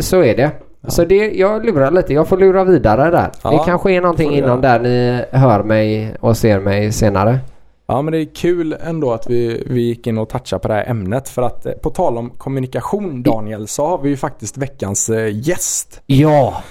så 0.00 0.22
är 0.22 0.36
det. 0.36 0.50
Så 0.88 1.04
det, 1.04 1.30
jag 1.30 1.66
lurar 1.66 1.90
lite. 1.90 2.14
Jag 2.14 2.28
får 2.28 2.36
lura 2.38 2.64
vidare 2.64 3.10
där. 3.10 3.30
Ja, 3.42 3.50
det 3.50 3.58
kanske 3.66 3.92
är 3.92 4.00
någonting 4.00 4.32
innan 4.34 4.60
där 4.60 4.80
ni 4.80 5.24
hör 5.32 5.62
mig 5.62 6.14
och 6.20 6.36
ser 6.36 6.60
mig 6.60 6.92
senare. 6.92 7.38
Ja 7.86 8.02
men 8.02 8.12
det 8.12 8.18
är 8.18 8.34
kul 8.34 8.76
ändå 8.80 9.12
att 9.12 9.30
vi, 9.30 9.64
vi 9.70 9.80
gick 9.80 10.06
in 10.06 10.18
och 10.18 10.28
touchade 10.28 10.60
på 10.62 10.68
det 10.68 10.74
här 10.74 10.84
ämnet. 10.90 11.28
För 11.28 11.42
att 11.42 11.66
eh, 11.66 11.72
på 11.72 11.90
tal 11.90 12.18
om 12.18 12.30
kommunikation 12.30 13.22
Daniel 13.22 13.68
så 13.68 13.86
har 13.86 13.98
vi 13.98 14.08
ju 14.08 14.16
faktiskt 14.16 14.56
veckans 14.58 15.08
eh, 15.10 15.28
gäst. 15.48 16.00
Ja, 16.06 16.62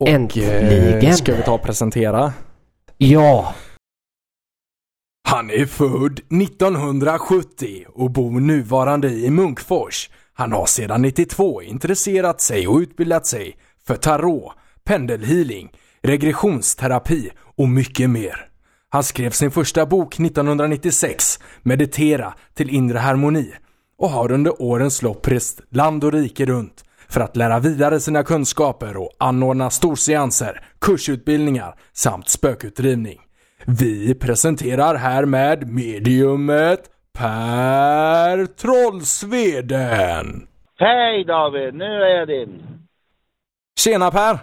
Och, 0.00 0.08
Äntligen. 0.08 0.98
eh, 1.04 1.10
Ska 1.12 1.34
vi 1.34 1.42
ta 1.42 1.52
och 1.54 1.62
presentera? 1.62 2.32
ja. 2.98 3.54
Han 5.26 5.50
är 5.50 5.66
född 5.66 6.20
1970 6.42 7.84
och 7.94 8.10
bor 8.10 8.40
nuvarande 8.40 9.08
i 9.08 9.30
Munkfors. 9.30 10.10
Han 10.34 10.52
har 10.52 10.66
sedan 10.66 11.02
92 11.02 11.62
intresserat 11.62 12.40
sig 12.40 12.68
och 12.68 12.78
utbildat 12.78 13.26
sig 13.26 13.56
för 13.86 13.96
tarot, 13.96 14.52
pendelhealing, 14.84 15.70
regressionsterapi 16.02 17.30
och 17.56 17.68
mycket 17.68 18.10
mer. 18.10 18.46
Han 18.88 19.02
skrev 19.02 19.30
sin 19.30 19.50
första 19.50 19.86
bok 19.86 20.20
1996, 20.20 21.38
Meditera 21.62 22.34
till 22.54 22.70
inre 22.70 22.98
harmoni 22.98 23.52
och 23.98 24.10
har 24.10 24.32
under 24.32 24.62
årens 24.62 25.02
lopp 25.02 25.28
rest 25.28 25.60
land 25.70 26.04
och 26.04 26.12
rike 26.12 26.46
runt 26.46 26.84
för 27.08 27.20
att 27.20 27.36
lära 27.36 27.58
vidare 27.58 28.00
sina 28.00 28.22
kunskaper 28.22 28.96
och 28.96 29.10
anordna 29.18 29.70
storseanser, 29.70 30.64
kursutbildningar 30.80 31.74
samt 31.92 32.28
spökutdrivning. 32.28 33.23
Vi 33.66 34.14
presenterar 34.14 34.94
härmed 34.94 35.68
mediumet 35.68 36.90
Per 37.18 38.46
Trollsveden. 38.46 40.48
Hej 40.78 41.24
David, 41.24 41.74
nu 41.74 41.84
är 41.84 42.18
jag 42.18 42.28
din. 42.28 42.62
Tjena 43.78 44.10
Per! 44.10 44.38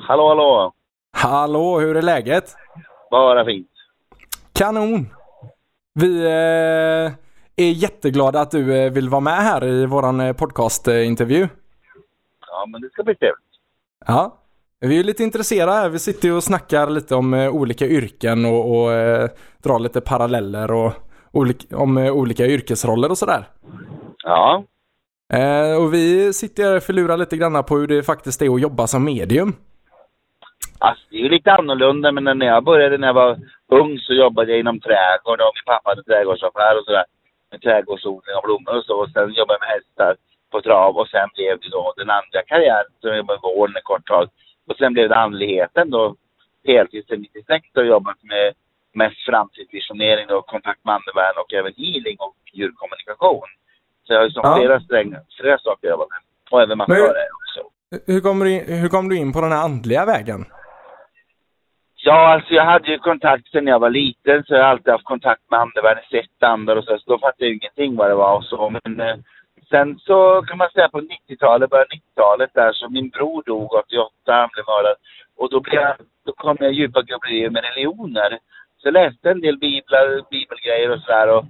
Hallå 0.00 0.28
hallå. 0.28 0.72
Hallå, 1.16 1.80
hur 1.80 1.96
är 1.96 2.02
läget? 2.02 2.56
Bara 3.10 3.44
fint. 3.44 3.68
Kanon! 4.52 5.06
Vi 5.94 6.24
eh, 6.24 7.12
är 7.56 7.70
jätteglada 7.72 8.40
att 8.40 8.50
du 8.50 8.76
eh, 8.76 8.92
vill 8.92 9.08
vara 9.08 9.20
med 9.20 9.42
här 9.42 9.64
i 9.64 9.86
våran 9.86 10.20
eh, 10.20 10.32
podcastintervju. 10.32 11.48
Ja 12.46 12.66
men 12.66 12.80
det 12.80 12.90
ska 12.90 13.02
bli 13.02 13.14
trevligt. 13.14 13.38
Ja, 14.06 14.38
vi 14.88 15.00
är 15.00 15.04
lite 15.04 15.22
intresserade 15.22 15.72
här. 15.72 15.88
Vi 15.88 15.98
sitter 15.98 16.36
och 16.36 16.42
snackar 16.42 16.90
lite 16.90 17.14
om 17.14 17.34
eh, 17.34 17.54
olika 17.54 17.86
yrken 17.86 18.44
och, 18.44 18.70
och 18.70 18.92
eh, 18.92 19.28
drar 19.64 19.78
lite 19.78 20.00
paralleller 20.00 20.72
och 20.72 20.92
olika, 21.32 21.76
om 21.76 21.98
eh, 21.98 22.12
olika 22.12 22.46
yrkesroller 22.46 23.10
och 23.10 23.18
sådär. 23.18 23.44
Ja. 24.24 24.64
Eh, 25.32 25.82
och 25.82 25.94
vi 25.94 26.32
sitter 26.32 26.76
och 26.76 26.82
förlurar 26.82 27.16
lite 27.16 27.36
grann 27.36 27.64
på 27.64 27.76
hur 27.76 27.86
det 27.86 28.02
faktiskt 28.02 28.42
är 28.42 28.54
att 28.54 28.60
jobba 28.60 28.86
som 28.86 29.04
medium. 29.04 29.52
Alltså 30.78 31.04
det 31.10 31.16
är 31.16 31.20
ju 31.20 31.28
lite 31.28 31.52
annorlunda 31.52 32.12
men 32.12 32.38
när 32.38 32.46
jag 32.46 32.64
började 32.64 32.98
när 32.98 33.06
jag 33.06 33.14
var 33.14 33.38
ung 33.80 33.98
så 33.98 34.12
jobbade 34.14 34.50
jag 34.50 34.60
inom 34.60 34.80
trädgård 34.80 35.40
och 35.40 35.54
min 35.56 35.68
pappa 35.72 35.90
hade 35.90 36.02
trädgårdsaffär 36.02 36.78
och 36.78 36.84
sådär. 36.84 37.04
Med 37.50 37.60
trädgårdsodling 37.62 38.36
och 38.36 38.44
blommor 38.46 38.76
och 38.78 38.84
så. 38.84 38.94
Och 39.02 39.10
sen 39.10 39.32
jobbade 39.40 39.58
jag 39.58 39.64
med 39.64 39.74
hästar 39.76 40.16
på 40.52 40.60
trav 40.62 40.92
och 40.96 41.08
sen 41.08 41.28
blev 41.34 41.54
det 41.60 41.70
då 41.76 41.92
den 41.96 42.10
andra 42.10 42.40
karriären 42.50 42.92
som 43.00 43.08
jag 43.10 43.18
jobbade 43.18 43.38
med 43.38 43.48
vården 43.48 43.76
ett 43.76 43.90
kort 43.92 44.06
tag. 44.06 44.26
Och 44.68 44.76
sen 44.76 44.92
blev 44.92 45.08
det 45.08 45.16
andligheten 45.16 45.90
då 45.90 46.16
heltid 46.66 47.06
sedan 47.06 47.20
96 47.20 47.66
och 47.76 47.86
jobbat 47.86 48.22
med 48.22 48.52
mest 48.94 49.20
framtidsvisionering 49.26 50.30
och 50.30 50.46
kontakt 50.46 50.84
med 50.84 50.94
andevärlden 50.94 51.42
och 51.42 51.52
även 51.52 51.72
healing 51.76 52.16
och 52.18 52.36
djurkommunikation. 52.52 53.48
Så 54.04 54.12
jag 54.12 54.18
har 54.20 54.24
ju 54.24 54.30
som 54.30 54.40
Ja. 54.44 54.56
flera, 54.56 54.80
strängar, 54.80 55.20
flera 55.40 55.58
saker 55.58 55.86
jag 55.86 55.90
jobbar 55.90 56.06
med. 56.10 56.18
Och 56.50 56.62
även 56.62 56.78
massörer 56.78 57.28
också. 57.40 57.60
Hur 58.12 58.20
kom, 58.20 58.38
du 58.38 58.50
in, 58.50 58.64
hur 58.80 58.88
kom 58.88 59.08
du 59.08 59.16
in 59.16 59.32
på 59.32 59.40
den 59.40 59.52
här 59.52 59.64
andliga 59.64 60.04
vägen? 60.06 60.44
Ja, 62.04 62.32
alltså 62.34 62.54
jag 62.54 62.64
hade 62.64 62.90
ju 62.90 62.98
kontakt 62.98 63.48
sen 63.48 63.66
jag 63.66 63.78
var 63.78 63.90
liten 63.90 64.44
så 64.44 64.54
jag 64.54 64.62
har 64.62 64.68
alltid 64.70 64.92
haft 64.92 65.04
kontakt 65.04 65.42
med 65.50 65.60
andevärlden, 65.60 66.04
sett 66.10 66.42
andar 66.42 66.76
och 66.76 66.84
så. 66.84 66.98
Så 66.98 67.10
då 67.10 67.18
fattade 67.18 67.44
jag 67.46 67.54
ingenting 67.54 67.96
vad 67.96 68.10
det 68.10 68.14
var 68.14 68.36
och 68.36 68.44
så. 68.44 68.70
Men 68.82 69.00
eh, 69.00 69.16
sen 69.72 69.98
så 69.98 70.42
kan 70.48 70.58
man 70.58 70.70
säga 70.70 70.88
på 70.88 71.00
90-talet, 71.00 71.70
början 71.70 71.86
90-talet 71.98 72.50
där, 72.54 72.72
så 72.72 72.88
min 72.88 73.08
bror 73.08 73.42
dog 73.46 73.72
88, 73.72 74.32
han 74.40 74.48
blev 74.52 74.64
mördad. 74.72 74.96
Och 75.36 75.50
då, 75.50 75.60
blev 75.60 75.80
jag, 75.80 75.96
då 76.26 76.32
kom 76.32 76.56
jag 76.60 76.72
i 76.72 76.76
djupa 76.76 77.02
grubblerier 77.02 77.50
med 77.50 77.64
religioner. 77.64 78.30
Så 78.78 78.88
jag 78.88 78.92
läste 78.94 79.30
en 79.30 79.40
del 79.40 79.58
biblar, 79.58 80.06
bibelgrejer 80.30 80.90
och 80.90 81.00
sådär 81.00 81.28
och 81.36 81.44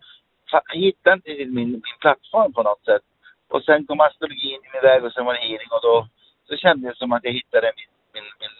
hittade 0.72 1.16
inte 1.16 1.30
min, 1.56 1.70
min 1.70 1.98
plattform 2.00 2.52
på 2.52 2.62
något 2.62 2.84
sätt. 2.84 3.02
Och 3.48 3.62
sen 3.64 3.86
kom 3.86 4.00
astrologin 4.00 4.60
i 4.66 4.68
min 4.72 4.82
väg 4.82 5.04
och 5.04 5.12
sen 5.12 5.24
var 5.24 5.34
det 5.34 5.40
healing 5.40 5.70
och 5.70 5.82
då 5.82 6.06
så 6.48 6.56
kändes 6.56 6.92
det 6.92 6.98
som 6.98 7.12
att 7.12 7.24
jag 7.24 7.32
hittade 7.32 7.72
min, 7.78 7.90
min, 8.14 8.28
min, 8.40 8.54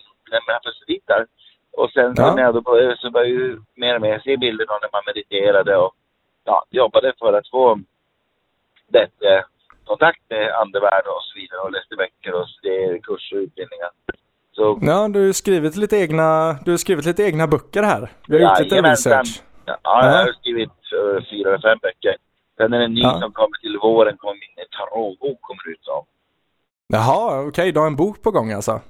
mina 0.46 0.60
pusselbitar. 0.64 1.26
Och 1.72 1.90
sen 1.90 2.16
så 2.16 2.22
Ja. 2.22 2.34
när 2.34 2.42
jag 2.42 2.54
då 2.54 2.60
började, 2.60 2.96
så 2.96 3.10
började 3.10 3.44
jag 3.44 3.58
mer 3.74 3.94
och 3.94 4.00
mer 4.00 4.18
se 4.24 4.36
bilder 4.36 4.66
när 4.66 4.92
man 4.92 5.02
mediterade 5.06 5.76
och 5.76 5.92
ja, 6.44 6.64
jobbade 6.70 7.12
för 7.18 7.32
att 7.32 7.48
få 7.48 7.78
bättre 8.92 9.44
kontakt 9.84 10.20
med 10.30 10.44
andevärlden 10.62 11.12
och 11.16 11.22
så 11.28 11.32
vidare 11.40 11.60
och 11.60 11.72
läste 11.72 11.94
böcker 11.96 12.32
och 12.40 12.48
studerade 12.48 12.98
kurser 12.98 13.36
och 13.36 13.42
utbildningar. 13.42 13.90
Så 14.56 14.78
Ja, 14.82 15.08
du 15.08 15.26
har 15.26 15.32
skrivit 15.32 15.76
lite 15.76 15.96
egna, 15.96 16.56
du 16.64 16.70
har 16.70 16.78
skrivit 16.78 17.04
lite 17.04 17.22
egna 17.22 17.46
böcker 17.46 17.82
här. 17.82 18.10
Vi 18.28 18.34
har 18.34 18.50
gjort 18.50 18.60
lite 18.60 18.74
Jajamensan. 18.74 19.12
research. 19.12 19.42
Ja, 19.64 19.78
jag 19.84 20.12
har 20.26 20.32
skrivit 20.40 20.70
uh, 20.70 21.20
fyra 21.30 21.48
eller 21.48 21.62
fem 21.68 21.78
böcker. 21.82 22.16
Sen 22.56 22.72
är 22.72 22.78
det 22.78 22.84
en 22.84 22.94
ny 22.94 23.00
Ja. 23.00 23.18
som 23.20 23.32
kommer 23.32 23.56
till 23.60 23.78
våren, 23.82 24.16
kommer 24.16 24.34
min 24.34 24.66
tarotbok 24.78 25.38
kommer 25.40 25.68
ut 25.72 25.84
som. 25.84 26.04
Jaha, 26.86 27.40
okej, 27.48 27.72
du 27.72 27.80
har 27.80 27.86
en 27.86 27.96
bok 27.96 28.22
på 28.22 28.30
gång 28.30 28.52
alltså. 28.52 28.80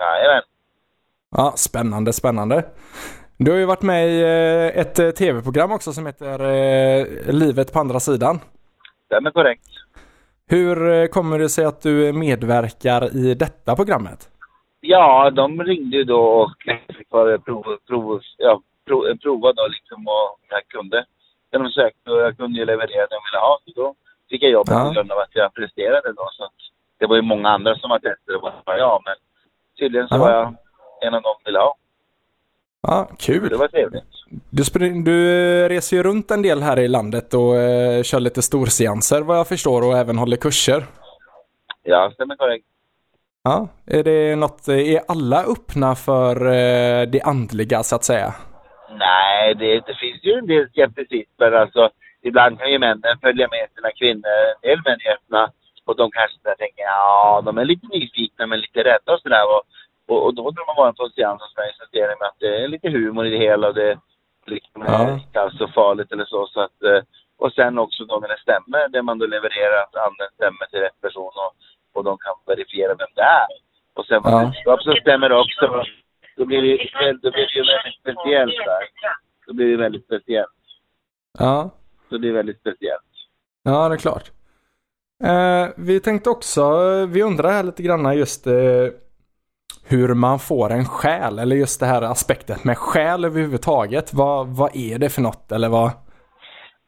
Jajamän. 0.00 0.42
Ja, 1.36 1.52
spännande, 1.56 2.12
spännande. 2.12 2.64
Du 3.36 3.50
har 3.50 3.58
ju 3.58 3.64
varit 3.64 3.82
med 3.82 4.08
i 4.08 4.20
eh, 4.22 4.80
ett 4.80 4.98
eh, 4.98 5.10
tv-program 5.10 5.72
också 5.72 5.92
som 5.92 6.06
heter 6.06 6.40
eh, 6.40 7.06
Livet 7.32 7.72
på 7.72 7.78
andra 7.80 8.00
sidan. 8.00 8.40
Stämmer 9.10 9.30
korrekt. 9.30 9.68
Hur 10.48 10.90
eh, 10.92 11.06
kommer 11.06 11.38
det 11.38 11.48
sig 11.48 11.64
att 11.64 11.82
du 11.82 12.12
medverkar 12.12 13.16
i 13.16 13.34
detta 13.34 13.76
programmet? 13.76 14.28
Ja, 14.80 15.30
de 15.30 15.62
ringde 15.62 15.96
ju 15.96 16.04
då 16.04 16.20
och 16.20 16.50
fick 16.98 17.08
bara 17.10 17.38
prov, 17.38 17.64
prov, 17.88 18.20
ja, 18.38 18.60
prov, 18.86 19.02
prova 19.22 19.52
då 19.52 19.66
liksom 19.68 20.08
och 20.08 20.38
jag 20.48 20.62
kunde. 20.68 21.04
De 21.50 21.68
sökte 21.70 22.10
och 22.10 22.20
jag 22.20 22.36
kunde 22.36 22.58
ju 22.58 22.64
leverera 22.64 23.06
det 23.06 23.16
de 23.16 23.20
ville 23.26 23.40
ha. 23.40 23.58
Så 23.64 23.70
då 23.80 23.94
fick 24.30 24.42
jag 24.42 24.50
jobbet 24.52 24.74
Ja. 24.74 24.84
på 24.84 24.90
grund 24.94 25.12
av 25.12 25.18
att 25.18 25.34
jag 25.34 25.54
presterade 25.54 26.12
då. 26.12 26.28
Så 26.32 26.48
det 26.98 27.06
var 27.06 27.16
ju 27.16 27.22
många 27.22 27.48
andra 27.48 27.74
som 27.76 27.90
var 27.90 27.98
tester 27.98 28.36
och 28.36 28.52
bara 28.66 28.78
jag. 28.78 29.02
Men 29.04 29.14
tydligen 29.78 30.08
så 30.08 30.14
Ja. 30.14 30.18
var 30.18 30.30
jag 30.32 30.54
en 31.02 31.14
av 31.14 31.22
dem 31.22 31.34
de 31.44 31.48
ville 31.48 31.58
ha. 31.58 31.74
Ja, 32.82 33.08
Det 33.10 33.24
kul. 33.24 33.54
var 33.56 33.68
trevligt. 33.68 34.04
Du, 34.50 34.64
spring, 34.64 35.04
du 35.04 35.30
eh, 35.64 35.68
reser 35.68 35.96
ju 35.96 36.02
runt 36.02 36.30
en 36.30 36.42
del 36.42 36.62
här 36.62 36.78
i 36.78 36.88
landet 36.88 37.34
och 37.34 37.56
eh, 37.56 38.02
kör 38.02 38.20
lite 38.20 38.42
storseanser 38.42 39.20
vad 39.22 39.38
jag 39.38 39.48
förstår 39.48 39.82
och 39.86 39.98
även 39.98 40.18
håller 40.18 40.36
kurser. 40.36 40.84
Ja, 41.82 42.10
stämmer 42.14 42.36
korrekt. 42.36 42.64
Ja, 43.42 43.68
är 43.86 44.04
det 44.04 44.36
något, 44.36 44.68
är 44.68 45.00
alla 45.08 45.44
öppna 45.44 45.94
för 45.94 46.36
eh, 46.46 47.02
det 47.06 47.22
andliga 47.24 47.82
så 47.82 47.96
att 47.96 48.04
säga? 48.04 48.34
Nej, 48.98 49.54
det, 49.54 49.74
det 49.86 49.94
finns 50.00 50.24
ju 50.24 50.32
en 50.32 50.46
del 50.46 50.68
skepticismer. 50.68 51.52
Alltså, 51.52 51.90
ibland 52.22 52.58
kan 52.58 52.72
ju 52.72 52.78
männen 52.78 53.18
följa 53.22 53.48
med 53.48 53.66
sina 53.74 53.90
kvinnor. 53.98 54.36
En 54.62 54.68
del 54.68 54.80
män 54.84 54.98
är 55.06 55.12
öppna 55.14 55.52
och 55.86 55.96
de 55.96 56.10
kanske 56.10 56.38
tänker 56.58 56.82
ja, 56.82 57.42
de 57.44 57.58
är 57.58 57.64
lite 57.64 57.86
nyfikna 57.86 58.46
men 58.46 58.60
lite 58.60 58.78
rädda 58.80 59.12
och 59.14 59.20
sådär. 59.20 59.44
Och, 59.54 59.62
och, 60.10 60.24
och 60.26 60.34
då 60.34 60.42
när 60.42 60.66
man 60.66 60.76
var 60.76 60.92
på 60.92 61.04
en 61.04 61.10
seans 61.10 61.42
hos 61.42 61.56
mig 61.56 61.70
de 61.78 62.26
att 62.26 62.36
det 62.38 62.64
är 62.64 62.68
lite 62.68 62.88
humor 62.90 63.26
i 63.26 63.30
det 63.30 63.38
hela 63.38 63.68
och 63.68 63.74
det 63.74 63.98
liksom 64.46 64.82
Ja. 64.86 65.08
är 65.08 65.14
inte 65.14 65.40
alls 65.40 65.58
så 65.58 65.68
farligt 65.68 66.12
eller 66.12 66.24
så. 66.24 66.46
så 66.46 66.60
att, 66.60 66.82
eh, 66.82 67.00
och 67.38 67.52
sen 67.52 67.78
också 67.78 68.04
då 68.04 68.18
när 68.18 68.28
det 68.28 68.38
stämmer, 68.46 68.88
det 68.88 69.02
man 69.02 69.18
då 69.18 69.26
levererar, 69.26 69.82
att 69.82 69.96
anden 69.96 70.28
stämmer 70.34 70.66
till 70.70 70.80
rätt 70.80 71.00
person 71.00 71.32
och, 71.44 71.52
och 71.98 72.04
de 72.04 72.18
kan 72.18 72.34
verifiera 72.46 72.94
vem 72.94 73.12
det 73.14 73.22
är. 73.22 73.46
Och 73.94 74.06
sen 74.06 74.20
Ja. 74.24 74.44
budskap 74.44 74.82
så 74.82 74.92
stämmer 75.00 75.28
det 75.28 75.36
också. 75.44 75.84
Då 76.36 76.44
blir 76.44 76.62
det, 76.62 76.76
då 77.22 77.30
blir 77.30 77.46
det 77.46 77.54
ju 77.60 77.64
väldigt 77.64 78.00
speciellt 78.00 78.56
där. 78.66 78.82
Då 79.46 79.52
blir 79.52 79.70
det 79.70 79.76
väldigt 79.76 80.04
speciellt. 80.04 80.50
Ja, 81.38 81.70
Så 82.08 82.18
det 82.18 82.28
är 82.28 82.32
väldigt 82.32 82.60
speciellt. 82.60 83.02
ja 83.62 83.88
det 83.88 83.94
är 83.94 83.98
klart. 83.98 84.30
Eh, 85.24 85.68
vi 85.76 86.00
tänkte 86.00 86.30
också, 86.30 86.62
vi 87.06 87.22
undrar 87.22 87.50
här 87.50 87.62
lite 87.62 87.82
grann 87.82 88.16
just 88.16 88.46
eh, 88.46 88.52
hur 89.90 90.14
man 90.14 90.38
får 90.38 90.70
en 90.72 90.84
själ, 90.84 91.38
eller 91.38 91.56
just 91.56 91.80
det 91.80 91.86
här 91.86 92.02
aspektet 92.02 92.64
med 92.64 92.78
själ 92.78 93.24
överhuvudtaget. 93.24 94.14
Vad, 94.14 94.46
vad 94.56 94.76
är 94.76 94.98
det 94.98 95.10
för 95.10 95.22
något 95.22 95.52
eller 95.52 95.68
vad? 95.68 95.90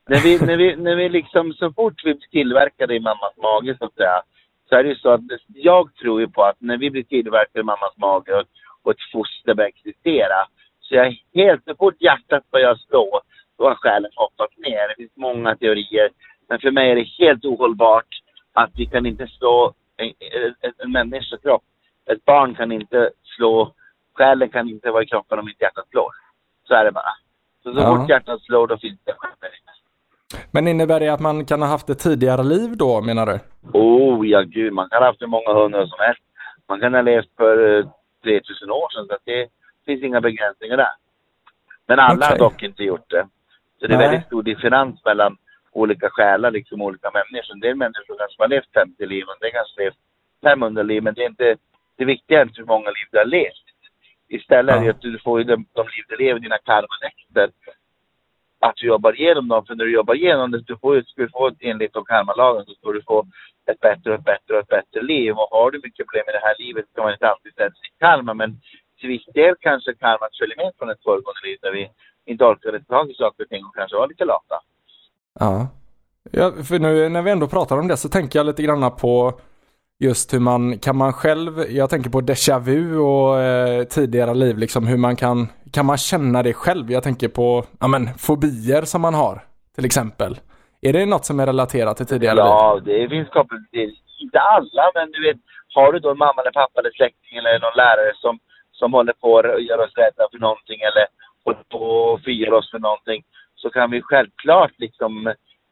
När 0.09 0.21
vi, 0.21 0.39
när 0.47 0.57
vi, 0.57 0.77
när 0.77 0.97
vi 0.97 1.09
liksom, 1.09 1.53
så 1.53 1.73
fort 1.73 2.05
vi 2.05 2.15
blir 2.15 2.29
tillverkade 2.31 2.95
i 2.95 3.01
mammas 3.01 3.37
mage 3.37 3.77
så 3.79 3.85
att 3.85 3.95
säga, 3.95 4.23
så 4.69 4.77
är 4.77 4.83
det 4.83 4.89
ju 4.89 4.95
så 4.95 5.11
att 5.11 5.21
jag 5.47 5.95
tror 5.95 6.21
ju 6.21 6.29
på 6.29 6.43
att 6.43 6.61
när 6.61 6.77
vi 6.77 6.91
blir 6.91 7.03
tillverkade 7.03 7.61
i 7.61 7.63
mammas 7.63 7.97
mage 7.97 8.33
och, 8.35 8.45
och 8.83 8.91
ett 8.91 9.11
foster 9.13 9.55
börjar 9.55 9.69
existera, 9.69 10.39
så 10.81 10.95
jag 10.95 11.07
är 11.07 11.17
helt, 11.35 11.65
så 11.65 11.75
fort 11.75 12.01
hjärtat 12.01 12.51
börjar 12.51 12.75
slå, 12.75 13.21
då 13.59 13.69
har 13.69 13.75
själen 13.75 14.11
hoppat 14.15 14.53
ner. 14.57 14.89
Det 14.89 14.95
finns 14.97 15.17
många 15.17 15.57
teorier, 15.57 16.09
men 16.49 16.59
för 16.59 16.71
mig 16.71 16.91
är 16.91 16.97
det 16.97 17.09
helt 17.19 17.45
ohållbart 17.45 18.13
att 18.53 18.71
vi 18.75 18.87
kan 18.87 19.07
inte 19.07 19.27
slå 19.27 19.73
en, 19.97 20.13
en, 20.61 20.73
en 20.79 20.93
människokropp. 20.93 21.63
Ett 22.07 22.25
barn 22.25 22.55
kan 22.55 22.73
inte 22.73 23.11
slå, 23.37 23.75
själen 24.15 24.49
kan 24.49 24.69
inte 24.69 24.91
vara 24.91 25.03
i 25.03 25.07
kroppen 25.07 25.39
om 25.39 25.49
inte 25.49 25.65
hjärtat 25.65 25.89
slår. 25.91 26.11
Så 26.69 26.75
är 26.75 26.85
det 26.85 26.93
bara. 26.93 27.13
Så 27.63 27.75
så 27.75 27.81
Ja. 27.81 27.97
fort 27.97 28.09
hjärtat 28.09 28.41
slår, 28.43 28.67
då 28.67 28.79
finns 28.79 29.01
det 29.05 29.13
själen. 29.19 29.53
Men 30.51 30.69
innebär 30.69 31.01
det 31.01 31.09
att 31.09 31.21
man 31.21 31.45
kan 31.45 31.63
ha 31.63 31.69
haft 31.69 31.91
ett 31.91 31.99
tidigare 31.99 32.43
liv 32.43 32.77
då 32.77 33.01
menar 33.01 33.27
du? 33.27 33.39
Oh 33.79 34.29
ja, 34.29 34.43
gud. 34.43 34.73
Man 34.73 34.89
kan 34.89 34.99
ha 35.03 35.07
haft 35.07 35.23
hur 35.23 35.27
många 35.27 35.53
hundra 35.55 35.87
som 35.87 35.99
helst. 36.01 36.23
Man 36.69 36.81
kan 36.81 36.95
ha 36.95 37.03
levt 37.03 37.29
för 37.37 37.79
eh, 37.79 37.87
3000 38.25 38.71
år 38.71 38.89
sedan. 38.91 39.07
Så 39.07 39.15
att 39.15 39.21
det 39.25 39.49
finns 39.87 40.03
inga 40.03 40.21
begränsningar 40.21 40.77
där. 40.77 40.95
Men 41.87 41.99
alla 41.99 42.27
har 42.27 42.33
Okej. 42.33 42.39
dock 42.39 42.63
inte 42.63 42.83
gjort 42.85 43.11
det. 43.11 43.27
Så 43.81 43.87
det 43.87 43.95
är 43.95 43.99
Nej. 43.99 44.09
väldigt 44.09 44.27
stor 44.27 44.43
differens 44.43 45.05
mellan 45.05 45.37
olika 45.73 46.11
själar, 46.11 46.51
liksom 46.51 46.83
olika 46.83 47.11
människor. 47.11 47.55
En 47.55 47.61
del 47.61 47.77
människor 47.77 48.19
kanske 48.19 48.43
har 48.43 48.49
levt 48.49 48.73
50 48.75 49.07
liv 49.07 49.25
och 49.27 49.33
en 49.33 49.41
del 49.41 49.53
kanske 49.53 49.81
har 49.81 49.85
levt 49.85 49.97
500 50.45 50.83
liv. 50.83 51.03
Men 51.03 51.15
det 51.15 51.23
är 51.25 51.29
inte 51.29 51.57
det 51.99 52.05
viktiga 52.05 52.39
är 52.39 52.43
inte 52.43 52.61
hur 52.61 52.67
många 52.67 52.91
liv 52.91 53.07
du 53.11 53.19
har 53.19 53.25
levt. 53.25 53.67
Istället 54.29 54.77
är 54.77 54.85
Ja. 54.85 54.91
att 54.91 55.01
du 55.01 55.19
får 55.19 55.39
ju 55.39 55.45
de, 55.45 55.67
de 55.73 55.83
liv 55.95 56.05
du 56.09 56.17
lever, 56.17 56.41
dina 56.41 56.59
karmaläxter. 56.59 57.51
Att 58.61 58.77
du 58.77 58.87
jobbar 58.87 59.21
igenom 59.21 59.49
dem. 59.49 59.67
För 59.67 59.75
när 59.75 59.85
du 59.85 59.93
jobbar 59.93 60.15
igenom 60.15 60.51
det, 60.51 60.61
du 60.61 60.77
får, 60.77 61.03
ska 61.03 61.23
du 61.23 61.29
få 61.29 61.51
enligt 61.61 61.93
de 61.93 62.05
karmalagen 62.05 62.65
så 62.67 62.75
ska 62.75 62.93
du 62.93 63.03
få 63.03 63.27
ett 63.71 63.81
bättre 63.81 64.11
och 64.11 64.19
ett 64.19 64.25
bättre 64.25 64.55
och 64.55 64.61
ett 64.61 64.69
bättre 64.69 65.03
liv. 65.03 65.33
Och 65.33 65.49
har 65.51 65.71
du 65.71 65.81
mycket 65.83 66.07
problem 66.07 66.25
i 66.29 66.33
det 66.33 66.47
här 66.47 66.57
livet 66.59 66.85
kan 66.95 67.05
man 67.05 67.13
inte 67.13 67.29
alltid 67.29 67.55
säga 67.55 67.71
sin 67.71 67.97
karma. 67.99 68.35
Men 68.35 68.61
till 68.99 69.09
viss 69.09 69.27
del 69.35 69.55
kanske 69.61 69.95
karmat 69.95 70.37
följer 70.39 70.57
med 70.57 70.73
från 70.79 70.91
ett 70.91 71.03
föregående 71.03 71.43
liv 71.45 71.59
där 71.63 71.73
vi 71.73 71.91
inte 72.25 72.45
orkade 72.45 72.81
ta 72.85 72.95
tag 72.95 73.11
i 73.11 73.15
saker 73.15 73.45
och 73.45 73.49
ting 73.49 73.65
och 73.65 73.75
kanske 73.75 73.97
var 73.97 74.09
lite 74.09 74.25
lata. 74.25 74.57
Ja. 75.41 75.69
ja. 76.33 76.53
För 76.69 76.79
nu 76.79 77.09
när 77.09 77.23
vi 77.23 77.31
ändå 77.31 77.47
pratar 77.49 77.79
om 77.79 77.89
det 77.89 77.97
så 77.97 78.09
tänker 78.09 78.39
jag 78.39 78.47
lite 78.47 78.63
grann 78.63 78.97
på 78.97 79.41
just 80.03 80.35
hur 80.35 80.41
man, 80.41 80.79
kan 80.79 80.97
man 80.97 81.13
själv, 81.13 81.53
jag 81.69 81.91
tänker 81.91 82.11
på 82.11 82.21
déjà 82.21 82.59
vu 82.59 82.99
och 82.99 83.41
eh, 83.41 83.85
tidigare 83.85 84.35
liv, 84.35 84.59
liksom 84.59 84.87
hur 84.87 84.97
man 84.97 85.17
kan, 85.17 85.49
kan 85.73 85.87
man 85.87 85.97
känna 85.97 86.43
det 86.43 86.53
själv? 86.53 86.91
Jag 86.91 87.03
tänker 87.03 87.29
på, 87.29 87.65
ja 87.81 87.87
men 87.89 88.03
fobier 88.27 88.83
som 88.83 89.01
man 89.01 89.15
har, 89.15 89.37
till 89.75 89.85
exempel. 89.85 90.33
Är 90.81 90.93
det 90.93 91.07
något 91.07 91.25
som 91.25 91.41
är 91.41 91.47
relaterat 91.47 91.97
till 91.97 92.07
tidigare 92.07 92.35
liv? 92.35 92.45
Ja, 92.45 92.81
det 92.85 93.09
finns 93.09 93.29
kopplat 93.29 93.71
till, 93.71 93.93
inte 94.25 94.41
alla, 94.41 94.85
men 94.95 95.07
du 95.13 95.21
vet, 95.27 95.41
har 95.75 95.93
du 95.93 95.99
då 95.99 96.11
en 96.11 96.19
mamma 96.19 96.39
eller 96.43 96.53
pappa 96.63 96.81
eller 96.81 96.91
släkting 96.91 97.35
eller 97.39 97.53
någon 97.65 97.77
lärare 97.77 98.13
som, 98.15 98.39
som 98.73 98.93
håller 98.93 99.13
på 99.13 99.39
att 99.39 99.65
göra 99.69 99.85
oss 99.85 99.97
rädda 100.03 100.25
för 100.33 100.39
någonting 100.39 100.81
eller 100.89 101.07
håller 101.45 101.65
på 101.75 101.83
att 102.15 102.25
förgöra 102.25 102.57
oss 102.59 102.71
för 102.71 102.79
någonting, 102.79 103.23
så 103.57 103.71
kan 103.71 103.91
vi 103.91 104.03
självklart 104.03 104.75
liksom 104.79 105.27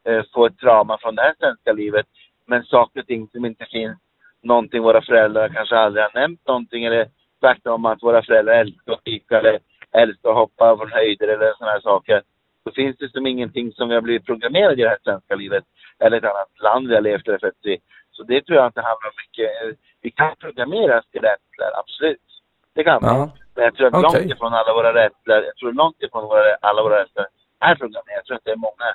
eh, 0.07 0.21
få 0.33 0.45
ett 0.45 0.57
trauma 0.57 0.97
från 1.01 1.15
det 1.15 1.21
här 1.21 1.35
svenska 1.39 1.71
livet. 1.73 2.05
Men 2.47 2.63
saker 2.63 2.99
och 2.99 3.07
ting 3.07 3.27
som 3.33 3.45
inte 3.45 3.65
finns, 3.65 3.97
någonting 4.43 4.81
våra 4.81 5.01
föräldrar 5.01 5.49
kanske 5.49 5.75
aldrig 5.75 6.03
har 6.03 6.19
nämnt 6.19 6.47
någonting 6.47 6.85
eller 6.85 7.07
tvärtom 7.39 7.85
att 7.85 8.03
våra 8.03 8.23
föräldrar 8.23 8.53
älskar 8.53 8.93
och 8.93 9.03
tycker 9.03 9.35
eller 9.35 9.59
älskar 9.91 10.29
att 10.29 10.35
hoppa 10.35 10.77
från 10.77 10.91
höjder 10.91 11.27
eller 11.27 11.53
sådana 11.53 11.71
här 11.71 11.79
saker. 11.79 12.21
Då 12.65 12.71
finns 12.71 12.97
det 12.97 13.09
som 13.09 13.27
ingenting 13.27 13.71
som 13.71 13.89
vi 13.89 13.95
har 13.95 14.01
blivit 14.01 14.25
programmerade 14.25 14.81
i 14.81 14.83
det 14.83 14.89
här 14.89 14.97
svenska 15.03 15.35
livet. 15.35 15.63
Eller 15.99 16.17
ett 16.17 16.23
annat 16.23 16.59
land 16.63 16.87
vi 16.87 16.95
har 16.95 17.01
levt 17.01 17.27
eller 17.27 17.39
fötts 17.39 17.65
i. 17.65 17.77
Så 18.11 18.23
det 18.23 18.41
tror 18.41 18.57
jag 18.57 18.67
inte 18.67 18.81
handlar 18.81 19.07
om 19.09 19.17
mycket. 19.23 19.77
Vi 20.01 20.11
kan 20.11 20.35
programmeras 20.35 21.05
till 21.11 21.21
rädslor, 21.21 21.71
absolut. 21.81 22.27
Det 22.73 22.83
kan 22.83 23.01
man. 23.01 23.15
Ja. 23.15 23.31
Men 23.55 23.63
jag 23.63 23.75
tror 23.75 23.87
att 23.87 23.93
Okej. 23.93 24.19
långt 24.21 24.33
ifrån 24.33 24.53
alla 24.53 24.73
våra 24.73 24.93
rädslor, 24.93 25.43
jag 25.49 25.55
tror 25.55 25.71
långt 25.73 26.01
ifrån 26.01 26.23
våra, 26.23 26.55
alla 26.61 26.83
våra 26.83 26.99
rädslor 27.01 27.25
är 27.59 27.75
programmerade. 27.75 28.19
Jag 28.19 28.25
tror 28.25 28.37
att 28.37 28.45
det 28.45 28.51
är 28.51 28.65
många, 28.69 28.87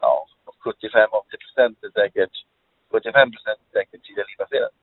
ja, 0.00 0.26
75-80 0.64 1.36
procent 1.44 1.84
är 1.84 1.90
säkert, 2.00 2.34
75 2.92 3.32
procent 3.32 3.58
är 3.66 3.78
säkert 3.78 4.02
tidigare 4.06 4.28
livbaserat. 4.32 4.74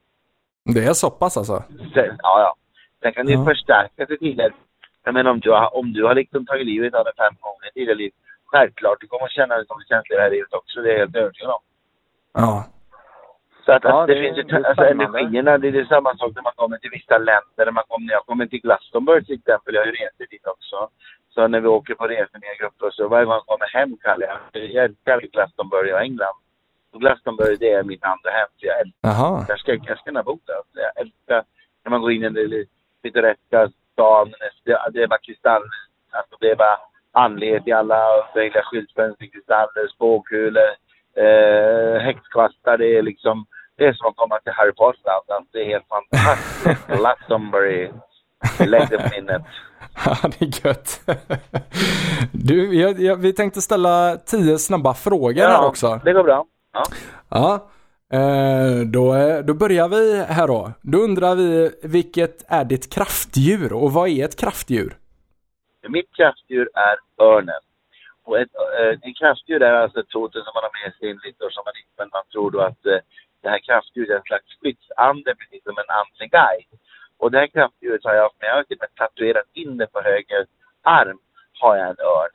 Det 0.65 0.83
är 0.85 0.93
så 0.93 1.09
pass 1.09 1.37
alltså? 1.37 1.63
Sen, 1.93 2.17
ja, 2.23 2.39
ja. 2.39 2.55
Sen 3.01 3.13
kan 3.13 3.25
det 3.25 3.31
ju 3.31 3.37
Ja. 3.39 3.45
förstärkas 3.45 4.09
i 4.09 4.17
tidigare. 4.17 4.53
Jag 5.03 5.13
menar 5.13 5.31
om 5.31 5.39
du 5.39 5.51
har, 5.51 5.75
om 5.75 5.93
du 5.93 6.03
har 6.05 6.15
liksom 6.15 6.45
tagit 6.45 6.65
livet 6.65 6.93
av 6.93 7.03
dig 7.03 7.13
fem 7.17 7.33
gånger 7.39 7.67
i 7.69 7.71
tidigare 7.73 7.95
liv. 7.97 8.11
Självklart, 8.45 8.97
du 9.01 9.07
kommer 9.07 9.27
känna 9.27 9.55
dig 9.55 9.65
som 9.67 9.79
en 9.79 9.85
känslig 9.85 10.15
i 10.15 10.17
det 10.17 10.23
här 10.23 10.29
livet 10.31 10.53
också. 10.53 10.81
Det 10.81 10.89
är 10.89 10.93
jag 10.93 10.99
helt 10.99 11.15
övertygad 11.15 11.49
om. 11.51 11.61
Ja. 12.33 12.65
Så 13.65 13.71
att, 13.71 13.83
Ja, 13.83 13.89
alltså, 13.91 14.07
det, 14.07 14.13
det- 14.13 14.21
finns 14.25 14.37
ju, 14.37 14.43
det 14.43 14.55
är 14.55 14.63
alltså 14.69 14.85
energierna, 14.85 15.57
det 15.57 15.67
är 15.67 15.71
det 15.71 15.85
samma 15.87 16.17
sak 16.17 16.31
när 16.35 16.41
man 16.43 16.53
kommer 16.55 16.77
till 16.77 16.89
vissa 16.93 17.17
länder. 17.17 17.63
När, 17.65 17.71
man 17.71 17.83
kommer, 17.87 18.05
när 18.07 18.13
jag 18.13 18.25
kommer 18.25 18.45
till 18.45 18.61
Glastonbury 18.61 19.25
till 19.25 19.35
exempel, 19.39 19.73
jag 19.75 19.81
har 19.81 19.85
ju 19.85 19.91
rest 19.91 20.17
dit 20.31 20.47
också. 20.47 20.89
Så 21.33 21.47
när 21.47 21.59
vi 21.59 21.67
åker 21.67 21.93
på 21.95 22.07
resor 22.07 22.39
med 22.39 22.57
grupper 22.59 22.89
så 22.91 23.07
varje 23.07 23.25
gång 23.25 23.33
jag 23.33 23.45
kommer 23.45 23.67
hem 23.77 23.97
kallar 24.03 24.27
jag, 24.27 24.63
jag 24.75 24.83
älskar 24.85 25.21
Glastonbury 25.33 25.93
och 25.93 26.01
England. 26.01 26.37
Och 26.93 26.99
Glastonbury 27.01 27.55
det 27.55 27.71
är 27.71 27.83
mitt 27.83 28.03
andra 28.03 28.29
hem, 28.31 28.47
för 28.59 28.67
jag 28.67 28.79
älskar 28.79 29.45
jag 29.47 29.59
ska, 29.59 29.71
jag 29.73 29.97
ska 29.97 30.09
gärna 30.09 30.23
bo 30.23 30.39
där. 30.45 30.55
Jag 30.73 31.01
älskar 31.01 31.43
när 31.83 31.89
man 31.89 32.01
går 32.01 32.11
in 32.11 32.23
i 32.23 32.29
den 32.29 32.49
lite 32.49 32.71
pittoreska 33.03 33.71
stan. 33.93 34.33
Det, 34.65 34.77
det 34.93 35.03
är 35.03 35.07
bara 35.07 35.19
kristall. 35.19 35.63
Alltså 36.11 36.35
det 36.39 36.51
är 36.51 36.55
bara 36.55 36.77
andlighet 37.11 37.67
i 37.67 37.71
alla 37.71 38.01
möjliga 38.35 38.63
skyltfönster, 38.63 39.25
kristaller, 39.25 39.87
spåkulor, 39.95 40.69
eh, 41.23 42.01
häxkvastar. 42.01 42.77
Det 42.77 42.97
är 42.97 43.01
liksom, 43.01 43.45
det 43.77 43.85
är 43.85 43.93
som 43.93 44.07
att 44.07 44.15
komma 44.15 44.39
till 44.39 44.53
Harry 44.53 44.73
Potter. 44.73 45.11
Alltså, 45.11 45.45
det 45.51 45.59
är 45.61 45.65
helt 45.65 45.87
fantastiskt. 45.87 46.87
Glastonbury. 46.97 47.91
Lägg 48.59 48.89
det 48.89 48.97
på 48.97 49.09
minnet. 49.15 49.41
Ja, 50.05 50.15
det 50.39 50.45
är 50.45 50.67
gött. 50.67 51.01
Du, 52.31 52.75
jag, 52.81 52.99
jag, 52.99 53.15
vi 53.15 53.33
tänkte 53.33 53.61
ställa 53.61 54.17
tio 54.25 54.57
snabba 54.57 54.93
frågor 54.93 55.43
här 55.43 55.67
också. 55.67 56.01
det 56.03 56.13
går 56.13 56.23
bra. 56.23 56.45
Ja. 56.73 56.83
Ja. 57.29 57.69
Eh, 58.17 58.79
då, 58.85 59.15
eh, 59.15 59.39
då 59.45 59.53
börjar 59.53 59.87
vi 59.87 60.23
här 60.23 60.47
då. 60.47 60.71
Då 60.81 60.97
undrar 60.97 61.35
vi, 61.35 61.71
vilket 61.83 62.43
är 62.47 62.65
ditt 62.65 62.93
kraftdjur 62.93 63.73
och 63.73 63.91
vad 63.91 64.09
är 64.09 64.25
ett 64.25 64.39
kraftdjur? 64.39 64.97
Mitt 65.87 66.15
kraftdjur 66.15 66.69
är 66.73 66.97
örnen. 67.25 67.63
Och 68.23 68.39
ett, 68.39 68.55
eh, 68.79 68.97
en 69.01 69.13
kraftdjur 69.13 69.61
är 69.63 69.73
alltså 69.73 69.99
ett 69.99 70.13
hot 70.13 70.33
som 70.33 70.53
man 70.55 70.63
har 70.67 70.83
med 70.83 70.93
sig 70.95 71.09
in 71.09 71.19
lite 71.23 71.43
och 71.45 71.53
som 71.53 71.63
man 71.65 71.77
inte, 71.81 71.95
men 71.97 72.09
man 72.13 72.23
tror 72.31 72.51
då 72.51 72.59
att 72.61 72.83
det 73.43 73.49
här 73.49 73.59
kraftdjuret 73.59 74.09
är 74.09 74.15
en 74.15 74.29
slags 74.31 74.49
skyddsande, 74.59 75.35
precis 75.39 75.63
som 75.63 75.77
en 75.77 75.95
andlig 76.01 76.29
guide. 76.31 76.73
Och 77.17 77.31
det 77.31 77.39
här 77.39 77.47
kraftdjuret 77.47 78.03
har 78.03 78.13
jag 78.13 78.23
haft 78.23 78.41
med, 78.41 78.49
jag 78.49 78.55
har 78.55 78.63
till 78.63 78.77
och 78.77 78.85
med 78.85 78.95
tatuerat 78.95 79.49
in 79.53 79.77
det 79.77 79.87
på 79.93 80.01
höger 80.01 80.45
arm, 80.81 81.19
har 81.61 81.75
jag 81.77 81.87
en 81.89 82.01
örn. 82.17 82.33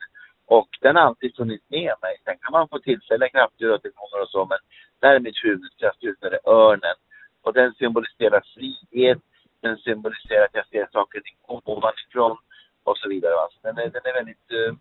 Och 0.57 0.69
den 0.81 0.95
har 0.95 1.03
alltid 1.03 1.35
funnits 1.35 1.65
med 1.69 1.93
mig. 2.01 2.13
Sen 2.25 2.37
kan 2.41 2.51
man 2.51 2.69
få 2.69 2.79
tillfälliga 2.79 3.29
kraftdjur 3.29 3.71
och 3.73 4.29
så, 4.29 4.45
men 4.45 4.57
det 4.99 5.07
här 5.07 5.15
är 5.15 5.19
mitt 5.19 5.43
huvudkraftdjur, 5.43 6.15
det 6.21 6.27
är 6.27 6.49
örnen. 6.49 6.97
Och 7.41 7.53
den 7.53 7.73
symboliserar 7.73 8.41
frihet, 8.53 9.17
den 9.61 9.77
symboliserar 9.77 10.45
att 10.45 10.59
jag 10.59 10.67
ser 10.67 10.87
saker 10.91 11.21
ovanifrån 11.47 12.37
och 12.83 12.97
så 12.97 13.09
vidare. 13.09 13.33
va. 13.33 13.47
Så 13.51 13.67
Den 13.67 13.77
är, 13.77 13.89
den 13.89 14.01
är 14.09 14.13
väldigt, 14.13 14.51
eh, 14.51 14.73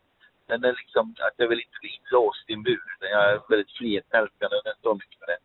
den 0.47 0.65
är 0.65 0.73
liksom, 0.73 1.15
att 1.27 1.35
jag 1.37 1.49
vill 1.49 1.61
inte 1.61 1.79
bli 1.81 1.91
inlåst 1.99 2.51
i 2.51 2.53
en 2.53 2.63
bur. 2.63 2.89
Jag 3.01 3.31
är 3.31 3.41
väldigt 3.49 3.71
frihetsälskande 3.79 4.57
och 4.57 4.65
den 4.65 4.75
står 4.79 4.95
mycket 4.95 5.19
för 5.19 5.27
det. 5.27 5.39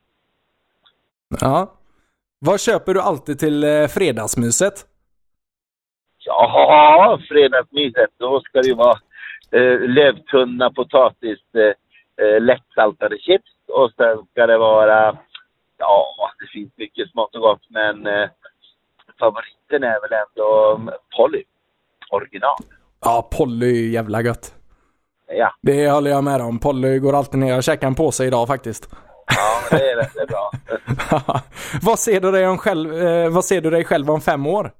Ja. 1.41 1.73
Vad 2.39 2.61
köper 2.61 2.93
du 2.93 3.01
alltid 3.01 3.39
till 3.39 3.63
eh, 3.63 3.87
fredagsmyset? 3.87 4.73
Ja, 6.17 7.19
fredagsmyset, 7.29 8.11
då 8.17 8.41
ska 8.41 8.61
det 8.61 8.67
ju 8.67 8.75
vara 8.75 8.99
eh, 9.53 9.79
lövtunna 9.79 10.71
potatis, 10.71 11.39
eh, 11.55 12.25
eh, 12.25 12.41
lättsaltade 12.41 13.17
chips 13.17 13.51
och 13.67 13.91
sen 13.91 14.25
ska 14.31 14.47
det 14.47 14.57
vara, 14.57 15.17
ja, 15.77 16.05
det 16.39 16.47
finns 16.51 16.71
mycket 16.77 17.11
smått 17.11 17.35
och 17.35 17.41
gott 17.41 17.69
men 17.69 18.07
eh, 18.07 18.29
favoriten 19.19 19.83
är 19.83 20.01
väl 20.01 20.19
ändå 20.23 20.75
mm, 20.75 20.93
Polly, 21.17 21.43
original. 22.11 22.57
Ja, 23.01 23.29
Polly 23.37 23.85
är 23.87 23.89
jävla 23.89 24.21
gött. 24.21 24.55
Ja, 25.27 25.53
Det 25.61 25.89
håller 25.89 26.11
jag 26.11 26.23
med 26.23 26.41
om. 26.41 26.59
Polly 26.59 26.99
går 26.99 27.15
alltid 27.15 27.39
ner. 27.39 27.53
Jag 27.53 27.63
käkade 27.63 27.87
en 27.87 27.95
påse 27.95 28.25
idag 28.25 28.47
faktiskt. 28.47 28.89
ja 29.71 29.77
det 29.77 29.91
är 29.91 29.95
det 29.95 30.21
är 30.21 30.27
bra. 30.27 30.51
vad, 31.81 31.99
ser 31.99 32.21
du 32.21 32.31
dig 32.31 32.47
om 32.47 32.57
själv, 32.57 32.93
eh, 33.07 33.29
vad 33.29 33.45
ser 33.45 33.61
du 33.61 33.69
dig 33.69 33.85
själv 33.85 34.11
om 34.11 34.21
fem 34.21 34.47
år? 34.47 34.71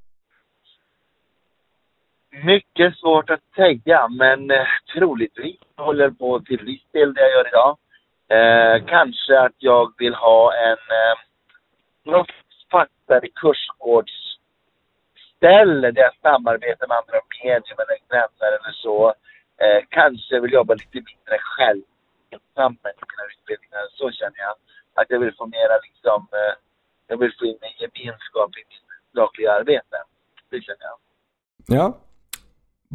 Mycket 2.42 2.98
svårt 2.98 3.30
att 3.30 3.44
säga, 3.56 4.08
men 4.08 4.52
eh, 4.52 4.68
troligtvis 4.94 5.60
håller 5.78 6.10
på 6.10 6.40
till 6.40 6.66
viss 6.66 6.84
del 6.92 7.14
det 7.14 7.22
jag 7.22 7.32
gör 7.32 7.48
idag. 7.48 7.78
Eh, 8.28 8.86
kanske 8.86 9.40
att 9.40 9.56
jag 9.58 9.94
vill 9.98 10.14
ha 10.14 10.54
en 10.54 10.72
eh, 10.72 11.18
något 12.04 12.32
fastare 12.72 13.28
kursgårdsställe 13.36 15.92
där 15.92 16.02
jag 16.02 16.16
samarbetar 16.22 16.88
med 16.88 16.98
andra 16.98 17.20
medier 17.44 17.82
eller 17.82 17.98
grannar 18.10 18.52
eller 18.58 18.72
så. 18.72 19.14
Eh, 19.62 19.84
kanske 19.90 20.40
vill 20.40 20.54
jobba 20.54 20.74
lite 20.74 20.96
mindre 20.96 21.38
själv 21.40 21.84
ensam 22.30 22.78
med 22.84 22.94
mina 23.00 23.24
utbildningar. 23.32 23.88
Så 23.92 24.12
känner 24.12 24.40
jag. 24.48 24.56
Att 24.94 25.10
jag 25.10 25.20
vill 25.20 25.36
få 25.36 25.46
mera 25.46 25.78
liksom, 25.88 26.28
eh, 26.32 26.54
jag 27.08 27.18
vill 27.18 27.34
få 27.40 27.46
in 27.46 27.58
en 27.62 27.78
gemenskap 27.84 28.58
i 28.58 28.64
mitt 28.70 28.88
dagliga 29.14 29.54
arbete. 29.54 29.98
Det 30.50 30.62
känner 30.62 30.86
jag. 30.92 30.98
Ja. 31.68 31.98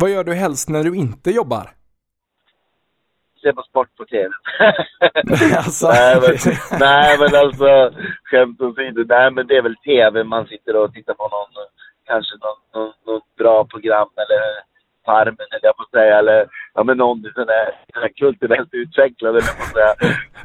Vad 0.00 0.10
gör 0.10 0.24
du 0.24 0.34
helst 0.34 0.68
när 0.68 0.84
du 0.84 0.96
inte 0.96 1.30
jobbar? 1.30 1.70
se 3.42 3.52
på 3.52 3.62
sport 3.62 3.88
på 3.96 4.04
TV. 4.04 4.28
Alltså. 5.56 5.88
nej, 5.92 6.16
men, 6.20 6.36
nej 6.80 7.18
men 7.18 7.34
alltså 7.34 7.90
skämt 8.24 8.60
åsido. 8.60 9.04
Nej 9.08 9.30
men 9.30 9.46
det 9.46 9.56
är 9.56 9.62
väl 9.62 9.76
TV 9.76 10.24
man 10.24 10.46
sitter 10.46 10.76
och 10.76 10.92
tittar 10.92 11.14
på 11.14 11.22
någon, 11.22 11.52
kanske 12.06 12.34
någon, 12.44 12.58
någon, 12.74 12.92
något 13.06 13.36
bra 13.36 13.64
program 13.64 14.08
eller 14.16 14.42
Farmen 15.06 15.46
eller 15.50 15.60
jag 15.70 15.76
får 15.76 15.98
säga 15.98 16.18
eller 16.18 16.46
ja 16.74 16.84
men 16.84 16.96
någon 16.96 17.22
sån 17.34 17.46
där 17.46 17.74
kulturellt 18.16 18.68
utvecklad 18.72 19.30
eller 19.36 19.46
jag 19.46 19.56
får 19.56 19.72
säga. 19.78 19.94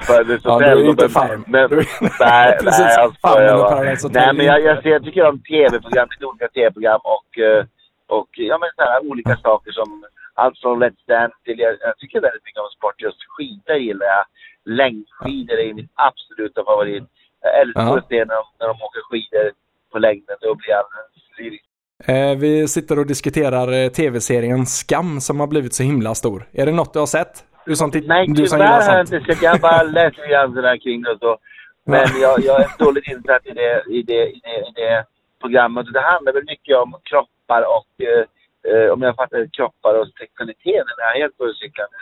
Paradise 0.08 0.42
Ja, 0.48 0.54
Hotel. 0.54 0.78
du 0.78 0.86
är 0.86 0.90
inte 0.90 1.10
Farm. 1.10 1.44
Men, 1.48 1.70
Du- 1.70 1.76
nej, 2.20 2.58
Precis, 2.64 2.80
nej 2.80 2.96
jag 2.98 3.16
Farmen 3.22 3.36
skojar 3.48 3.54
och 3.54 3.60
bara. 3.60 3.70
Paradise 3.76 4.08
Hotel 4.08 4.22
Nej 4.26 4.34
men 4.38 4.46
jag, 4.46 4.62
jag, 4.62 4.84
ser, 4.84 4.90
jag 4.90 5.04
tycker 5.04 5.26
om 5.26 5.40
TV-program, 5.40 6.08
lite 6.12 6.26
olika 6.26 6.48
TV-program 6.48 7.00
och 7.04 7.40
eh, 7.40 7.66
och 8.08 8.30
ja 8.32 8.58
men 8.58 8.70
så 8.76 8.82
här 8.82 9.12
olika 9.12 9.36
saker 9.36 9.72
som 9.72 10.06
allt 10.34 10.60
från 10.60 10.84
Let's 10.84 11.04
Dance 11.08 11.36
till, 11.46 11.60
jag, 11.60 11.78
jag 11.82 11.98
tycker 11.98 12.22
väldigt 12.22 12.46
mycket 12.46 12.62
om 12.62 12.70
sport. 12.78 13.02
Just 13.02 13.18
skidor 13.34 13.76
gillar 13.76 14.06
jag. 14.06 14.26
Längdskidor 14.66 15.58
är 15.60 15.74
min 15.74 15.90
absoluta 15.94 16.64
favorit. 16.64 17.04
Jag 17.42 17.62
älskar 17.62 17.98
att 17.98 18.08
se 18.08 18.26
när 18.26 18.36
de, 18.36 18.46
när 18.60 18.68
de 18.68 18.76
åker 18.88 19.02
skidor 19.10 19.52
på 19.92 20.00
längden. 20.00 20.36
Då 20.42 20.56
blir 20.56 20.70
jag 20.70 20.80
alldeles 20.80 21.38
lyrisk. 21.38 21.66
Eh, 22.06 22.40
vi 22.40 22.68
sitter 22.68 23.00
och 23.00 23.06
diskuterar 23.06 23.84
eh, 23.84 23.90
tv-serien 23.90 24.66
Skam 24.66 25.22
som 25.22 25.40
har 25.40 25.48
blivit 25.48 25.74
så 25.74 25.84
himla 25.84 26.16
stor. 26.16 26.48
Är 26.52 26.66
det 26.66 26.72
något 26.72 26.94
du 26.94 27.00
har 27.00 27.06
sett? 27.06 27.44
Du 27.66 27.76
som, 27.76 27.92
Nej, 27.94 28.28
du 28.28 28.48
som 28.48 28.60
tyvärr 28.60 28.66
gillar 28.66 28.92
har 28.92 28.98
jag 28.98 29.08
sånt. 29.08 29.22
inte 29.22 29.34
sett. 29.34 29.44
Jag 29.44 29.52
har 29.52 29.60
bara 29.60 29.84
läst 29.98 30.18
lite 30.18 30.30
grann 30.30 30.80
kring 30.80 31.02
det 31.02 31.12
och 31.12 31.20
så. 31.20 31.38
Men 31.86 32.08
jag, 32.22 32.40
jag 32.40 32.62
är 32.62 32.70
dåligt 32.80 33.08
insatt 33.08 33.46
i 33.46 33.52
det, 33.52 33.84
i, 33.90 34.02
det, 34.02 34.30
i, 34.30 34.42
det, 34.44 34.56
i 34.70 34.72
det 34.76 35.06
programmet. 35.44 35.86
Det 35.94 36.02
handlar 36.12 36.34
väl 36.34 36.44
mycket 36.54 36.78
om 36.78 36.90
kroppar 37.10 37.62
och, 37.78 37.92
eh, 38.10 38.24
eh, 38.72 38.88
om 38.94 39.02
jag 39.02 39.16
fattar 39.16 39.38
det, 39.38 39.50
kroppar 39.58 39.94
och 40.00 40.08
sexualiteten. 40.20 40.94
Det 40.98 41.04
är 41.04 41.22
helt 41.22 41.42
övercyklande. 41.42 41.98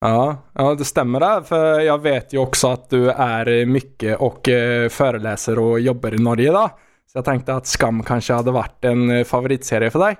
Ja, 0.00 0.36
ja, 0.54 0.74
det 0.74 0.84
stämmer 0.84 1.20
där. 1.20 1.40
För 1.40 1.80
jag 1.80 2.02
vet 2.02 2.34
ju 2.34 2.38
också 2.38 2.68
att 2.68 2.90
du 2.90 3.10
är 3.10 3.48
eh, 3.48 3.66
mycket 3.66 4.20
och 4.20 4.48
eh, 4.48 4.88
föreläser 4.88 5.58
och 5.58 5.80
jobbar 5.80 6.14
i 6.14 6.18
Norge 6.28 6.48
idag. 6.48 6.70
Så 7.06 7.18
jag 7.18 7.24
tänkte 7.24 7.54
att 7.54 7.66
Skam 7.66 8.02
kanske 8.02 8.32
hade 8.32 8.50
varit 8.50 8.84
en 8.84 9.10
eh, 9.10 9.24
favoritserie 9.24 9.90
för 9.90 9.98
dig. 9.98 10.16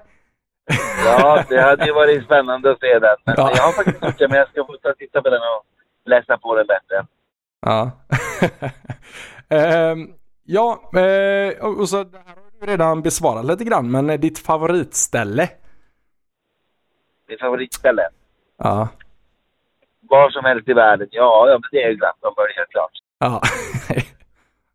Ja, 1.04 1.44
det 1.48 1.60
hade 1.60 1.86
ju 1.86 1.92
varit 1.92 2.24
spännande 2.24 2.70
att 2.70 2.80
se 2.80 2.98
den. 2.98 3.16
Men 3.24 3.34
Ja. 3.38 3.50
jag 3.56 3.62
har 3.62 3.72
faktiskt 3.72 4.04
gjort 4.04 4.18
det, 4.18 4.28
men 4.28 4.38
jag 4.38 4.48
ska 4.48 4.64
få 4.66 4.76
ta 4.82 4.88
och 4.90 4.96
titta 4.98 5.22
på 5.22 5.30
den 5.30 5.40
och 5.40 5.64
läsa 6.10 6.38
på 6.38 6.54
den 6.56 6.66
bättre. 6.66 7.06
Ja. 7.66 7.90
Ehm, 9.50 10.08
ja, 10.44 10.80
eh, 11.00 11.64
och 11.66 11.88
så 11.88 12.04
det 12.04 12.18
här 12.26 12.36
du 12.60 12.66
redan 12.66 13.02
besvarat 13.02 13.44
lite 13.44 13.64
grann, 13.64 13.90
men 13.90 14.20
ditt 14.20 14.38
favoritställe? 14.38 15.48
Mitt 17.28 17.40
favoritställe. 17.40 18.02
Ja. 18.58 18.88
Var 20.00 20.30
som 20.30 20.44
helst 20.44 20.68
i 20.68 20.72
världen. 20.72 21.08
Ja, 21.10 21.48
ja 21.48 21.52
men 21.52 21.68
det 21.72 21.82
är 21.82 21.88
ju 21.88 21.94
Glastonbury 21.96 22.52
helt 22.56 22.70
klart. 22.70 22.92
Ja. 23.18 23.40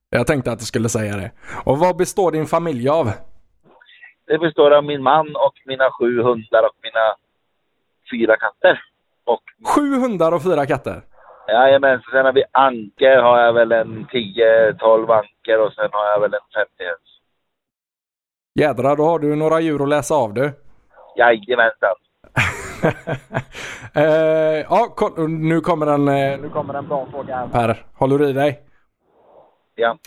Jag 0.10 0.28
tänkte 0.28 0.52
att 0.52 0.60
du 0.60 0.66
skulle 0.66 0.90
säga 0.90 1.16
det. 1.18 1.32
Och 1.66 1.78
vad 1.80 1.98
består 1.98 2.32
din 2.32 2.46
familj 2.46 2.90
av? 2.90 3.12
Det 4.28 4.38
består 4.38 4.72
av 4.72 4.84
min 4.84 5.04
man 5.04 5.36
och 5.36 5.54
mina 5.66 5.92
sju 5.92 6.22
hundar 6.22 6.64
och 6.64 6.76
mina 6.84 7.16
fyra 8.12 8.36
katter. 8.38 8.82
Och 9.26 9.42
Sju 9.76 9.96
hundar 10.00 10.32
och 10.32 10.44
fyra 10.44 10.66
katter. 10.66 11.02
jajamän, 11.48 12.02
sen 12.12 12.26
har 12.26 12.34
vi 12.34 12.44
anker 12.52 13.18
har 13.18 13.40
jag 13.40 13.54
väl 13.54 13.72
en 13.72 14.06
10-12 14.08 15.12
anker 15.20 15.60
och 15.60 15.74
sen 15.74 15.90
har 15.92 16.06
jag 16.06 16.20
väl 16.20 16.34
en 16.34 16.40
50 16.56 16.84
höns. 16.84 17.13
Jädrar, 18.60 18.96
då 18.96 19.04
har 19.06 19.20
du 19.20 19.36
några 19.36 19.60
djur 19.60 19.84
att 19.84 19.90
läsa 19.90 20.16
av 20.16 20.34
du. 20.34 20.54
Jajamensan. 21.18 21.96
eh, 23.96 24.04
ja, 24.70 24.88
nu 25.28 25.62
kommer 25.62 25.88
en, 25.88 26.08
eh, 26.08 26.40
nu 26.42 26.50
kommer 26.50 26.74
en 26.74 26.88
bra 26.88 27.08
fråga 27.12 27.36
här 27.36 27.48
Per. 27.48 27.86
Håller 27.94 28.18
du 28.18 28.30
i 28.30 28.34
dig? 28.34 28.62
Ja, 29.76 29.98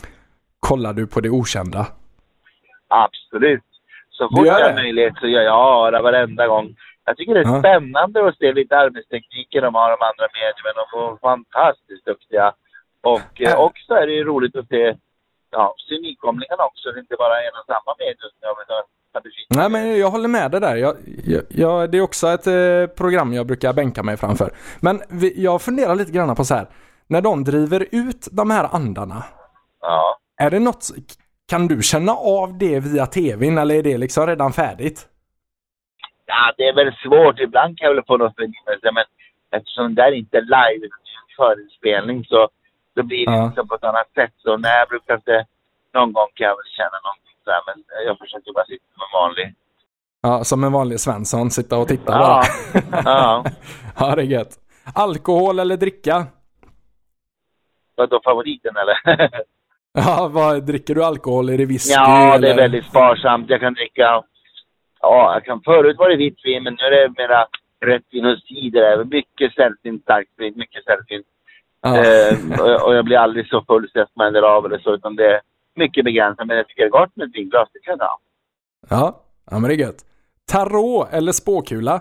Kollar 0.60 0.92
du 0.92 1.06
på 1.06 1.20
det 1.20 1.30
okända? 1.30 1.86
absolut. 2.88 3.62
Så 4.10 4.28
fort 4.28 4.46
jag 4.46 4.54
har 4.54 4.74
möjlighet 4.74 5.14
så 5.20 5.26
gör 5.26 5.42
jag 5.42 5.92
det 5.92 6.02
varenda 6.02 6.46
gång. 6.46 6.76
Jag 7.04 7.16
tycker 7.16 7.34
det 7.34 7.40
är 7.40 7.44
Ja. 7.54 7.58
spännande 7.60 8.28
att 8.28 8.36
se 8.38 8.52
lite 8.52 8.76
arbetstekniker 8.78 9.60
de 9.62 9.74
har 9.74 9.90
de 9.90 9.96
andra 10.04 10.26
medierna. 10.38 10.72
De 10.80 10.86
får 10.92 11.16
fantastiskt 11.16 12.04
duktiga. 12.04 12.52
Och 13.02 13.40
eh, 13.40 13.60
också 13.60 13.94
är 13.94 14.06
det 14.06 14.12
ju 14.12 14.24
roligt 14.24 14.56
att 14.56 14.68
se, 14.68 14.96
ja, 15.50 15.74
nykomlingarna 15.90 16.64
också. 16.64 16.92
Det 16.92 16.98
är 16.98 17.00
inte 17.06 17.16
bara 17.24 17.36
en 17.46 17.54
och 17.60 17.66
samma 17.66 17.92
medier 17.98 18.28
som 18.32 18.40
jag 18.40 18.54
vill 18.58 18.66
Nej 19.48 19.70
men 19.70 19.98
jag 19.98 20.10
håller 20.10 20.28
med 20.28 20.50
dig 20.50 20.60
där. 20.60 20.76
Jag, 20.76 20.96
jag, 21.24 21.42
jag, 21.48 21.90
det 21.90 21.98
är 21.98 22.02
också 22.02 22.26
ett 22.26 22.46
eh, 22.46 22.96
program 22.96 23.32
jag 23.32 23.46
brukar 23.46 23.72
bänka 23.72 24.02
mig 24.02 24.16
framför. 24.16 24.50
Men 24.80 25.00
vi, 25.10 25.42
jag 25.44 25.62
funderar 25.62 25.94
lite 25.94 26.12
grann 26.12 26.36
på 26.36 26.44
så 26.44 26.54
här. 26.54 26.66
När 27.08 27.20
de 27.20 27.44
driver 27.44 27.86
ut 27.92 28.28
de 28.32 28.50
här 28.50 28.74
andarna. 28.74 29.24
Ja. 29.80 30.18
Är 30.36 30.50
det 30.50 30.58
något, 30.58 30.84
kan 31.50 31.68
du 31.68 31.82
känna 31.82 32.12
av 32.12 32.58
det 32.58 32.80
via 32.80 33.06
tvn 33.06 33.58
eller 33.58 33.74
är 33.74 33.82
det 33.82 33.98
liksom 33.98 34.26
redan 34.26 34.52
färdigt? 34.52 35.08
Ja, 36.26 36.52
det 36.56 36.68
är 36.68 36.74
väl 36.74 36.92
svårt. 37.02 37.40
Ibland 37.40 37.78
kan 37.78 37.86
jag 37.86 37.94
väl 37.94 38.04
få 38.04 38.16
något 38.16 38.34
förnimmelse, 38.34 38.92
men 38.92 39.04
eftersom 39.50 39.94
det 39.94 40.02
där 40.02 40.12
inte 40.12 40.36
är 40.36 40.42
live, 40.42 40.86
utan 40.86 40.98
det 41.04 41.10
är 41.10 41.22
en 41.22 41.36
förinspelning, 41.36 42.24
så 42.24 42.48
då 42.96 43.02
blir 43.02 43.26
det 43.26 43.32
Ja. 43.32 43.46
liksom 43.46 43.68
på 43.68 43.74
ett 43.74 43.84
annat 43.84 44.10
sätt. 44.14 44.32
Så 44.36 44.56
när 44.56 44.78
jag 44.78 44.88
brukar 44.88 45.14
inte, 45.14 45.46
någon 45.94 46.12
gång 46.12 46.28
kan 46.34 46.44
jag 46.46 46.56
väl 46.56 46.70
känna 46.78 46.98
någonting 47.06 47.36
så 47.44 47.50
här, 47.50 47.62
men 47.66 47.84
jag 48.06 48.18
försöker 48.18 48.52
bara 48.52 48.64
sitta 48.64 48.84
som 48.94 49.02
en 49.06 49.12
vanlig. 49.20 49.54
Ja, 50.22 50.44
som 50.44 50.64
en 50.64 50.72
vanlig 50.72 51.00
Svensson, 51.00 51.50
sitta 51.50 51.78
och 51.78 51.88
titta 51.88 52.12
Ja. 52.12 52.18
bara. 52.18 53.02
Ja. 53.04 53.44
ja, 53.98 54.14
det 54.16 54.22
är 54.22 54.26
gött. 54.26 54.52
Alkohol 54.94 55.58
eller 55.58 55.76
dricka? 55.76 56.26
Vadå, 57.94 58.20
favoriten 58.24 58.74
eller? 58.76 59.30
Ja, 59.98 60.28
vad, 60.32 60.66
dricker 60.66 60.94
du 60.94 61.04
alkohol? 61.04 61.48
Är 61.48 61.58
det 61.58 61.64
whisky? 61.66 61.94
ja, 61.94 62.38
det 62.38 62.48
är 62.48 62.52
eller? 62.52 62.62
väldigt 62.62 62.84
sparsamt. 62.86 63.50
Jag 63.50 63.60
kan 63.60 63.74
dricka, 63.74 64.22
ja, 65.00 65.32
jag 65.34 65.44
kan, 65.44 65.60
förut 65.62 65.96
var 65.98 66.08
det 66.08 66.16
vitt 66.16 66.40
vin, 66.44 66.62
men 66.62 66.74
nu 66.74 66.84
är 66.84 66.90
det 66.90 67.14
mera 67.22 67.46
rött 67.84 68.02
vin 68.10 68.24
och 68.26 68.38
cider. 68.38 69.04
Mycket 69.04 69.54
sällsynt 69.54 70.02
starkt 70.02 70.32
sprit, 70.32 70.56
mycket 70.56 70.84
sällsynt. 70.84 71.26
Ja. 71.86 72.04
Eh, 72.04 72.60
och, 72.60 72.86
och 72.86 72.94
jag 72.94 73.04
blir 73.04 73.18
aldrig 73.18 73.48
så 73.48 73.64
full 73.66 73.88
så 73.92 73.98
jag 73.98 74.10
smäller 74.10 74.42
av 74.42 74.66
eller 74.66 74.78
så, 74.78 74.94
utan 74.94 75.16
det 75.16 75.26
är 75.26 75.40
mycket 75.74 76.04
begränsat. 76.04 76.46
Men 76.46 76.56
jag 76.56 76.68
tycker 76.68 76.82
det 76.82 76.88
är 76.88 77.00
gott 77.00 77.16
med 77.16 77.28
ett 77.28 77.34
vinglas, 77.34 77.68
det 77.72 77.80
kan 77.80 77.96
jag 77.98 78.08
ja. 78.90 79.22
ja, 79.50 79.58
men 79.58 79.68
det 79.68 79.74
är 79.74 79.86
gött. 79.86 80.04
Tarot 80.52 81.08
eller 81.12 81.32
spåkula? 81.32 82.00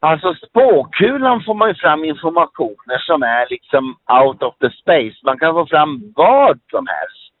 Alltså 0.00 0.34
spåkulan 0.34 1.42
får 1.44 1.54
man 1.54 1.68
ju 1.68 1.74
fram 1.74 2.04
informationer 2.04 2.98
som 2.98 3.22
är 3.22 3.46
liksom 3.50 3.96
out 4.22 4.42
of 4.42 4.54
the 4.58 4.70
space. 4.70 5.16
Man 5.24 5.38
kan 5.38 5.54
få 5.54 5.66
fram 5.66 6.12
vad 6.16 6.60
som 6.70 6.86
helst. 6.86 7.32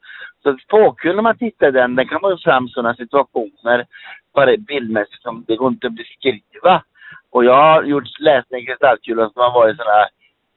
Så 0.42 0.56
spåkulan, 0.66 1.18
om 1.18 1.22
man 1.22 1.38
tittar 1.38 1.70
den, 1.70 1.96
den 1.96 2.08
kan 2.08 2.18
man 2.22 2.30
få 2.30 2.38
fram 2.38 2.68
sådana 2.68 2.94
situationer 2.94 3.86
bara 4.34 4.56
bildmässigt 4.56 5.22
som 5.22 5.44
det 5.48 5.56
går 5.56 5.68
inte 5.68 5.86
att 5.86 5.92
beskriva. 5.92 6.82
Och 7.30 7.44
jag 7.44 7.54
har 7.62 7.82
gjort 7.82 8.18
läsning 8.20 8.60
i 8.62 8.66
kristallkulan 8.66 9.30
som 9.30 9.42
har 9.42 9.52
varit 9.52 9.76
sådana 9.76 10.06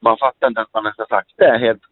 man 0.04 0.16
fattar 0.18 0.46
inte 0.48 0.60
att 0.60 0.74
man 0.74 0.84
ens 0.84 0.98
har 0.98 1.06
sagt 1.06 1.30
det. 1.36 1.58
Helt, 1.58 1.82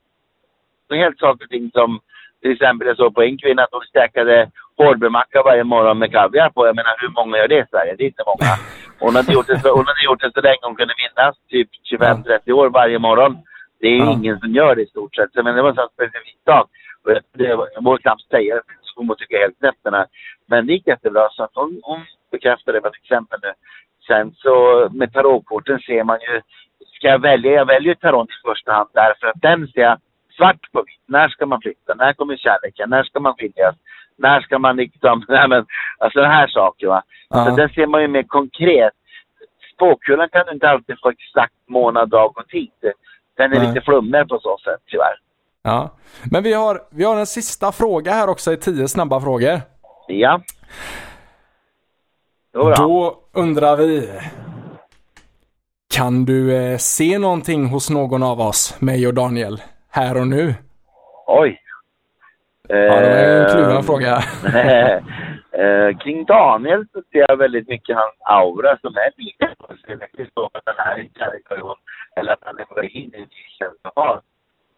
helt 0.90 1.18
saker 1.18 1.44
och 1.44 1.50
ting 1.50 1.70
som 1.70 2.00
till 2.42 2.52
exempel 2.52 2.86
jag 2.88 2.96
såg 2.96 3.14
på 3.14 3.22
en 3.22 3.38
kvinna 3.38 3.62
att 3.62 3.72
hon 3.72 3.82
käkade 3.94 4.50
hårdbrödmacka 4.76 5.42
varje 5.42 5.64
morgon 5.64 5.98
med 5.98 6.12
kaviar 6.12 6.50
på. 6.50 6.66
Jag 6.66 6.76
menar 6.76 6.94
hur 6.98 7.08
många 7.08 7.36
gör 7.38 7.48
det 7.48 7.58
i 7.58 7.64
Sverige? 7.70 7.94
Det 7.98 8.04
är 8.04 8.06
inte 8.06 8.22
många. 8.26 8.52
Hon 8.98 9.16
hade 9.16 9.32
gjort 9.32 9.46
det 9.46 9.58
så, 9.60 9.68
hon 9.76 9.86
hade 9.86 10.04
gjort 10.04 10.20
det 10.20 10.32
så 10.34 10.40
länge 10.40 10.58
hon 10.62 10.76
kunde 10.76 10.94
minnas. 11.02 11.36
Typ 11.48 11.68
25-30 11.92 12.52
år 12.52 12.70
varje 12.70 12.98
morgon. 12.98 13.38
Det 13.80 13.86
är 13.88 13.98
Ja. 13.98 14.12
ingen 14.12 14.38
som 14.40 14.50
gör 14.54 14.74
det 14.74 14.82
i 14.82 14.86
stort 14.86 15.14
sett. 15.14 15.32
Så, 15.32 15.42
Men 15.42 15.54
det 15.56 15.62
var 15.62 15.68
en 15.70 15.74
sån 15.74 15.88
specifik 15.94 16.38
sak. 16.44 16.70
Och 17.04 17.10
jag, 17.12 17.20
det 17.32 17.54
var, 17.54 17.68
jag 17.74 17.84
vågar 17.84 17.98
knappt 17.98 18.28
säga 18.30 18.54
det. 18.54 18.62
Så 18.82 18.92
hon 18.96 19.06
måste 19.06 19.24
tycka 19.24 19.38
helt 19.38 19.58
snett 19.58 19.74
här. 19.84 20.06
Men 20.46 20.66
det 20.66 20.72
gick 20.72 20.86
jättebra. 20.86 21.28
Så 21.30 21.42
att 21.44 21.50
hon, 21.54 21.80
hon 21.82 22.00
bekräftade 22.32 22.78
det 22.78 22.82
med 22.82 22.88
ett 22.88 23.02
exempel 23.04 23.38
nu. 23.42 23.52
Sen 24.06 24.34
så 24.34 24.88
med 24.92 25.12
tarotkorten 25.12 25.78
ser 25.78 26.04
man 26.04 26.18
ju. 26.20 26.40
Ska 26.96 27.08
jag 27.08 27.18
välja? 27.18 27.52
Jag 27.52 27.66
väljer 27.66 27.94
tarot 27.94 28.28
i 28.28 28.48
första 28.48 28.72
hand 28.72 28.88
därför 28.92 29.26
att 29.26 29.42
den 29.42 29.68
ser 29.68 29.80
jag 29.80 29.98
svart 30.36 30.72
på 30.72 30.82
vitt. 30.82 31.04
När 31.06 31.28
ska 31.28 31.46
man 31.46 31.60
flytta? 31.60 31.94
När 31.94 32.12
kommer 32.12 32.36
kärleken? 32.36 32.90
När 32.90 33.02
ska 33.02 33.20
man 33.20 33.34
skiljas? 33.34 33.74
När 34.16 34.40
ska 34.40 34.58
man 34.58 34.76
liksom... 34.76 35.24
Nej 35.28 35.48
men, 35.48 35.66
alltså 35.98 36.20
den 36.20 36.30
här 36.30 36.46
saker 36.46 36.86
va. 36.86 37.02
Ja. 37.28 37.44
Så 37.44 37.56
den 37.56 37.68
ser 37.68 37.86
man 37.86 38.02
ju 38.02 38.08
mer 38.08 38.22
konkret. 38.22 38.92
Spåkulan 39.74 40.28
kan 40.28 40.46
du 40.46 40.52
inte 40.52 40.68
alltid 40.68 40.96
få 41.02 41.10
exakt 41.10 41.54
månad, 41.68 42.08
dag 42.08 42.38
och 42.38 42.48
tid. 42.48 42.70
Den 43.36 43.52
är 43.52 43.58
Nej. 43.58 43.68
lite 43.68 43.80
flummig 43.80 44.28
på 44.28 44.38
så 44.38 44.58
sätt 44.64 44.80
tyvärr. 44.86 45.16
Ja. 45.62 45.90
Men 46.30 46.42
vi 46.42 46.52
har, 46.52 46.80
vi 46.90 47.04
har 47.04 47.16
en 47.18 47.26
sista 47.26 47.72
fråga 47.72 48.12
här 48.12 48.28
också 48.28 48.52
i 48.52 48.56
tio 48.56 48.88
snabba 48.88 49.20
frågor. 49.20 49.60
Ja. 50.06 50.40
Då. 52.52 53.18
Undrar 53.32 53.76
vi. 53.76 54.20
Kan 55.94 56.24
du 56.24 56.56
eh, 56.56 56.76
se 56.76 57.18
någonting 57.18 57.66
hos 57.66 57.90
någon 57.90 58.22
av 58.22 58.40
oss, 58.40 58.80
mig 58.80 59.06
och 59.06 59.14
Daniel, 59.14 59.62
här 59.90 60.20
och 60.20 60.28
nu? 60.28 60.54
Oj. 61.26 61.60
Ja, 62.68 62.76
det 62.76 63.08
var 63.08 63.16
en 63.16 63.46
Eh, 63.46 63.52
kluven 63.52 63.82
fråga. 63.82 64.12
eh, 65.62 65.98
kring 65.98 66.24
Daniel 66.24 66.86
så 66.92 67.02
ser 67.12 67.24
jag 67.28 67.36
väldigt 67.36 67.68
mycket 67.68 67.96
hans 67.96 68.14
aura 68.20 68.78
som 68.78 68.96
är 68.96 69.10
lite 69.16 69.50
det 70.20 70.30
står 70.30 70.50
att 70.52 70.76
han 70.76 70.98
är 70.98 71.02
i 71.02 71.10
kärleksperiod 71.18 71.76
eller 72.16 72.32
att 72.32 72.42
han 72.42 72.58
är 72.58 72.64
på 72.64 72.74
väg 72.74 72.96
in 72.96 73.14
i 73.14 73.16
en 73.16 73.28
ny 73.36 73.44
känslofas 73.58 74.22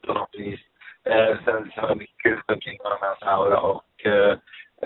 på 0.06 0.12
något 0.12 0.34
vis. 0.38 0.60
Eh, 1.04 1.36
sen 1.44 1.70
så 1.74 1.80
jag 1.88 1.96
mycket 1.96 2.60
kring 2.60 2.78
hans 2.82 3.22
aura 3.22 3.60
och 3.60 4.06
eh, 4.06 4.36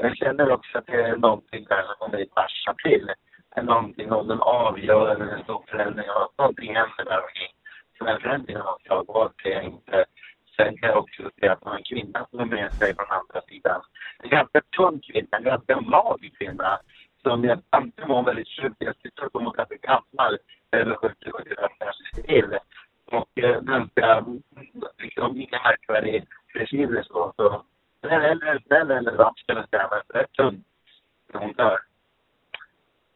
jag 0.02 0.16
känner 0.16 0.52
också 0.52 0.78
att 0.78 0.86
det 0.86 1.02
är 1.02 1.16
någonting 1.16 1.64
där 1.64 1.82
som 1.82 1.94
kommer 1.98 2.20
i 2.20 2.28
mars, 2.36 2.64
april. 2.66 3.10
Är 3.56 3.62
Någonting 3.62 4.12
om 4.12 4.28
den 4.28 4.40
avgör 4.40 5.14
eller 5.14 5.26
en 5.26 5.42
stor 5.42 5.64
förändring 5.68 6.10
av 6.10 6.22
att 6.22 6.38
någonting 6.38 6.74
händer 6.74 7.04
där 7.04 7.22
omkring. 7.22 7.52
Som 7.98 8.06
är 8.06 8.18
förändring 8.18 8.56
av 8.56 8.78
jag 8.84 9.06
valt 9.06 9.34
det 9.44 9.50
jag 9.50 9.64
inte 9.64 10.04
Sen 10.56 10.76
kan 10.76 10.88
jag 10.88 10.98
också 10.98 11.30
se 11.40 11.48
att 11.48 11.64
man 11.64 11.72
har 11.72 11.78
en 11.78 11.84
kvinna 11.84 12.26
som 12.30 12.40
är 12.40 12.44
med 12.44 12.72
sig 12.74 12.94
från 12.94 13.06
andra 13.10 13.40
sidan. 13.48 13.80
En 14.22 14.30
ganska 14.30 14.60
tunn 14.76 15.00
kvinna, 15.00 15.28
en 15.38 15.44
ganska 15.44 15.80
mager 15.80 16.30
kvinna. 16.38 16.78
Som 17.22 17.44
jag 17.44 17.62
antingen 17.70 18.10
var 18.10 18.22
väldigt 18.22 18.48
sjuk, 18.48 18.72
jag 18.78 18.98
tyckte 18.98 19.22
att 19.22 19.32
hon 19.32 19.44
var 19.44 19.52
ganska 19.52 19.76
gammal, 19.76 20.38
över 20.72 20.94
70-75 20.94 21.68
kanske 21.78 22.22
till. 22.22 22.58
Och 23.12 23.44
eh, 23.44 23.60
ganska, 23.60 24.24
liksom 24.98 25.36
inga 25.36 25.62
märkvärdig 25.62 26.24
frisyr 26.52 27.02
så. 27.06 27.32
så. 27.36 27.62
Den 28.08 28.22
är 28.22 28.30
eller 28.30 28.62
snäll 28.66 28.90
eller 28.90 29.12
rapp 29.12 29.38
skulle 29.38 29.60
jag 29.60 29.68
säga, 29.68 30.02
rätt 30.08 30.32
tunn 30.32 30.64
hon 31.32 31.52
dör. 31.52 31.78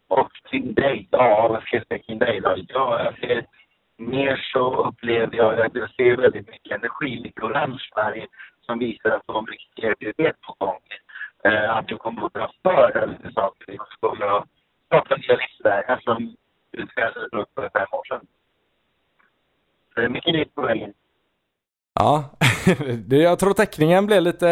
Och 0.08 0.32
kring 0.50 0.74
dig, 0.74 1.08
ja 1.10 1.48
vad 1.48 1.62
ska 1.62 1.76
jag 1.76 1.86
säga 1.86 2.02
kring 2.02 2.18
dig 2.18 2.40
då? 2.40 2.54
Ja, 2.68 3.04
jag 3.04 3.18
ser 3.18 3.46
mer 3.96 4.48
så 4.52 4.88
upplever 4.88 5.36
jag 5.36 5.60
att 5.60 5.74
jag 5.74 5.90
ser 5.90 6.16
väldigt 6.16 6.48
mycket 6.48 6.72
energi, 6.72 7.16
lite 7.16 7.42
orange 7.42 7.90
färg 7.94 8.26
som 8.66 8.78
visar 8.78 9.10
att 9.10 9.26
de 9.26 9.46
riktigt 9.46 9.74
kreativitet 9.74 10.40
på 10.40 10.54
gång. 10.58 10.80
Eh, 11.44 11.76
att 11.76 11.88
du 11.88 11.96
kommer 11.96 12.26
att 12.26 12.34
dra 12.34 12.52
för 12.62 13.06
lite 13.06 13.32
saker. 13.32 13.72
Jag 13.72 13.86
kommer 14.00 14.38
att 14.38 14.44
prata 14.88 15.16
nya 15.16 15.36
livsvägar 15.36 16.00
som 16.04 16.36
utfärdades 16.72 17.30
för 17.54 17.70
fem 17.72 17.86
år 17.92 18.04
sedan. 18.08 18.26
Så 19.94 20.00
det 20.00 20.06
är 20.06 20.08
mycket 20.08 20.34
nytt 20.34 20.54
på 20.54 20.62
vägen. 20.62 20.94
Ja, 21.94 22.30
jag 23.10 23.38
tror 23.38 23.52
teckningen 23.52 24.06
blev 24.06 24.22
lite... 24.22 24.46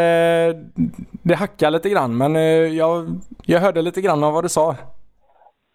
Det 1.23 1.35
hackade 1.35 1.71
lite 1.71 1.91
grann 1.91 2.17
men 2.17 2.37
eh, 2.37 2.43
jag, 2.83 3.07
jag 3.47 3.61
hörde 3.61 3.83
lite 3.83 4.01
grann 4.01 4.25
av 4.25 4.33
vad 4.33 4.45
du 4.45 4.49
sa. 4.49 4.77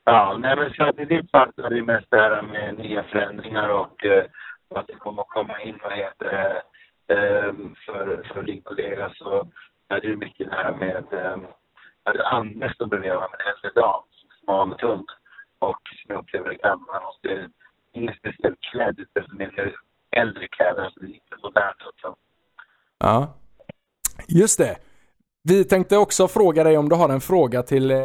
Ja, 0.05 0.38
nej 0.39 0.55
men 0.55 0.73
så 0.73 0.84
att 0.84 0.99
i 0.99 1.05
ditt 1.05 1.31
fall 1.31 1.51
så 1.55 1.61
är 1.65 1.69
det 1.69 1.81
mest 1.81 2.07
det 2.09 2.17
här 2.17 2.41
med 2.41 2.77
nya 2.77 3.03
förändringar 3.03 3.69
och 3.69 4.05
eh, 4.05 4.25
att 4.75 4.88
det 4.88 4.93
kommer 4.93 5.21
att 5.21 5.27
komma 5.27 5.61
in, 5.61 5.79
vad 5.84 5.93
heter 5.93 6.25
det, 6.25 7.15
eh, 7.15 7.53
för, 7.86 8.23
för 8.34 8.43
din 8.43 8.61
kollega 8.61 9.11
så 9.15 9.47
är 9.89 10.01
det 10.01 10.07
ju 10.07 10.15
mycket 10.15 10.49
det 10.49 10.55
här 10.55 10.71
med 10.71 11.03
eh, 11.11 11.38
att 12.03 12.34
Anders 12.34 12.77
som 12.77 12.89
blev 12.89 13.01
med 13.01 13.11
en 13.11 13.17
äldre 13.21 13.81
dam, 13.81 14.03
smal 14.43 14.71
och 14.71 14.79
tunn 14.79 15.05
och 15.59 15.81
som 15.89 16.15
jag 16.15 16.19
upplever 16.19 16.49
det, 16.49 16.55
gammal 16.55 17.03
och 17.03 17.17
det 17.21 17.31
är 17.34 17.49
inget 17.93 18.17
speciellt 18.17 18.61
klädd 18.61 18.99
utan 18.99 19.38
mer 19.38 19.75
äldre 20.14 20.47
kläder, 20.47 20.93
lite 20.95 21.36
modernt 21.43 21.78
också. 21.89 22.16
Ja. 22.99 23.34
Just 24.28 24.57
det. 24.57 24.78
Vi 25.43 25.64
tänkte 25.64 25.97
också 25.97 26.28
fråga 26.28 26.64
dig 26.64 26.78
om 26.78 26.89
du 26.89 26.95
har 26.95 27.09
en 27.09 27.22
fråga 27.22 27.64
till 27.64 27.91
eh, 27.91 27.97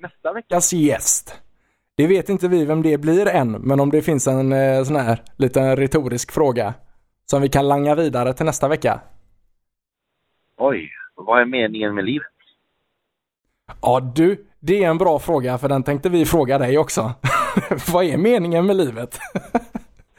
nästa 0.00 0.32
veckas 0.32 0.72
gäst. 0.72 1.42
Det 1.96 2.06
vet 2.06 2.28
inte 2.28 2.48
vi 2.48 2.64
vem 2.64 2.82
det 2.82 2.98
blir 2.98 3.28
än, 3.28 3.52
men 3.52 3.80
om 3.80 3.90
det 3.90 4.02
finns 4.02 4.26
en 4.26 4.52
eh, 4.52 4.84
sån 4.84 4.96
här 4.96 5.22
liten 5.36 5.76
retorisk 5.76 6.32
fråga 6.32 6.74
som 7.24 7.42
vi 7.42 7.48
kan 7.48 7.68
langa 7.68 7.94
vidare 7.94 8.34
till 8.34 8.46
nästa 8.46 8.68
vecka. 8.68 9.00
Oj, 10.56 10.90
vad 11.14 11.40
är 11.40 11.44
meningen 11.44 11.94
med 11.94 12.04
livet? 12.04 12.26
Ja 13.82 14.00
du, 14.00 14.46
det 14.60 14.84
är 14.84 14.90
en 14.90 14.98
bra 14.98 15.18
fråga 15.18 15.58
för 15.58 15.68
den 15.68 15.82
tänkte 15.82 16.08
vi 16.08 16.24
fråga 16.26 16.58
dig 16.58 16.78
också. 16.78 17.12
vad 17.92 18.04
är 18.04 18.16
meningen 18.16 18.66
med 18.66 18.76
livet? 18.76 19.18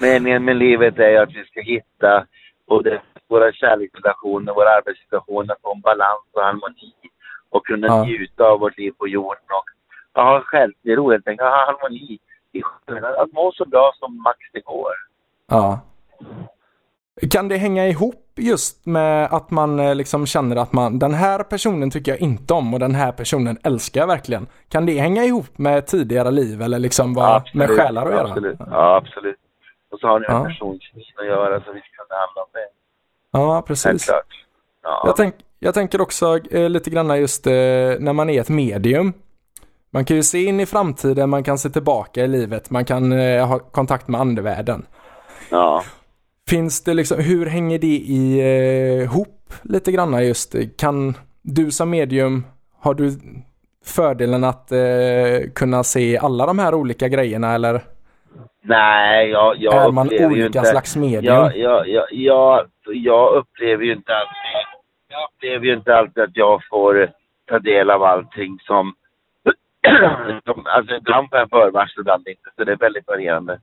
Meningen 0.03 0.45
med 0.45 0.55
livet 0.55 0.99
är 0.99 1.21
att 1.21 1.29
vi 1.29 1.43
ska 1.45 1.61
hitta 1.61 2.25
både 2.67 3.01
våra 3.29 3.51
kärleksrelationer, 3.53 4.53
våra 4.53 4.69
arbetssituationer, 4.77 5.55
få 5.61 5.73
en 5.75 5.81
balans 5.81 6.25
och 6.33 6.43
harmoni 6.43 6.93
och 7.49 7.65
kunna 7.65 7.87
Ja. 7.87 8.03
njuta 8.03 8.43
av 8.43 8.59
vårt 8.59 8.77
liv 8.77 8.91
på 8.99 9.07
jorden 9.07 9.43
och 9.59 10.21
ha 10.23 10.41
självro 10.41 11.11
helt 11.11 11.27
enkelt, 11.27 11.49
ha 11.49 11.65
harmoni 11.65 12.19
i 12.51 12.61
själen. 12.61 13.03
Att 13.21 13.31
må 13.33 13.51
så 13.51 13.65
bra 13.65 13.91
som 13.99 14.23
max 14.23 14.37
det 14.53 14.59
går. 14.59 14.93
Ja. 15.49 15.79
Kan 17.31 17.47
det 17.47 17.57
hänga 17.57 17.87
ihop 17.87 18.19
just 18.35 18.85
med 18.85 19.25
att 19.31 19.51
man 19.51 19.79
eh, 19.79 19.95
liksom 19.95 20.25
känner 20.25 20.55
att 20.55 20.73
man, 20.73 20.99
den 20.99 21.13
här 21.13 21.43
personen 21.43 21.91
tycker 21.91 22.11
jag 22.11 22.21
inte 22.21 22.53
om 22.53 22.73
och 22.73 22.79
den 22.79 22.95
här 22.95 23.11
personen 23.11 23.57
älskar 23.63 24.01
jag 24.01 24.07
verkligen. 24.07 24.47
Kan 24.69 24.85
det 24.85 24.99
hänga 24.99 25.23
ihop 25.23 25.57
med 25.57 25.87
tidigare 25.87 26.31
liv 26.31 26.61
eller 26.61 26.79
liksom 26.79 27.13
vad 27.13 27.49
med 27.53 27.69
själar 27.69 28.05
att 28.05 28.11
göra? 28.11 28.27
Absolut. 28.27 28.59
Ja, 28.71 28.95
absolut. 28.95 29.35
Och 29.93 29.99
så 29.99 30.07
har 30.07 30.19
ni 30.19 30.25
en 30.29 30.35
Ja. 30.35 30.43
personkemi 30.45 31.03
att 31.15 31.25
göra 31.25 31.59
så 31.59 31.71
vi 31.71 31.81
handla 32.09 32.41
om 32.41 32.49
det. 32.53 32.67
Ja, 33.31 33.61
precis. 33.67 34.09
Ja. 34.83 35.01
Jag, 35.05 35.15
tänk, 35.15 35.35
jag 35.59 35.73
tänker 35.73 36.01
också 36.01 36.39
eh, 36.51 36.69
lite 36.69 36.89
grann 36.89 37.19
just 37.19 37.47
eh, 37.47 37.51
när 37.99 38.13
man 38.13 38.29
är 38.29 38.41
ett 38.41 38.49
medium. 38.49 39.13
Man 39.91 40.05
kan 40.05 40.17
ju 40.17 40.23
se 40.23 40.43
in 40.43 40.59
i 40.59 40.65
framtiden, 40.65 41.29
man 41.29 41.43
kan 41.43 41.57
se 41.57 41.69
tillbaka 41.69 42.23
i 42.23 42.27
livet, 42.27 42.69
man 42.69 42.85
kan 42.85 43.11
eh, 43.11 43.47
ha 43.47 43.59
kontakt 43.59 44.07
med 44.07 44.21
andevärlden. 44.21 44.85
ja. 45.51 45.83
Finns 46.49 46.83
det 46.83 46.93
liksom, 46.93 47.19
hur 47.19 47.45
hänger 47.45 47.79
det 47.79 47.97
eh, 48.41 49.03
ihop 49.03 49.53
lite 49.61 49.91
grann 49.91 50.25
just? 50.25 50.55
Kan 50.77 51.17
du 51.41 51.71
som 51.71 51.89
medium, 51.89 52.45
har 52.79 52.93
du 52.93 53.19
fördelen 53.85 54.43
att 54.43 54.71
eh, 54.71 55.49
kunna 55.55 55.83
se 55.83 56.17
alla 56.17 56.45
de 56.45 56.59
här 56.59 56.73
olika 56.73 57.07
grejerna 57.07 57.53
eller 57.55 57.81
Nej, 58.65 59.29
jag, 59.29 59.57
jag 59.57 59.85
är 59.85 59.91
man 59.91 60.07
upplever 60.07 60.25
olika 60.25 60.45
inte... 60.45 60.65
slags 60.65 60.95
medium? 60.95 61.35
Jag, 61.35 61.57
jag, 61.57 61.87
jag, 61.87 62.05
jag, 62.11 62.67
jag 62.85 63.33
upplever 63.35 63.83
ju 63.83 63.93
inte 63.93 64.15
alltid... 64.15 64.35
Jag 65.09 65.29
upplever 65.29 65.65
ju 65.65 65.73
inte 65.73 65.95
alltid 65.95 66.23
att 66.23 66.37
jag 66.37 66.61
får 66.69 67.09
ta 67.49 67.59
del 67.59 67.89
av 67.89 68.03
allting 68.03 68.59
som... 68.59 68.93
som 70.45 70.65
alltså 70.65 70.95
ibland 70.95 71.29
får 71.29 71.39
jag 71.39 71.49
förvarsel, 71.49 72.01
ibland 72.01 72.27
inte. 72.27 72.49
Så 72.57 72.63
det 72.63 72.71
är 72.71 72.75
väldigt 72.77 73.07
varierande. 73.07 73.59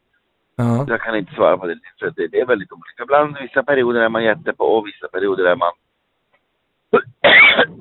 Ja. 0.57 0.85
Jag 0.89 1.01
kan 1.01 1.17
inte 1.17 1.35
svara 1.35 1.59
på 1.59 1.67
det. 1.67 1.79
För 1.99 2.13
det, 2.17 2.29
det 2.29 2.41
är 2.41 2.47
väldigt 2.47 2.73
olika. 2.73 3.03
Ibland 3.03 3.37
vissa 3.41 3.63
perioder 3.63 4.01
är 4.01 4.09
man 4.09 4.25
jättepå 4.25 4.65
och 4.65 4.87
vissa 4.87 5.09
perioder 5.09 5.45
är 5.45 5.57
man... 5.57 5.73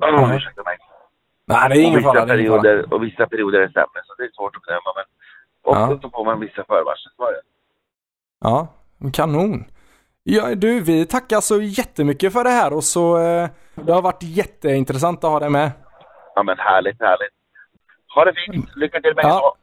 oh, 0.00 0.36
ursäkta 0.36 0.62
mig. 0.62 0.76
Nej, 1.44 1.68
det 1.68 1.74
är 1.74 1.84
ingen 1.84 2.02
fara. 2.02 2.26
Det 2.26 2.32
är 2.32 2.38
ingen 2.38 2.50
fara. 2.50 2.62
perioder, 2.62 2.94
och 2.94 3.02
vissa 3.02 3.26
perioder 3.26 3.60
är 3.60 3.68
sämre. 3.68 4.00
Så 4.06 4.14
det 4.18 4.24
är 4.24 4.30
svårt 4.36 4.56
att 4.56 4.62
bedöma. 4.62 4.90
Men 4.96 5.04
ofta 5.64 5.80
Ja. 5.80 5.98
så 6.02 6.10
får 6.10 6.24
man 6.24 6.40
vissa 6.40 6.64
förvarsel. 6.64 7.12
Ja, 8.40 8.66
kanon. 9.12 9.64
Ja, 10.22 10.54
du, 10.54 10.80
vi 10.80 11.06
tackar 11.06 11.40
så 11.40 11.60
jättemycket 11.62 12.32
för 12.32 12.44
det 12.44 12.50
här 12.50 12.72
och 12.72 12.84
så 12.84 13.18
eh, 13.18 13.48
det 13.74 13.92
har 13.92 14.02
varit 14.02 14.22
jätteintressant 14.22 15.24
att 15.24 15.30
ha 15.30 15.38
dig 15.40 15.50
med. 15.50 15.70
Ja 16.34 16.42
men 16.42 16.58
härligt, 16.58 17.00
härligt. 17.00 17.34
Ha 18.14 18.24
det 18.24 18.32
fint. 18.34 18.76
Lycka 18.76 19.00
till 19.00 19.14
med 19.16 19.24
Ja. 19.24 19.28
ja. 19.28 19.54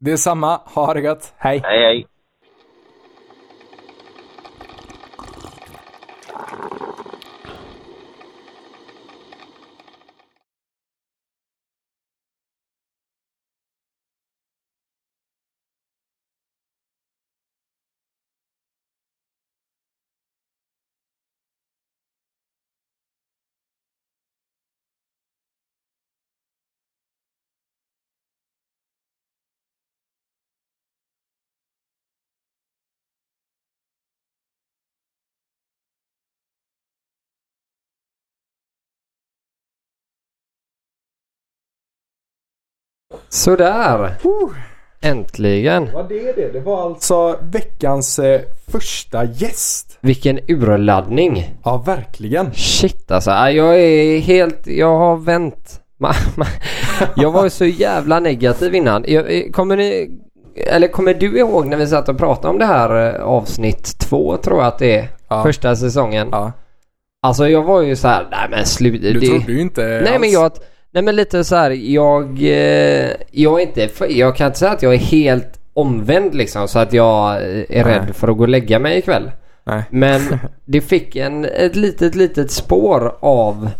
Det 0.00 0.12
är 0.12 0.16
samma. 0.16 0.56
Ha 0.56 0.94
det 0.94 1.00
gött. 1.00 1.34
Hej. 1.36 1.60
Hej 1.64 1.78
hej. 1.82 2.06
Sådär. 43.34 44.14
Äntligen. 45.00 45.88
Vad 45.94 46.08
det 46.08 46.28
är 46.28 46.36
det? 46.36 46.52
Det 46.52 46.60
var 46.60 46.82
alltså 46.86 47.38
veckans 47.52 48.18
eh, 48.18 48.40
första 48.68 49.24
gäst. 49.24 49.98
Vilken 50.00 50.38
urladdning. 50.48 51.54
Ja, 51.64 51.76
verkligen. 51.86 52.54
Shit 52.54 53.10
alltså. 53.10 53.30
Ja, 53.30 53.50
Jag 53.50 53.80
är 53.80 54.18
helt... 54.18 54.66
Jag 54.66 54.98
har 54.98 55.16
vänt. 55.16 55.80
Jag 57.16 57.30
var 57.30 57.44
ju 57.44 57.50
så 57.50 57.64
jävla 57.64 58.20
negativ 58.20 58.74
innan. 58.74 59.04
Jag, 59.08 59.50
kommer 59.52 59.76
ni... 59.76 60.10
Eller 60.56 60.88
kommer 60.88 61.14
du 61.14 61.38
ihåg 61.38 61.66
när 61.66 61.76
vi 61.76 61.86
satt 61.86 62.08
och 62.08 62.18
pratade 62.18 62.48
om 62.48 62.58
det 62.58 62.64
här 62.66 63.14
eh, 63.14 63.22
avsnitt 63.22 63.98
två 63.98 64.36
tror 64.36 64.58
jag 64.58 64.66
att 64.66 64.78
det 64.78 64.98
är. 64.98 65.08
Ja. 65.28 65.42
Första 65.42 65.76
säsongen. 65.76 66.28
Ja. 66.32 66.52
Alltså 67.22 67.48
jag 67.48 67.62
var 67.62 67.82
ju 67.82 67.96
så 67.96 68.08
här, 68.08 68.26
nej 68.30 68.46
men 68.50 68.66
slut. 68.66 69.02
Du 69.02 69.12
det... 69.20 69.26
trodde 69.26 69.52
ju 69.52 69.60
inte 69.60 69.82
Nej 69.82 70.08
alls. 70.08 70.20
men 70.20 70.30
jag... 70.30 70.52
Nej 70.94 71.02
men 71.02 71.16
lite 71.16 71.44
så 71.44 71.56
här, 71.56 71.70
jag... 71.70 72.38
eh, 72.42 73.10
Jag 73.30 73.60
inte... 73.60 73.88
Jag 74.08 74.36
kan 74.36 74.46
inte 74.46 74.58
säga 74.58 74.70
att 74.72 74.82
jag 74.82 74.94
är 74.94 74.98
helt 74.98 75.60
omvänd 75.72 76.34
liksom 76.34 76.68
så 76.68 76.78
att 76.78 76.92
jag 76.92 77.36
är 77.42 77.66
Nej. 77.68 77.82
rädd 77.84 78.16
för 78.16 78.28
att 78.28 78.36
gå 78.36 78.42
och 78.42 78.48
lägga 78.48 78.78
mig 78.78 78.98
ikväll. 78.98 79.30
Nej. 79.64 79.82
Men 79.90 80.20
det 80.64 80.80
fick 80.80 81.16
en, 81.16 81.44
ett 81.44 81.76
litet, 81.76 82.14
litet 82.14 82.50
spår 82.50 83.16
av 83.20 83.70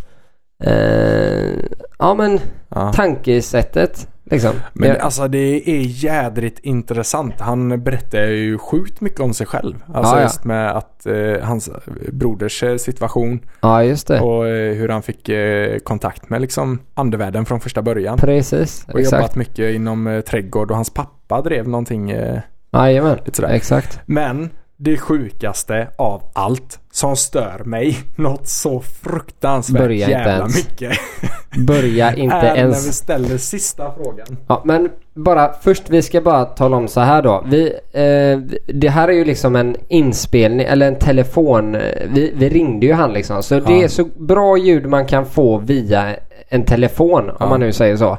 eh, 0.65 1.55
ja 1.99 2.15
men 2.15 2.41
Ja. 2.69 2.93
tankesättet 2.93 4.09
liksom. 4.35 4.53
Men 4.73 4.89
Jag- 4.89 4.99
alltså 4.99 5.29
det 5.29 5.71
är 5.71 5.81
jädrigt 5.81 6.59
intressant. 6.63 7.35
Han 7.41 7.83
berättar 7.83 8.19
ju 8.21 8.59
sjukt 8.59 9.01
mycket 9.01 9.21
om 9.21 9.35
sig 9.35 9.47
själv. 9.47 9.75
Alltså 9.95 10.13
Ja, 10.15 10.19
ja. 10.19 10.23
just 10.23 10.45
med 10.45 10.77
att 10.77 11.07
eh, 11.07 11.41
hans 11.43 11.71
broders 12.13 12.63
eh, 12.63 12.77
situation 12.77 13.41
ja 13.61 13.83
det. 14.07 14.21
och 14.21 14.49
eh, 14.49 14.75
hur 14.75 14.89
han 14.89 15.03
fick 15.03 15.29
eh, 15.29 15.79
kontakt 15.79 16.31
med 16.31 16.41
liksom 16.41 16.79
andevärlden 16.95 17.45
från 17.45 17.61
första 17.61 17.83
början. 17.83 18.19
Precis. 18.19 18.85
Och 18.93 19.01
jobbat 19.01 19.21
Exakt. 19.21 19.37
mycket 19.37 19.75
inom 19.75 20.07
eh, 20.07 20.21
trädgård 20.21 20.71
och 20.71 20.77
hans 20.77 20.91
pappa 20.95 21.43
drev 21.43 21.69
någonting. 21.69 22.11
Eh, 22.11 22.41
Jajamän. 22.73 23.19
Exakt. 23.49 24.01
men 24.07 24.51
det 24.77 24.97
sjukaste 24.97 25.89
av 25.97 26.23
allt 26.33 26.79
som 26.93 27.17
stör 27.17 27.63
mig 27.65 27.99
något 28.17 28.49
så 28.49 28.81
fruktansvärt 28.81 29.83
Börja 29.83 30.11
jävla 30.11 30.33
ens. 30.37 30.57
mycket. 30.57 30.93
Börja 31.67 32.15
inte 32.15 32.37
är 32.37 32.43
när 32.43 32.55
vi 32.55 32.61
ens. 32.61 32.97
ställer 32.97 33.39
sista 33.39 33.93
frågan. 33.97 34.27
Ja 34.49 34.63
men 34.65 34.91
bara 35.15 35.53
först 35.63 35.91
vi 35.91 36.03
ska 36.03 36.21
bara 36.21 36.45
tala 36.45 36.77
om 36.77 36.89
så 36.89 37.01
här 37.01 37.23
då. 37.23 37.45
Vi, 37.47 37.67
eh, 37.93 38.57
det 38.75 38.89
här 38.89 39.09
är 39.09 39.13
ju 39.13 39.25
liksom 39.25 39.57
en 39.57 39.77
inspelning 39.89 40.67
eller 40.67 40.89
en 40.89 40.99
telefon. 40.99 41.73
Vi, 42.09 42.33
vi 42.37 42.49
ringde 42.49 42.87
ju 42.87 42.93
han 42.93 43.13
liksom. 43.13 43.43
Så 43.43 43.55
det 43.61 43.73
Ja. 43.73 43.83
är 43.85 43.89
så 43.89 44.05
bra 44.05 44.57
ljud 44.59 44.87
man 44.87 45.07
kan 45.07 45.27
få 45.27 45.59
via 45.59 46.17
en 46.49 46.65
telefon 46.65 47.31
om 47.31 47.37
Ja. 47.41 47.47
man 47.49 47.61
nu 47.61 47.73
säger 47.73 47.97
så. 47.97 48.19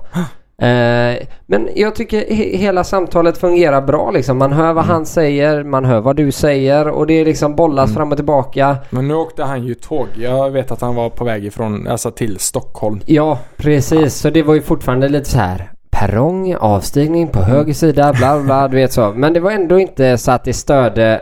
Eh, 0.61 1.27
men 1.45 1.69
jag 1.75 1.95
tycker 1.95 2.17
he- 2.21 2.57
hela 2.57 2.83
samtalet 2.83 3.37
fungerar 3.37 3.81
bra 3.81 4.11
liksom. 4.11 4.37
Man 4.37 4.51
hör 4.53 4.73
vad 4.73 4.83
Mm. 4.83 4.95
han 4.95 5.05
säger, 5.05 5.63
man 5.63 5.85
hör 5.85 6.01
vad 6.01 6.15
du 6.15 6.31
säger 6.31 6.87
och 6.87 7.07
det 7.07 7.13
är 7.13 7.25
liksom 7.25 7.55
bollas 7.55 7.85
Mm. 7.89 7.95
fram 7.95 8.11
och 8.11 8.17
tillbaka. 8.17 8.77
Men 8.89 9.07
nu 9.07 9.13
åkte 9.13 9.43
han 9.43 9.63
ju 9.63 9.73
tåg. 9.73 10.07
Jag 10.17 10.51
vet 10.51 10.71
att 10.71 10.81
han 10.81 10.95
var 10.95 11.09
på 11.09 11.23
väg 11.25 11.45
ifrån, 11.45 11.87
alltså 11.87 12.11
till 12.11 12.39
Stockholm. 12.39 12.99
Ja, 13.05 13.39
precis. 13.57 14.15
Så 14.15 14.29
det 14.29 14.43
var 14.43 14.53
ju 14.53 14.61
fortfarande 14.61 15.09
lite 15.09 15.29
så 15.29 15.37
här 15.39 15.71
perrong, 15.89 16.55
avstigning 16.55 17.27
på 17.27 17.39
höger 17.41 17.73
sida, 17.73 18.13
bla 18.13 18.39
bla, 18.39 18.67
du 18.67 18.75
vet 18.77 18.93
så. 18.93 19.11
Men 19.15 19.33
det 19.33 19.39
var 19.39 19.51
ändå 19.51 19.79
inte 19.79 20.17
så 20.17 20.31
att 20.31 20.43
det 20.43 20.53
störde 20.53 21.21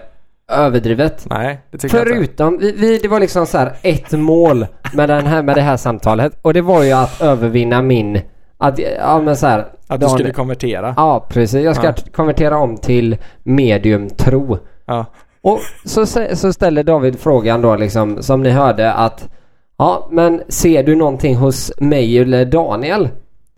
överdrivet. 0.51 1.25
Nej, 1.29 1.59
det 1.71 1.77
tycker 1.77 1.97
jag 1.97 2.07
inte. 2.07 2.13
Förutom, 2.15 2.57
vi, 2.57 2.71
vi, 2.71 2.97
det 2.97 3.07
var 3.07 3.19
liksom 3.19 3.45
så 3.45 3.57
här 3.57 3.73
ett 3.81 4.11
mål 4.11 4.65
med, 4.93 5.09
den 5.09 5.25
här, 5.27 5.43
med 5.43 5.55
det 5.55 5.61
här 5.61 5.77
samtalet 5.77 6.33
och 6.41 6.53
det 6.53 6.61
var 6.61 6.83
ju 6.83 6.91
att 6.91 7.21
övervinna 7.21 7.81
min, 7.81 8.21
att, 8.57 8.79
ja 8.79 9.21
men 9.21 9.37
så 9.37 9.47
här. 9.47 9.65
Att 9.87 10.01
du 10.01 10.07
skulle 10.09 10.31
konvertera. 10.31 10.93
Ja, 10.97 11.25
precis. 11.29 11.63
Jag 11.63 11.75
ska 11.75 11.85
Ja. 11.87 11.93
konvertera 12.11 12.57
om 12.57 12.77
till 12.77 13.17
mediumtro. 13.43 14.57
Ja. 14.85 15.05
Och 15.41 15.59
så, 15.85 16.05
så 16.33 16.53
ställer 16.53 16.83
David 16.83 17.19
frågan 17.19 17.61
då 17.61 17.75
liksom 17.75 18.23
som 18.23 18.43
ni 18.43 18.49
hörde 18.49 18.93
att 18.93 19.29
Ja, 19.77 20.07
men 20.11 20.41
ser 20.47 20.83
du 20.83 20.95
någonting 20.95 21.35
hos 21.35 21.71
mig 21.77 22.19
eller 22.19 22.45
Daniel? 22.45 23.09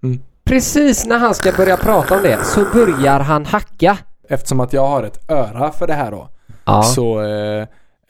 Mm. 0.04 0.20
Precis 0.46 1.06
när 1.06 1.18
han 1.18 1.34
ska 1.34 1.52
börja 1.52 1.78
prata 1.78 2.16
om 2.16 2.22
det 2.24 2.38
så 2.44 2.60
börjar 2.74 3.20
han 3.20 3.46
hacka. 3.46 3.98
Eftersom 4.30 4.60
att 4.60 4.74
jag 4.74 4.88
har 4.88 5.04
ett 5.04 5.32
öra 5.32 5.72
för 5.72 5.88
det 5.88 5.94
här 5.94 6.12
då. 6.12 6.30
Ja, 6.66 6.84
Så 6.84 7.22
eh, 7.22 7.68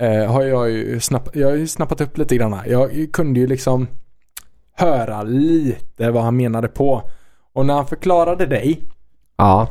eh, 0.10 0.32
har 0.32 0.44
jag 0.44 0.70
ju 0.70 1.00
snapp, 1.00 1.30
jag 1.34 1.50
har 1.50 1.66
snappat 1.66 2.02
upp 2.02 2.18
lite 2.18 2.36
grann. 2.36 2.54
här. 2.54 2.66
Jag 2.68 3.08
kunde 3.14 3.40
ju 3.40 3.48
liksom 3.48 3.88
höra 4.76 5.24
lite 5.24 6.12
vad 6.12 6.24
han 6.24 6.38
menade 6.38 6.68
på. 6.68 7.02
Och 7.54 7.66
när 7.66 7.74
han 7.74 7.88
förklarade 7.88 8.46
dig 8.46 8.82
ja, 9.38 9.68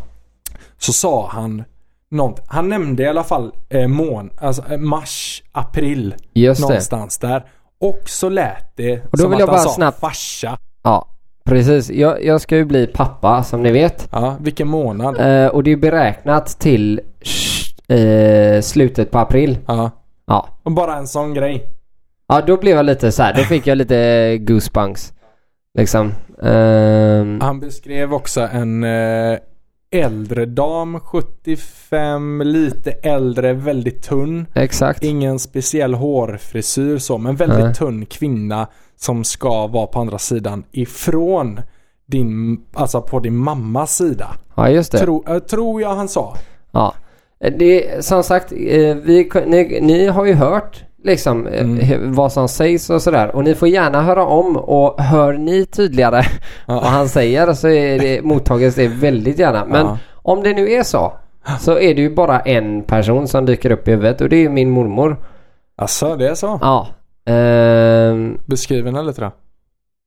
så 0.78 0.92
sa 0.92 1.28
han 1.32 1.64
något. 2.11 2.40
Han 2.46 2.68
nämnde 2.68 3.02
i 3.02 3.07
alla 3.07 3.24
fall 3.24 3.52
eh, 3.68 3.88
mån, 3.88 4.30
alltså 4.40 4.62
eh, 4.72 4.78
mars, 4.78 5.42
april 5.52 6.14
just 6.32 6.61
det. 6.61 6.66
någonstans 6.68 7.18
där. 7.18 7.44
Och 7.80 8.00
så 8.07 8.28
lät 8.28 8.76
det 8.76 8.92
Och 9.00 9.09
då 9.11 9.16
som 9.18 9.30
vill 9.30 9.34
att 9.34 9.40
jag 9.40 9.46
han 9.46 9.55
bara 9.57 9.62
sa 9.62 9.70
snabbt- 9.74 10.00
farsa. 10.00 10.59
Ja, 10.82 11.07
precis. 11.44 11.90
Jag, 11.90 12.24
jag 12.24 12.40
ska 12.40 12.57
ju 12.57 12.64
bli 12.64 12.86
pappa 12.86 13.42
som 13.42 13.62
ni 13.62 13.72
vet. 13.72 14.09
Ja, 14.12 14.36
vilken 14.40 14.68
månad. 14.68 15.16
Eh, 15.44 15.46
och 15.48 15.62
det 15.62 15.72
är 15.72 15.76
beräknat 15.76 16.46
till 16.46 17.00
eh, 17.88 18.61
slutet 18.62 19.11
på 19.11 19.18
april. 19.18 19.59
Ja. 19.66 19.90
Ja. 20.26 20.48
Och 20.62 20.72
bara 20.72 20.96
en 20.96 21.07
sån 21.07 21.34
grej. 21.34 21.64
Ja, 22.27 22.41
då 22.47 22.57
blev 22.57 22.77
jag 22.77 22.87
lite 22.87 23.12
så 23.12 23.22
här. 23.22 23.35
Då 23.35 23.43
fick 23.49 23.66
jag 23.66 23.79
lite 23.79 24.39
goosebumps. 24.39 25.12
Liksom. 25.79 26.12
Ehm, 26.43 27.41
Han 27.41 27.61
beskrev 27.61 28.14
också 28.14 28.41
en 28.53 28.85
eh, 28.85 29.39
äldre 29.91 30.47
dam, 30.47 31.01
75, 31.01 32.43
lite 32.45 32.91
äldre, 32.91 33.53
väldigt 33.53 34.03
tunn. 34.03 34.47
exakt. 34.55 35.05
Ingen 35.05 35.39
speciell 35.39 35.95
hårfrisyr 35.95 36.99
så, 36.99 37.18
men 37.18 37.37
väldigt 37.37 37.64
Nej. 37.64 37.75
tunn 37.75 38.07
kvinna 38.07 38.66
som 38.97 39.25
ska 39.25 39.66
vara 39.66 39.87
på 39.87 40.01
andra 40.01 40.18
sidan 40.18 40.64
ifrån 40.72 41.61
din, 42.07 42.61
alltså 42.72 43.03
på 43.03 43.20
din 43.20 43.37
mammas 43.37 43.97
sida. 43.97 44.37
Ja, 44.55 44.68
just 44.70 44.93
det. 44.93 44.99
Tro, 44.99 45.25
äh, 45.29 45.39
tror 45.39 45.81
jag 45.83 45.95
han 45.95 46.09
sa. 46.09 46.37
Ja. 46.72 46.95
Det, 47.59 48.05
som 48.05 48.22
sagt, 48.22 48.53
eh, 48.53 48.97
vi, 48.97 49.31
ni, 49.47 49.79
ni 49.83 50.07
har 50.07 50.25
ju 50.25 50.35
hört 50.35 50.85
liksom 51.05 51.46
eh, 51.46 51.61
Mm. 51.61 52.12
vad 52.14 52.32
som 52.32 52.48
sägs 52.48 52.90
och 52.90 53.02
sådär. 53.02 53.36
Och 53.36 53.44
ni 53.44 53.55
får 53.55 53.68
gärna 53.68 54.02
höra 54.02 54.26
om 54.26 54.57
och 54.57 55.00
hör 55.02 55.32
ni 55.32 55.66
tydligare 55.66 56.22
Ja. 56.66 56.74
vad 56.74 56.82
han 56.84 57.09
säger 57.09 57.52
så 57.52 57.68
är 57.68 57.98
det, 57.98 58.22
mottages 58.22 58.74
det 58.74 58.88
väldigt 58.88 59.38
gärna. 59.38 59.64
Men 59.64 59.86
Ja. 59.86 59.98
om 60.22 60.42
det 60.42 60.52
nu 60.52 60.70
är 60.72 60.82
så 60.82 61.12
så 61.61 61.78
är 61.78 61.94
det 61.94 62.02
ju 62.02 62.14
bara 62.14 62.40
en 62.40 62.82
person 62.82 63.28
som 63.28 63.46
dyker 63.46 63.70
upp 63.70 63.88
i 63.88 63.90
huvudet 63.90 64.20
och 64.20 64.28
det 64.28 64.36
är 64.36 64.40
ju 64.40 64.48
min 64.48 64.70
mormor. 64.70 65.16
Alltså, 65.76 66.16
det 66.16 66.28
är 66.28 66.34
så. 66.34 66.59
Ja. 66.62 66.86
Ehm, 67.32 68.38
Beskriv 68.46 68.86
henne 68.86 69.02
lite 69.02 69.20
då. 69.20 69.30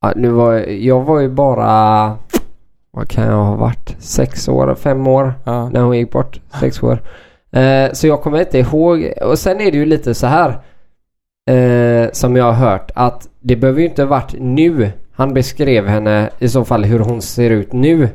ja 0.02 0.12
nu 0.16 0.28
var, 0.30 0.52
jag 0.70 1.00
var 1.04 1.20
ju 1.20 1.28
bara, 1.28 2.16
vad 2.90 3.08
kan 3.08 3.24
jag 3.24 3.44
ha 3.44 3.54
varit? 3.56 3.96
Sex 3.98 4.48
år, 4.48 4.74
fem 4.74 5.06
år 5.06 5.34
Ja. 5.44 5.68
när 5.68 5.80
hon 5.80 5.96
gick 5.98 6.10
bort. 6.12 6.40
Sex 6.60 6.82
år. 6.82 7.02
Eh, 7.52 7.92
så 7.92 8.06
jag 8.06 8.22
kommer 8.22 8.40
inte 8.40 8.58
ihåg. 8.58 9.12
Och 9.22 9.38
sen 9.38 9.60
är 9.60 9.70
det 9.70 9.78
ju 9.78 9.84
lite 9.86 10.14
så 10.14 10.26
här. 10.26 10.58
Eh, 11.54 12.08
som 12.12 12.36
jag 12.36 12.44
har 12.44 12.52
hört 12.70 12.90
att 12.94 13.28
det 13.40 13.56
behöver 13.56 13.80
ju 13.80 13.86
inte 13.86 14.04
varit 14.04 14.34
nu 14.38 14.90
han 15.12 15.34
beskrev 15.34 15.86
henne 15.86 16.30
i 16.38 16.48
så 16.48 16.64
fall 16.64 16.84
hur 16.84 16.98
hon 16.98 17.22
ser 17.22 17.50
ut 17.50 17.72
nu. 17.72 18.08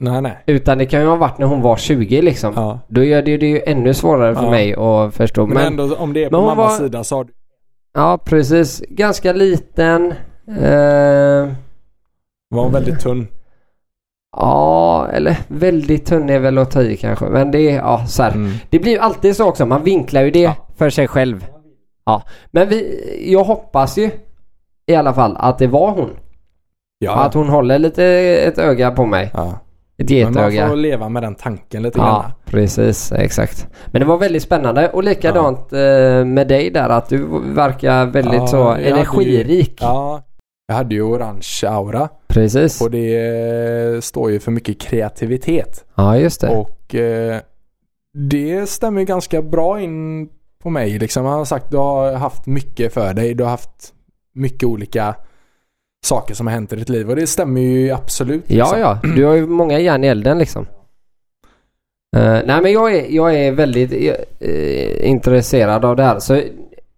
Nej, 0.00 0.22
nej. 0.22 0.38
Utan 0.46 0.78
det 0.78 0.86
kan 0.86 1.00
ju 1.00 1.06
ha 1.06 1.16
varit 1.16 1.38
när 1.38 1.46
hon 1.46 1.62
var 1.62 1.76
20 1.76 2.22
liksom. 2.22 2.52
Ja. 2.56 2.80
Då 2.88 3.04
gör 3.04 3.22
det 3.22 3.36
det 3.36 3.46
ju 3.46 3.62
ännu 3.66 3.94
svårare 3.94 4.34
för 4.34 4.44
Ja. 4.44 4.50
mig 4.50 4.74
att 4.74 5.14
förstå. 5.14 5.46
Men, 5.46 5.54
Men, 5.54 5.66
ändå, 5.66 5.96
om 5.96 6.12
det 6.12 6.24
är 6.24 6.30
på 6.30 6.40
mammas 6.40 6.56
var- 6.56 6.86
sida 6.86 7.04
så 7.04 7.16
har 7.16 7.24
du... 7.24 7.32
ja 7.94 8.18
precis. 8.24 8.82
Ganska 8.88 9.32
liten. 9.32 10.12
Eh, 10.48 11.48
var 12.50 12.62
hon 12.62 12.72
väldigt 12.72 13.00
tunn. 13.00 13.26
ja, 14.36 15.08
eller 15.12 15.36
väldigt 15.48 16.06
tunn 16.06 16.30
är 16.30 16.38
väl 16.38 16.58
att 16.58 16.70
ta 16.70 16.82
i 16.82 16.96
kanske. 16.96 17.24
Men 17.24 17.50
det 17.50 17.60
är, 17.70 17.76
ja 17.76 18.06
så. 18.06 18.22
Mm. 18.22 18.50
Det 18.70 18.78
blir 18.78 18.92
ju 18.92 18.98
alltid 18.98 19.36
så 19.36 19.48
också. 19.48 19.66
Man 19.66 19.82
vinklar 19.84 20.22
ju 20.22 20.30
det 20.30 20.40
Ja. 20.40 20.54
för 20.76 20.90
sig 20.90 21.08
själv. 21.08 21.44
Ja. 22.08 22.22
Men 22.50 22.68
vi, 22.68 23.32
jag 23.32 23.44
hoppas 23.44 23.98
ju 23.98 24.10
i 24.86 24.94
alla 24.94 25.14
fall 25.14 25.36
att 25.38 25.58
det 25.58 25.66
var 25.66 25.90
hon. 25.90 26.10
Ja. 26.98 27.12
Att 27.24 27.34
hon 27.34 27.48
håller 27.48 27.78
lite 27.78 28.04
ett 28.46 28.58
öga 28.58 28.90
på 28.90 29.06
mig. 29.06 29.30
ja. 29.34 29.58
Ett 30.02 30.10
Men 30.10 30.22
man 30.22 30.32
getöga. 30.52 30.68
får 30.68 30.76
leva 30.76 31.08
med 31.08 31.22
den 31.22 31.34
tanken 31.34 31.82
lite 31.82 31.98
Ja, 31.98 32.04
grann. 32.04 32.30
precis. 32.44 33.12
Exakt. 33.12 33.66
Men 33.86 34.00
det 34.00 34.06
var 34.06 34.16
väldigt 34.18 34.42
spännande 34.42 34.88
och 34.90 35.04
likadant 35.04 35.72
eh, 35.72 36.24
med 36.24 36.48
dig 36.48 36.70
där 36.70 36.88
att 36.88 37.08
du 37.08 37.26
verkar 37.54 38.06
väldigt 38.06 38.34
Ja, 38.40 38.46
så 38.46 38.68
hade 38.68 38.80
ju- 38.82 38.88
energirik. 38.88 39.78
Ja. 39.80 40.22
Jag 40.68 40.74
hade 40.74 40.94
ju 40.94 41.02
orange 41.02 41.62
aura 41.68 42.08
Precis. 42.26 42.80
och 42.80 42.90
det 42.90 43.16
eh, 43.94 44.00
står 44.00 44.30
ju 44.30 44.40
för 44.40 44.50
mycket 44.50 44.80
kreativitet. 44.80 45.84
Ja, 45.94 46.16
just 46.18 46.40
det. 46.40 46.48
Och 46.48 46.94
eh, 46.94 47.40
det 48.14 48.68
stämmer 48.68 49.00
ju 49.00 49.06
ganska 49.06 49.42
bra 49.42 49.80
in 49.80 50.28
på 50.62 50.70
mig. 50.70 50.98
Liksom. 50.98 51.24
Han 51.24 51.38
har 51.38 51.44
sagt 51.44 51.70
du 51.70 51.76
har 51.76 52.12
haft 52.12 52.46
mycket 52.46 52.94
för 52.94 53.14
dig. 53.14 53.34
Du 53.34 53.44
har 53.44 53.50
haft 53.50 53.92
mycket 54.34 54.64
olika 54.64 55.14
saker 56.04 56.34
som 56.34 56.46
har 56.46 56.54
hänt 56.54 56.72
i 56.72 56.76
ditt 56.76 56.88
liv 56.88 57.10
och 57.10 57.16
det 57.16 57.26
stämmer 57.26 57.60
ju 57.60 57.90
absolut. 57.90 58.44
Ja, 58.46 58.64
liksom. 58.64 58.80
ja. 58.80 58.98
Du 59.16 59.24
har 59.24 59.34
ju 59.34 59.46
många 59.46 59.78
järn 59.78 60.04
i 60.04 60.06
elden 60.06 60.38
liksom. 60.38 60.66
Eh, 62.16 62.40
nej 62.46 62.62
men 62.62 62.72
jag 62.72 62.94
är, 62.94 63.06
jag 63.10 63.34
är 63.34 63.52
väldigt 63.52 63.92
eh, 64.40 65.10
intresserad 65.10 65.84
av 65.84 65.96
det 65.96 66.02
här. 66.02 66.18
Så 66.18 66.42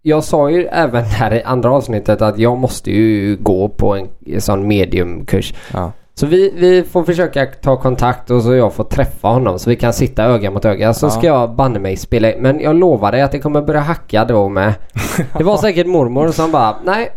jag 0.01 0.23
sa 0.23 0.49
ju 0.49 0.65
även 0.65 1.03
här 1.03 1.33
i 1.33 1.43
andra 1.43 1.71
avsnittet 1.71 2.21
att 2.21 2.39
jag 2.39 2.57
måste 2.57 2.91
ju 2.91 3.37
gå 3.37 3.69
på 3.69 3.95
en, 3.95 4.07
en 4.25 4.41
sån 4.41 4.67
mediumkurs. 4.67 5.53
Ja. 5.73 5.91
Så 6.13 6.25
vi, 6.27 6.51
vi 6.55 6.83
får 6.83 7.03
försöka 7.03 7.45
ta 7.45 7.77
kontakt 7.77 8.31
och 8.31 8.43
så 8.43 8.53
jag 8.55 8.73
får 8.73 8.83
träffa 8.83 9.27
honom 9.27 9.59
så 9.59 9.69
vi 9.69 9.75
kan 9.75 9.93
sitta 9.93 10.23
öga 10.23 10.51
mot 10.51 10.65
öga. 10.65 10.93
Så 10.93 11.05
Ja. 11.05 11.09
ska 11.09 11.27
jag 11.27 11.55
banne 11.55 11.79
mig 11.79 11.97
spela 11.97 12.31
Men 12.39 12.59
jag 12.59 12.75
lovar 12.75 13.11
dig 13.11 13.21
att 13.21 13.31
det 13.31 13.39
kommer 13.39 13.61
börja 13.61 13.79
hacka 13.79 14.25
då 14.25 14.49
med. 14.49 14.73
Det 15.37 15.43
var 15.43 15.57
säkert 15.57 15.87
mormor 15.87 16.31
som 16.31 16.51
bara 16.51 16.75
nej 16.83 17.09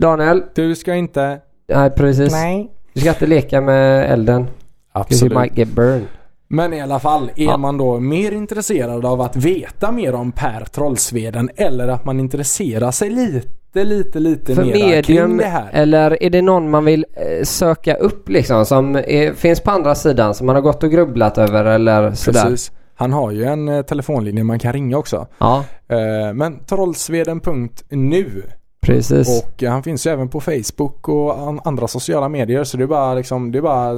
Daniel, 0.00 0.42
Du 0.54 0.74
ska 0.76 0.94
inte... 0.94 1.38
nej 1.74 1.90
precis. 1.90 2.32
Nej. 2.32 2.70
Du 2.92 3.00
ska 3.00 3.10
inte 3.10 3.26
leka 3.26 3.60
med 3.60 4.10
elden. 4.12 4.46
Absolut. 4.92 5.32
you 5.32 5.40
might 5.42 5.58
get 5.58 5.68
burned. 5.68 6.06
Men 6.50 6.72
i 6.72 6.80
alla 6.80 6.98
fall, 6.98 7.30
är 7.36 7.44
Ja. 7.44 7.56
man 7.56 7.78
då 7.78 8.00
mer 8.00 8.32
intresserad 8.32 9.04
av 9.06 9.20
att 9.20 9.36
veta 9.36 9.92
mer 9.92 10.14
om 10.14 10.32
Per 10.32 10.64
Trollsveden 10.64 11.50
eller 11.56 11.88
att 11.88 12.04
man 12.04 12.20
intresserar 12.20 12.90
sig 12.90 13.10
lite, 13.10 13.48
lite, 13.74 14.18
lite 14.20 14.54
För 14.54 14.64
mer 14.64 14.72
kring 14.72 14.90
medium 14.90 15.36
det 15.36 15.44
här? 15.44 15.68
eller 15.72 16.22
är 16.22 16.30
det 16.30 16.42
någon 16.42 16.70
man 16.70 16.84
vill 16.84 17.06
eh, 17.16 17.44
söka 17.44 17.94
upp 17.94 18.28
liksom 18.28 18.66
som 18.66 18.96
är, 18.96 19.32
finns 19.34 19.60
på 19.60 19.70
andra 19.70 19.94
sidan 19.94 20.34
som 20.34 20.46
man 20.46 20.54
har 20.54 20.62
gått 20.62 20.82
och 20.82 20.90
grubblat 20.90 21.38
över 21.38 21.64
eller 21.64 22.12
sådär? 22.12 22.42
Precis. 22.44 22.72
Han 22.94 23.12
har 23.12 23.30
ju 23.30 23.44
en 23.44 23.68
eh, 23.68 23.82
telefonlinje 23.82 24.44
man 24.44 24.58
kan 24.58 24.72
ringa 24.72 24.98
också. 24.98 25.26
Ja, 25.38 25.64
Eh, 25.90 26.34
men 26.34 26.64
trollsveden.nu 26.64 28.42
precis. 28.80 29.42
och 29.44 29.62
han 29.62 29.82
finns 29.82 30.06
ju 30.06 30.10
även 30.10 30.28
på 30.28 30.40
Facebook 30.40 31.08
och 31.08 31.38
an- 31.48 31.60
andra 31.64 31.88
sociala 31.88 32.28
medier 32.28 32.64
så 32.64 32.76
det 32.76 32.82
är 32.82 32.86
bara 32.86 33.14
liksom, 33.14 33.52
det 33.52 33.58
är 33.58 33.62
bara 33.62 33.92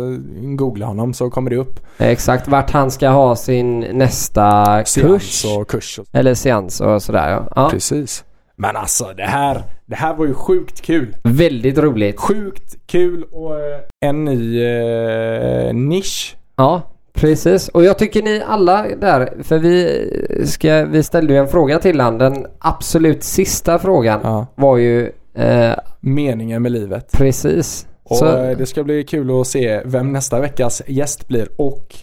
googla 0.57 0.87
honom 0.87 1.15
så 1.15 1.31
kommer 1.31 1.51
det 1.51 1.57
upp. 1.57 1.81
Exakt 1.99 2.49
vart 2.49 2.71
han 2.71 2.91
ska 2.91 3.09
ha 3.09 3.37
sin 3.37 3.81
nästa 3.81 4.65
kurs. 4.87 5.23
Seans 5.43 5.57
och 5.59 5.69
kurs. 5.71 6.01
Eller 6.13 6.35
seans 6.35 6.81
och 6.81 7.03
sådär 7.03 7.31
ja. 7.31 7.49
ja. 7.57 7.71
Precis. 7.71 8.25
Men 8.61 8.77
alltså 8.77 9.13
det 9.17 9.23
här, 9.23 9.63
det 9.87 9.97
här 9.97 10.15
var 10.15 10.27
ju 10.27 10.35
sjukt 10.35 10.81
kul. 10.81 11.17
Väldigt 11.25 11.79
roligt. 11.79 12.21
Sjukt 12.21 12.87
kul 12.87 13.25
och 13.25 13.61
eh, 13.61 13.81
en 14.01 14.25
ny 14.25 14.63
eh, 14.65 15.75
nisch. 15.75 16.37
Ja, 16.57 16.83
precis. 17.13 17.69
Och 17.69 17.85
jag 17.85 17.99
tycker 17.99 18.23
ni 18.23 18.43
alla 18.47 18.87
där, 19.01 19.33
för 19.43 19.59
vi, 19.59 20.45
ska, 20.47 20.85
vi 20.85 21.03
ställde 21.03 21.33
ju 21.33 21.39
en 21.39 21.49
fråga 21.49 21.79
till 21.79 22.01
han. 22.01 22.19
Den 22.19 22.47
absolut 22.59 23.23
sista 23.23 23.79
frågan 23.79 24.21
Ja. 24.23 24.47
var 24.55 24.77
ju 24.77 25.13
eh, 25.35 25.73
Meningen 26.01 26.63
med 26.63 26.73
livet. 26.73 27.13
precis. 27.13 27.87
Och 28.03 28.17
Så, 28.17 28.37
eh, 28.37 28.57
det 28.59 28.67
ska 28.67 28.85
bli 28.85 29.05
kul 29.05 29.41
att 29.41 29.47
se 29.47 29.83
vem 29.85 30.13
nästa 30.13 30.41
veckas 30.41 30.83
gäst 30.87 31.29
blir 31.29 31.49
och 31.57 31.95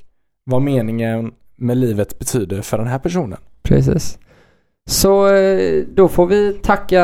vad 0.46 0.62
meningen 0.62 1.32
med 1.56 1.78
livet 1.78 2.20
betyder 2.20 2.62
för 2.62 2.78
den 2.78 2.88
här 2.88 3.00
personen. 3.00 3.38
precis. 3.64 4.18
Så 4.90 5.28
eh, 5.36 5.84
då 5.96 6.08
får 6.08 6.26
vi 6.26 6.54
tacka 6.54 7.02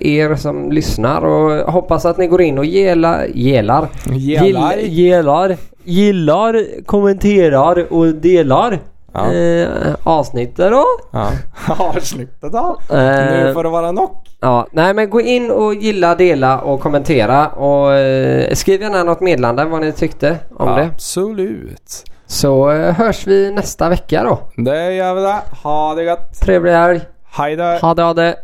er 0.00 0.34
som 0.34 0.72
lyssnar 0.72 1.24
och 1.24 1.72
hoppas 1.72 2.06
att 2.06 2.18
ni 2.18 2.26
går 2.26 2.42
in 2.42 2.58
och 2.58 2.64
gelar, 2.64 3.26
gelar, 3.34 3.88
Gillar. 4.10 4.72
Gill- 4.72 4.86
gillar, 4.88 5.56
gillar, 5.84 6.64
kommenterar 6.86 7.92
och 7.92 8.06
delar 8.14 8.78
Ja. 9.12 9.32
eh, 9.32 9.68
avsnittet 10.02 10.70
då. 10.70 10.84
Ja. 11.12 11.28
Avslutet 11.78 12.52
då. 12.52 12.78
Eh, 12.90 12.96
Nu 13.44 13.50
får 13.54 13.62
det 13.64 13.70
vara 13.70 13.92
nog. 13.92 14.10
Ja, 14.40 14.66
nej 14.72 14.94
men 14.94 15.10
gå 15.10 15.20
in 15.20 15.50
och 15.50 15.74
gilla, 15.74 16.14
dela 16.14 16.60
och 16.60 16.80
kommentera 16.80 17.46
och 17.48 17.92
eh, 17.94 18.52
skriv 18.54 18.80
gärna 18.82 19.02
något 19.04 19.20
meddelande 19.20 19.64
vad 19.64 19.80
ni 19.80 19.92
tyckte 19.92 20.36
om 20.56 20.66
det. 20.76 20.88
Absolut. 20.94 22.04
Så 22.26 22.70
eh, 22.70 22.94
hörs 22.94 23.26
vi 23.26 23.50
nästa 23.52 23.88
vecka 23.88 24.22
då. 24.24 24.38
Det 24.62 24.92
gör 24.94 25.14
vi 25.14 25.20
det. 25.22 25.36
Ha 25.62 25.94
det 25.94 26.04
gott. 26.04 26.40
Trevlig 26.40 26.72
helg. 26.72 27.00
Hej 27.36 27.56
då. 27.56 27.64
Ha 27.64 27.94
det, 27.94 28.02
ha 28.02 28.14
det. 28.14 28.36